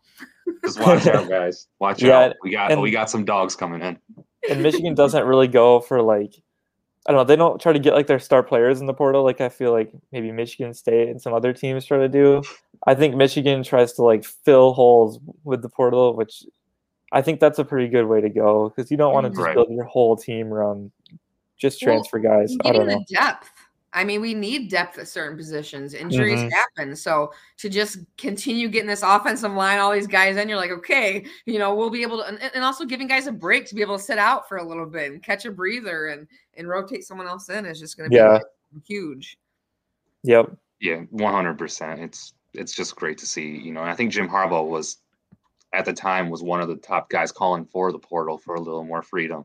just 0.64 0.80
watch 0.80 1.06
out, 1.06 1.28
guys. 1.28 1.66
Watch 1.80 2.00
Yeah, 2.02 2.18
out. 2.26 2.36
We 2.42 2.50
got 2.50 2.70
and- 2.72 2.80
we 2.80 2.90
got 2.90 3.10
some 3.10 3.24
dogs 3.24 3.56
coming 3.56 3.82
in. 3.82 3.98
and 4.48 4.62
Michigan 4.62 4.94
doesn't 4.94 5.24
really 5.26 5.48
go 5.48 5.80
for 5.80 6.00
like 6.00 6.34
I 7.06 7.10
don't 7.12 7.18
know, 7.20 7.24
they 7.24 7.34
don't 7.36 7.60
try 7.60 7.72
to 7.72 7.80
get 7.80 7.94
like 7.94 8.06
their 8.06 8.20
star 8.20 8.44
players 8.44 8.80
in 8.80 8.86
the 8.86 8.94
portal 8.94 9.24
like 9.24 9.40
I 9.40 9.48
feel 9.48 9.72
like 9.72 9.92
maybe 10.12 10.30
Michigan 10.30 10.72
State 10.72 11.08
and 11.08 11.20
some 11.20 11.34
other 11.34 11.52
teams 11.52 11.84
try 11.84 11.98
to 11.98 12.08
do. 12.08 12.42
I 12.86 12.94
think 12.94 13.16
Michigan 13.16 13.64
tries 13.64 13.92
to 13.94 14.02
like 14.02 14.24
fill 14.24 14.72
holes 14.72 15.18
with 15.42 15.62
the 15.62 15.68
portal, 15.68 16.14
which 16.14 16.44
I 17.10 17.20
think 17.22 17.40
that's 17.40 17.58
a 17.58 17.64
pretty 17.64 17.88
good 17.88 18.06
way 18.06 18.20
to 18.20 18.30
go 18.30 18.68
because 18.74 18.90
you 18.90 18.96
don't 18.96 19.12
want 19.12 19.24
to 19.26 19.30
just 19.30 19.42
Right. 19.42 19.54
build 19.54 19.68
your 19.70 19.84
whole 19.84 20.16
team 20.16 20.54
around 20.54 20.92
just 21.58 21.82
Well, 21.82 21.94
transfer 21.96 22.20
guys. 22.20 22.56
I 22.64 22.70
don't 22.72 22.86
know. 22.86 22.98
the 23.08 23.14
depth. 23.14 23.50
I 23.94 24.04
mean, 24.04 24.20
we 24.20 24.32
need 24.32 24.70
depth 24.70 24.98
at 24.98 25.06
certain 25.08 25.36
positions. 25.36 25.92
Injuries 25.92 26.40
Mhm. 26.40 26.50
happen. 26.50 26.96
So 26.96 27.32
to 27.58 27.68
just 27.68 27.98
continue 28.16 28.68
getting 28.68 28.88
this 28.88 29.02
offensive 29.02 29.52
line, 29.52 29.78
all 29.78 29.92
these 29.92 30.06
guys 30.06 30.36
in, 30.36 30.48
you're 30.48 30.56
like, 30.56 30.70
okay, 30.70 31.26
you 31.44 31.58
know, 31.58 31.74
we'll 31.74 31.90
be 31.90 32.02
able 32.02 32.18
to, 32.18 32.26
and, 32.26 32.40
and 32.54 32.64
also 32.64 32.84
giving 32.86 33.06
guys 33.06 33.26
a 33.26 33.32
break 33.32 33.66
to 33.66 33.74
be 33.74 33.82
able 33.82 33.98
to 33.98 34.02
sit 34.02 34.18
out 34.18 34.48
for 34.48 34.56
a 34.56 34.64
little 34.64 34.86
bit 34.86 35.12
and 35.12 35.22
catch 35.22 35.44
a 35.44 35.50
breather 35.50 36.06
and 36.08 36.26
and 36.54 36.68
rotate 36.68 37.04
someone 37.04 37.26
else 37.26 37.48
in 37.48 37.66
is 37.66 37.78
just 37.78 37.96
going 37.96 38.10
to 38.10 38.14
be 38.14 38.16
Yeah. 38.16 38.32
like, 38.32 38.42
huge. 38.86 39.38
Yep. 40.22 40.56
Yeah, 40.80 41.00
one 41.10 41.32
hundred 41.32 41.58
percent. 41.58 42.00
It's 42.00 42.34
it's 42.54 42.74
just 42.74 42.96
great 42.96 43.18
to 43.18 43.26
see. 43.26 43.56
You 43.58 43.72
know, 43.72 43.80
and 43.80 43.90
I 43.90 43.94
think 43.94 44.10
Jim 44.10 44.28
Harbaugh 44.28 44.66
was 44.66 44.98
at 45.72 45.84
the 45.84 45.92
time 45.92 46.28
was 46.28 46.42
one 46.42 46.60
of 46.60 46.68
the 46.68 46.76
top 46.76 47.08
guys 47.08 47.32
calling 47.32 47.64
for 47.64 47.92
the 47.92 47.98
portal 47.98 48.36
for 48.38 48.54
a 48.56 48.60
little 48.60 48.84
more 48.84 49.02
freedom 49.02 49.44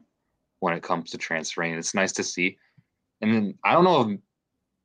when 0.60 0.74
it 0.74 0.84
comes 0.84 1.12
to 1.12 1.18
transferring. 1.18 1.74
It's 1.74 1.94
nice 1.94 2.12
to 2.14 2.24
see. 2.24 2.58
And 3.22 3.34
then 3.34 3.58
I 3.64 3.74
don't 3.74 3.84
know 3.84 4.02
if 4.02 4.20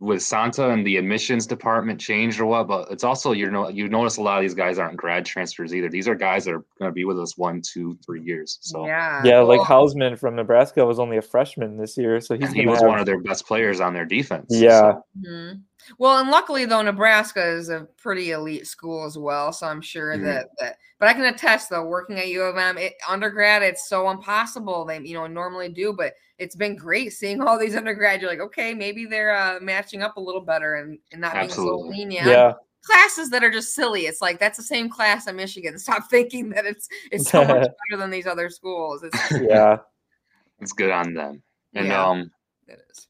with 0.03 0.21
Santa 0.21 0.71
and 0.71 0.85
the 0.85 0.97
admissions 0.97 1.47
department 1.47 2.01
changed 2.01 2.41
or 2.41 2.47
what, 2.47 2.67
but 2.67 2.91
it's 2.91 3.05
also 3.05 3.31
you 3.31 3.51
know 3.51 3.69
you 3.69 3.89
notice 3.89 4.17
a 4.17 4.23
lot 4.23 4.39
of 4.39 4.43
these 4.43 4.53
guys 4.55 4.77
aren't 4.79 4.97
grad 4.97 5.25
transfers 5.25 5.73
either. 5.73 5.89
These 5.89 6.09
are 6.09 6.17
guys 6.17 6.45
that 6.45 6.55
are 6.55 6.65
going 6.79 6.89
to 6.89 6.93
be 6.93 7.05
with 7.05 7.19
us 7.21 7.39
one, 7.39 7.63
two, 7.63 7.97
three 8.05 8.21
years. 8.21 8.59
So 8.63 8.85
yeah, 8.85 9.23
Yeah, 9.25 9.41
like 9.41 9.69
well, 9.69 9.87
Hausman 9.87 10.19
from 10.19 10.35
Nebraska 10.35 10.85
was 10.85 10.99
only 10.99 11.19
a 11.19 11.23
freshman 11.23 11.77
this 11.77 11.97
year, 11.97 12.21
so 12.21 12.37
he's 12.37 12.51
he 12.53 12.67
was 12.67 12.81
have- 12.81 12.89
one 12.89 12.99
of 12.99 13.07
their 13.07 13.21
best 13.21 13.47
players 13.47 13.81
on 13.81 13.95
their 13.95 14.05
defense. 14.05 14.47
Yeah. 14.51 14.81
So, 14.81 15.05
mhm. 15.25 15.61
Well, 15.99 16.19
and 16.19 16.31
luckily 16.31 16.65
though, 16.65 16.83
Nebraska 16.83 17.45
is 17.45 17.69
a 17.69 17.87
pretty 17.97 18.31
elite 18.33 18.67
school 18.67 19.05
as 19.05 19.17
well, 19.19 19.53
so 19.53 19.67
I'm 19.67 19.81
sure 19.81 20.17
Mhm. 20.17 20.23
that 20.25 20.47
that. 20.59 20.77
But 20.99 21.09
I 21.09 21.15
can 21.15 21.25
attest 21.25 21.69
though, 21.71 21.85
working 21.85 22.19
at 22.19 22.29
U 22.29 22.43
of 22.43 22.57
M, 22.57 22.79
it, 22.79 22.95
undergrad, 23.09 23.63
it's 23.63 23.89
so 23.89 24.11
impossible. 24.11 24.85
They 24.85 25.01
you 25.01 25.15
know 25.15 25.27
normally 25.27 25.69
do, 25.69 25.93
but 25.93 26.15
it's 26.39 26.57
been 26.57 26.77
great 26.77 27.13
seeing 27.13 27.41
all 27.41 27.59
these 27.59 27.77
undergrad. 27.77 28.21
You're 28.21 28.31
like, 28.31 28.41
okay, 28.41 28.75
maybe 28.75 29.05
they're 29.05 29.35
uh, 29.37 29.59
matching 29.61 30.03
up 30.03 30.17
a 30.17 30.21
little 30.21 30.41
better 30.41 30.75
and, 30.77 30.99
and 31.13 31.21
not 31.21 31.35
being 31.35 31.51
so 31.51 31.79
lenient. 31.79 32.27
yeah, 32.27 32.53
classes 32.85 33.31
that 33.31 33.45
are 33.45 33.51
just 33.51 33.75
silly. 33.75 34.07
It's 34.07 34.21
like 34.21 34.39
that's 34.41 34.57
the 34.57 34.63
same 34.65 34.89
class 34.89 35.27
at 35.29 35.35
Michigan. 35.35 35.79
Stop 35.79 36.05
thinking 36.11 36.51
that 36.51 36.67
it's 36.67 36.89
it's 37.11 37.31
so 37.31 37.45
much 37.45 37.63
better 37.91 38.01
than 38.01 38.11
these 38.11 38.27
other 38.27 38.49
schools. 38.51 39.03
It's 39.03 39.33
yeah, 39.41 39.79
it's 40.61 40.73
good 40.73 40.91
on 40.91 41.15
them. 41.15 41.43
And 41.75 41.89
Yeah. 41.89 42.05
um, 42.07 42.31
it 42.69 42.81
is. 42.91 43.09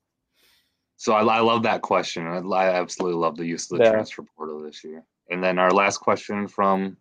So 1.03 1.15
I, 1.15 1.25
I 1.25 1.41
love 1.41 1.65
that 1.65 1.83
question. 1.83 2.29
I, 2.29 2.39
I 2.39 2.75
absolutely 2.75 3.19
love 3.19 3.37
the 3.37 3.45
use 3.45 3.69
of 3.73 3.79
the 3.79 3.85
Yeah. 3.85 3.91
transfer 3.91 4.23
portal 4.37 4.63
this 4.63 4.85
year. 4.85 5.03
And 5.31 5.43
then 5.43 5.59
our 5.59 5.73
last 5.73 5.99
question 5.99 6.47
from 6.47 6.97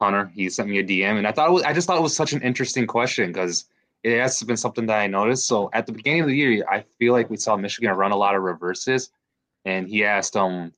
Hunter, 0.00 0.32
he 0.34 0.50
sent 0.50 0.68
me 0.68 0.80
a 0.80 0.82
DM, 0.82 1.18
and 1.18 1.24
I 1.24 1.30
thought 1.30 1.48
it 1.48 1.52
was, 1.52 1.62
I 1.62 1.72
just 1.72 1.86
thought 1.86 1.96
it 1.96 2.02
was 2.02 2.16
such 2.16 2.32
an 2.32 2.42
interesting 2.42 2.88
question 2.88 3.30
because 3.30 3.66
it 4.02 4.18
has 4.18 4.42
been 4.42 4.56
something 4.56 4.86
that 4.86 4.98
I 4.98 5.06
noticed. 5.06 5.46
So 5.46 5.70
at 5.72 5.86
the 5.86 5.92
beginning 5.92 6.22
of 6.22 6.26
the 6.26 6.34
year, 6.34 6.66
I 6.68 6.80
feel 6.98 7.12
like 7.12 7.30
we 7.30 7.36
saw 7.36 7.56
Michigan 7.56 7.92
run 7.92 8.10
a 8.10 8.16
lot 8.16 8.34
of 8.34 8.42
reverses, 8.42 9.10
and 9.64 9.88
he 9.88 10.02
asked 10.02 10.36
um 10.36 10.72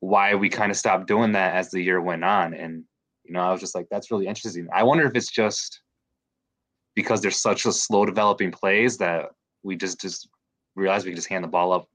why 0.00 0.34
we 0.34 0.48
kind 0.48 0.72
of 0.72 0.76
stopped 0.76 1.06
doing 1.06 1.30
that 1.32 1.54
as 1.54 1.70
the 1.70 1.80
year 1.80 2.00
went 2.00 2.24
on, 2.24 2.52
and 2.52 2.82
you 3.22 3.32
know 3.32 3.42
I 3.42 3.52
was 3.52 3.60
just 3.60 3.76
like, 3.76 3.86
that's 3.92 4.10
really 4.10 4.26
interesting. 4.26 4.66
I 4.72 4.82
wonder 4.82 5.06
if 5.06 5.14
it's 5.14 5.30
just 5.30 5.82
because 6.96 7.20
there's 7.20 7.40
such 7.40 7.64
a 7.64 7.70
slow 7.72 8.04
developing 8.04 8.50
plays 8.50 8.96
that 8.96 9.26
we 9.62 9.76
just 9.76 10.00
just 10.00 10.28
realize 10.80 11.04
we 11.04 11.10
can 11.10 11.16
just 11.16 11.28
hand 11.28 11.44
the 11.44 11.48
ball 11.48 11.72
up 11.72 11.88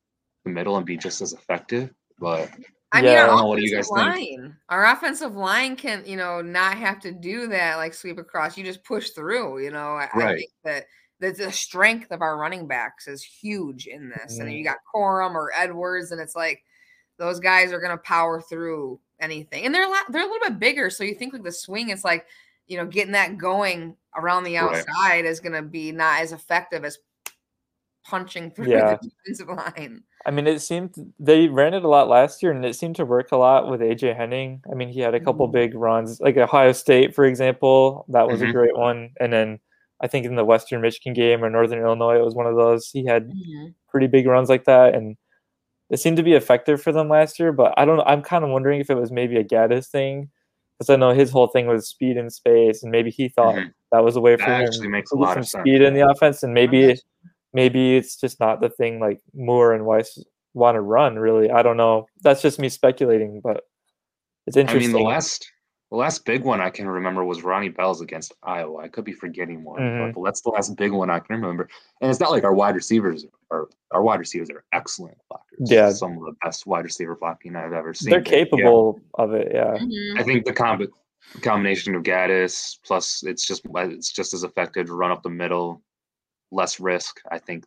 the 0.45 0.51
middle 0.51 0.77
and 0.77 0.85
be 0.85 0.97
just 0.97 1.21
as 1.21 1.33
effective. 1.33 1.91
But 2.19 2.49
I 2.91 3.01
Yeah, 3.01 3.09
mean, 3.09 3.17
I 3.17 3.21
our 3.21 3.27
don't 3.27 3.37
know, 3.37 3.45
what 3.47 3.57
do 3.57 3.63
you 3.63 3.71
offensive 3.71 3.75
guys 3.75 3.89
think? 3.91 4.15
line, 4.15 4.57
our 4.69 4.85
offensive 4.85 5.35
line 5.35 5.75
can, 5.75 6.03
you 6.05 6.15
know, 6.17 6.41
not 6.41 6.77
have 6.77 6.99
to 7.01 7.11
do 7.11 7.47
that 7.47 7.77
like 7.77 7.93
sweep 7.93 8.17
across. 8.17 8.57
You 8.57 8.63
just 8.63 8.83
push 8.83 9.09
through. 9.11 9.63
You 9.63 9.71
know, 9.71 9.95
I, 9.95 10.09
I 10.13 10.35
think 10.35 10.51
that 10.63 10.85
the, 11.19 11.31
the 11.31 11.51
strength 11.51 12.11
of 12.11 12.21
our 12.21 12.37
running 12.37 12.67
backs 12.67 13.07
is 13.07 13.23
huge 13.23 13.87
in 13.87 14.09
this. 14.09 14.39
And 14.39 14.49
Mm. 14.49 14.57
you 14.57 14.63
got 14.63 14.77
Corum 14.93 15.35
or 15.35 15.51
Edwards, 15.53 16.11
and 16.11 16.21
it's 16.21 16.35
like 16.35 16.63
those 17.17 17.39
guys 17.39 17.71
are 17.73 17.79
going 17.79 17.91
to 17.91 18.03
power 18.03 18.41
through 18.41 18.99
anything. 19.19 19.65
And 19.65 19.73
they're 19.73 19.87
a 19.87 19.89
lot, 19.89 20.03
they're 20.09 20.21
a 20.23 20.31
little 20.31 20.49
bit 20.49 20.59
bigger, 20.59 20.89
so 20.89 21.03
you 21.03 21.15
think 21.15 21.33
like 21.33 21.43
the 21.43 21.51
swing, 21.51 21.89
it's 21.89 22.03
like 22.05 22.25
you 22.67 22.77
know, 22.77 22.85
getting 22.85 23.11
that 23.13 23.37
going 23.37 23.95
around 24.15 24.43
the 24.43 24.57
Right. 24.59 24.85
outside 24.87 25.25
is 25.25 25.39
going 25.39 25.53
to 25.53 25.61
be 25.61 25.91
not 25.91 26.21
as 26.21 26.31
effective 26.31 26.83
as 26.83 26.97
punching 28.07 28.51
through 28.51 28.67
Yeah. 28.69 28.97
the 29.01 29.09
defensive 29.25 29.47
line. 29.49 30.03
I 30.25 30.31
mean, 30.31 30.47
it 30.47 30.59
seemed 30.59 30.95
they 31.19 31.47
ran 31.47 31.73
it 31.73 31.83
a 31.83 31.87
lot 31.87 32.07
last 32.07 32.41
year, 32.41 32.51
and 32.51 32.65
it 32.65 32.75
seemed 32.75 32.95
to 32.97 33.05
work 33.05 33.31
a 33.31 33.37
lot 33.37 33.69
with 33.69 33.81
AJ 33.81 34.15
Henning. 34.15 34.61
I 34.71 34.75
mean, 34.75 34.89
he 34.89 34.99
had 35.01 35.13
a 35.13 35.19
couple 35.19 35.47
Mhm. 35.47 35.51
big 35.53 35.75
runs, 35.75 36.19
like 36.19 36.37
Ohio 36.37 36.71
State, 36.71 37.13
for 37.13 37.25
example. 37.25 38.05
That 38.09 38.27
was 38.27 38.41
Mhm. 38.41 38.49
a 38.49 38.51
great 38.53 38.75
one. 38.77 39.09
And 39.19 39.31
then 39.31 39.59
I 40.01 40.07
think 40.07 40.25
in 40.25 40.35
the 40.35 40.43
Western 40.45 40.81
Michigan 40.81 41.13
game 41.13 41.43
or 41.43 41.49
Northern 41.49 41.79
Illinois, 41.79 42.17
it 42.17 42.23
was 42.25 42.35
one 42.35 42.47
of 42.47 42.55
those. 42.55 42.89
He 42.91 43.05
had 43.05 43.31
pretty 43.89 44.07
big 44.07 44.25
runs 44.27 44.49
like 44.49 44.65
that, 44.65 44.93
and 44.95 45.15
it 45.89 45.97
seemed 45.99 46.17
to 46.17 46.23
be 46.23 46.33
effective 46.33 46.81
for 46.81 46.91
them 46.91 47.07
last 47.09 47.39
year. 47.39 47.51
But 47.53 47.73
I 47.77 47.85
don't 47.85 47.97
know. 47.97 48.03
I'm 48.05 48.21
kind 48.23 48.43
of 48.43 48.49
wondering 48.49 48.81
if 48.81 48.89
it 48.89 48.95
was 48.95 49.11
maybe 49.11 49.37
a 49.37 49.43
Gattis 49.43 49.89
thing, 49.89 50.29
because 50.77 50.89
I 50.89 50.95
know 50.97 51.11
his 51.11 51.31
whole 51.31 51.47
thing 51.47 51.67
was 51.67 51.87
speed 51.87 52.17
in 52.17 52.29
space, 52.31 52.81
and 52.83 52.91
maybe 52.91 53.11
he 53.11 53.29
thought 53.29 53.55
Mhm. 53.55 53.73
that 53.91 54.03
was 54.03 54.15
a 54.15 54.21
way 54.21 54.35
for 54.35 54.45
that 54.49 54.61
him 54.61 54.67
actually 54.67 54.87
makes 54.89 55.11
a 55.11 55.15
to 55.15 55.19
get 55.19 55.23
lot 55.25 55.33
some 55.33 55.39
of 55.41 55.47
sense. 55.47 55.61
speed 55.61 55.81
in 55.81 55.93
the 55.93 56.01
offense, 56.09 56.41
and 56.43 56.53
maybe 56.53 56.95
maybe 57.55 57.95
it's 57.95 58.17
just 58.17 58.39
not 58.39 58.59
the 58.61 58.69
thing 58.69 58.99
like 58.99 59.19
Moore 59.33 59.73
and 59.73 59.85
Weiss 59.85 60.19
want 60.53 60.75
to 60.75 60.81
run. 60.81 61.17
Really, 61.17 61.49
I 61.49 61.63
don't 61.63 61.77
know. 61.77 62.07
That's 62.21 62.41
just 62.41 62.59
me 62.59 62.69
speculating, 62.69 63.41
but 63.41 63.63
it's 64.45 64.57
interesting. 64.57 64.57
I 64.57 64.83
interesting. 64.83 64.93
mean, 64.93 65.03
the 65.03 65.09
last 65.09 65.51
the 65.91 65.97
last 65.97 66.25
big 66.25 66.43
one 66.43 66.59
I 66.61 66.71
can 66.71 66.87
remember 66.87 67.23
was 67.23 67.43
Ronnie 67.43 67.69
Bell's 67.69 68.01
against 68.01 68.33
Iowa. 68.43 68.79
I 68.83 68.87
could 68.89 69.05
be 69.05 69.13
forgetting 69.13 69.63
one, 69.63 69.79
Mhm. 69.79 70.13
but 70.15 70.23
that's 70.23 70.41
the 70.41 70.49
last 70.49 70.75
big 70.75 70.91
one 70.91 71.09
I 71.11 71.19
can 71.19 71.35
remember. 71.35 71.69
And 72.01 72.09
it's 72.11 72.19
not 72.19 72.31
like 72.31 72.43
our 72.43 72.53
wide 72.55 72.75
receivers 72.75 73.25
are 73.51 73.69
our 73.91 74.01
wide 74.03 74.19
receivers 74.19 74.49
are 74.49 74.63
excellent 74.73 75.17
blockers. 75.31 75.41
Yeah. 75.71 75.91
some 75.91 76.17
of 76.17 76.23
the 76.25 76.33
best 76.43 76.65
wide 76.67 76.83
receiver 76.83 77.15
blocking 77.15 77.55
I've 77.55 77.71
ever 77.71 77.93
seen. 77.93 78.09
They're 78.09 78.19
But, 78.19 78.29
yeah, 78.31 78.37
capable 78.43 78.99
of 79.13 79.33
it. 79.33 79.51
Yeah, 79.53 79.77
Mhm. 79.77 80.19
I 80.19 80.23
think 80.23 80.45
the 80.45 80.51
comb- 80.53 80.91
combination 81.41 81.95
of 81.95 82.03
Gattis 82.03 82.77
plus 82.85 83.23
it's 83.23 83.45
just 83.47 83.61
it's 83.73 84.11
just 84.11 84.33
as 84.33 84.43
effective 84.43 84.87
to 84.87 84.93
run 84.95 85.11
up 85.11 85.23
the 85.23 85.29
middle, 85.29 85.81
less 86.55 86.79
risk. 86.79 87.21
I 87.31 87.37
think 87.37 87.65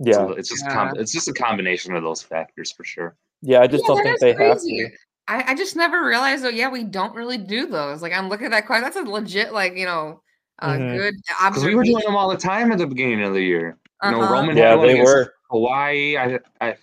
it's, 0.00 0.16
a 0.16 0.20
yeah, 0.20 0.26
li- 0.26 0.34
it's 0.38 0.48
just 0.48 0.64
a 0.66 0.70
com- 0.70 0.96
it's 0.96 1.12
just 1.12 1.28
a 1.28 1.32
combination 1.32 1.94
of 1.94 2.02
those 2.02 2.22
factors 2.22 2.70
for 2.72 2.84
sure. 2.84 3.16
yeah. 3.42 3.60
I 3.60 3.66
just 3.66 3.84
Yeah, 3.84 3.94
don't 3.94 4.02
think 4.02 4.20
they 4.20 4.34
crazy. 4.34 4.80
have 4.82 4.90
to. 4.90 4.96
I, 5.26 5.52
I 5.52 5.54
just 5.54 5.76
never 5.76 6.06
realized 6.06 6.42
though. 6.44 6.48
Yeah, 6.48 6.70
we 6.70 6.84
don't 6.84 7.14
really 7.14 7.36
do 7.36 7.66
those. 7.66 8.00
Like 8.00 8.12
I'm 8.12 8.28
looking 8.28 8.46
at 8.46 8.52
that 8.52 8.66
question. 8.66 8.84
That's 8.84 8.96
a 8.96 9.02
legit, 9.02 9.52
like 9.52 9.76
you 9.76 9.84
know, 9.84 10.22
uh, 10.60 10.68
Mhm. 10.78 10.96
good 10.96 11.14
Because 11.48 11.64
we 11.64 11.74
were 11.74 11.84
doing 11.84 12.02
them 12.04 12.16
all 12.16 12.30
the 12.30 12.36
time 12.36 12.72
at 12.72 12.78
the 12.78 12.86
beginning 12.86 13.22
of 13.22 13.34
the 13.34 13.42
year. 13.42 13.76
You 14.04 14.12
know, 14.12 14.22
Uh-huh. 14.22 14.32
Roman 14.32 14.56
Yeah, 14.56 14.70
had 14.70 14.76
one 14.78 14.86
they 14.86 14.94
against 14.94 15.14
were. 15.14 15.34
Hawaii. 15.50 16.16
I, 16.16 16.38
I, 16.60 16.76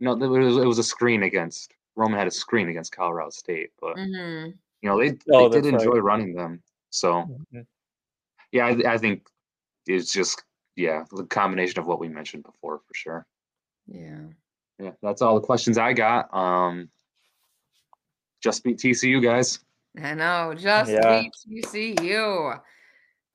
no, 0.00 0.12
it 0.12 0.26
was, 0.26 0.56
it 0.56 0.66
was 0.66 0.78
a 0.78 0.82
screen 0.82 1.22
against 1.22 1.72
Roman 1.96 2.18
had 2.18 2.26
a 2.28 2.30
screen 2.30 2.68
against 2.68 2.94
Colorado 2.94 3.30
State, 3.30 3.70
but 3.80 3.96
Mhm. 3.96 4.54
you 4.82 4.88
know 4.88 4.98
they 4.98 5.16
Oh, 5.30 5.48
they 5.48 5.60
did 5.60 5.64
that's 5.64 5.72
right. 5.72 5.86
enjoy 5.86 5.98
running 6.00 6.34
them. 6.34 6.62
So 6.90 7.28
Mhm. 7.54 7.66
yeah, 8.52 8.66
I, 8.66 8.94
I 8.94 8.98
think 8.98 9.26
it's 9.86 10.12
just 10.12 10.44
yeah 10.76 11.04
the 11.10 11.24
combination 11.24 11.80
of 11.80 11.86
what 11.86 11.98
we 11.98 12.08
mentioned 12.08 12.44
before 12.44 12.80
for 12.86 12.94
sure. 12.94 13.26
Yeah. 13.88 14.20
Yeah, 14.78 14.90
that's 15.02 15.22
all 15.22 15.34
the 15.34 15.46
questions 15.46 15.78
I 15.78 15.92
got. 15.94 16.32
Um, 16.34 16.90
just 18.42 18.62
beat 18.62 18.76
TCU 18.78 19.22
guys. 19.22 19.58
I 20.02 20.12
know. 20.14 20.54
Just 20.54 20.90
Yeah. 20.90 21.22
beat 21.48 21.64
TCU. 21.64 22.60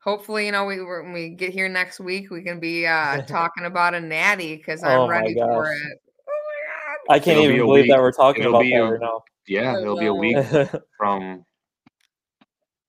Hopefully, 0.03 0.45
you 0.45 0.51
know, 0.51 0.65
we 0.65 0.81
we're- 0.81 1.03
when 1.03 1.13
we 1.13 1.29
get 1.29 1.51
here 1.53 1.67
next 1.69 1.99
week, 1.99 2.29
we 2.29 2.43
can 2.43 2.59
be 2.59 2.85
uh 2.85 3.21
talking 3.27 3.65
about 3.65 3.93
a 3.95 3.99
natty 4.01 4.55
because 4.55 4.83
I'm 4.83 4.99
Oh 4.99 5.07
my 5.07 5.19
ready 5.21 5.33
for 5.33 5.71
it. 5.71 6.01
Oh 6.27 6.97
I 7.09 7.17
can't 7.19 7.37
It'll 7.39 7.43
even 7.45 7.55
be 7.55 7.61
a 7.61 7.65
believe 7.65 7.87
that 7.89 7.99
we're 7.99 8.11
talking 8.11 8.43
It'll 8.43 8.53
about 8.55 8.61
be 8.63 8.71
that 8.71 8.83
a- 8.83 8.91
right 8.91 9.01
now. 9.01 9.23
Yeah, 9.47 9.79
it'll 9.81 9.97
be 9.97 10.05
a 10.05 10.13
week 10.13 10.37
from 10.97 11.43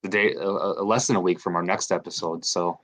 the 0.03 0.09
day, 0.09 0.35
uh, 0.35 0.41
uh, 0.81 0.83
less 0.83 1.07
than 1.07 1.17
a 1.17 1.21
week 1.21 1.41
from 1.41 1.57
our 1.57 1.63
next 1.63 1.91
episode. 1.91 2.45
So, 2.45 2.79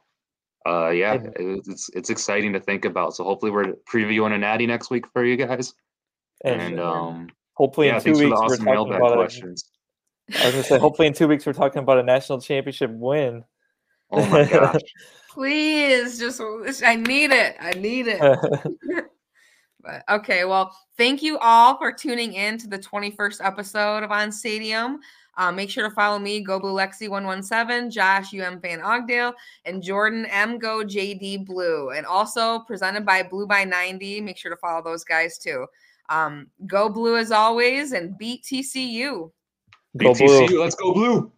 uh, 0.66 0.90
yeah, 0.90 1.14
And- 1.14 1.62
it's 1.66 1.90
it's 1.94 2.10
exciting 2.10 2.52
to 2.52 2.60
think 2.60 2.84
about. 2.84 3.14
So 3.14 3.24
hopefully 3.24 3.52
we're 3.52 3.74
previewing 3.90 4.34
a 4.34 4.38
natty 4.38 4.66
next 4.66 4.90
week 4.90 5.06
for 5.12 5.24
you 5.24 5.36
guys, 5.36 5.74
and 6.44 6.60
and 6.60 6.80
um, 6.80 7.28
hopefully 7.54 7.88
yeah, 7.88 7.96
in 7.96 8.02
two 8.02 8.14
thanks 8.14 8.20
for 8.20 8.24
the 8.24 8.30
weeks 8.30 8.66
we're 8.66 8.74
talking 8.74 8.94
about 8.94 9.12
a, 9.12 9.16
questions. 9.16 9.70
I 10.40 10.44
was 10.46 10.52
gonna 10.52 10.64
say 10.64 10.78
hopefully 10.78 11.08
in 11.08 11.14
two 11.14 11.28
weeks 11.28 11.46
we're 11.46 11.52
talking 11.52 11.82
about 11.82 11.98
a 11.98 12.02
national 12.02 12.40
championship 12.40 12.90
win. 12.92 13.44
Oh 14.10 14.24
my 14.26 14.44
gosh, 14.44 14.80
Please, 15.30 16.18
just 16.18 16.40
I 16.84 16.96
need 16.96 17.30
it. 17.30 17.56
I 17.60 17.72
need 17.72 18.06
it. 18.08 18.20
But 19.80 20.02
okay, 20.10 20.44
well, 20.44 20.76
thank 20.96 21.22
you 21.22 21.38
all 21.38 21.78
for 21.78 21.92
tuning 21.92 22.34
in 22.34 22.58
to 22.58 22.68
the 22.68 22.78
21st 22.78 23.44
episode 23.44 24.02
of 24.02 24.10
On 24.10 24.32
Stadium. 24.32 24.98
Uh, 25.38 25.52
make 25.52 25.70
sure 25.70 25.88
to 25.88 25.94
follow 25.94 26.18
me, 26.18 26.40
Go 26.40 26.58
Blue 26.58 26.74
Lexi 26.74 27.08
117, 27.08 27.90
Josh 27.90 28.34
UM 28.34 28.60
Fan 28.60 28.80
Ogdale, 28.80 29.32
and 29.64 29.82
Jordan 29.82 30.26
M 30.26 30.58
Go 30.58 30.84
JD 30.84 31.46
Blue. 31.46 31.90
And 31.90 32.04
also 32.04 32.58
presented 32.60 33.06
by 33.06 33.22
Blue 33.22 33.46
by 33.46 33.64
90. 33.64 34.20
Make 34.20 34.36
sure 34.36 34.50
to 34.50 34.56
follow 34.56 34.82
those 34.82 35.04
guys 35.04 35.38
too. 35.38 35.66
Um, 36.10 36.48
go 36.66 36.88
Blue 36.88 37.16
as 37.16 37.30
always 37.30 37.92
and 37.92 38.18
beat 38.18 38.42
TCU. 38.42 39.30
Go 39.96 40.14
blue. 40.14 40.46
Let's 40.60 40.74
go 40.74 40.92
blue. 40.92 41.32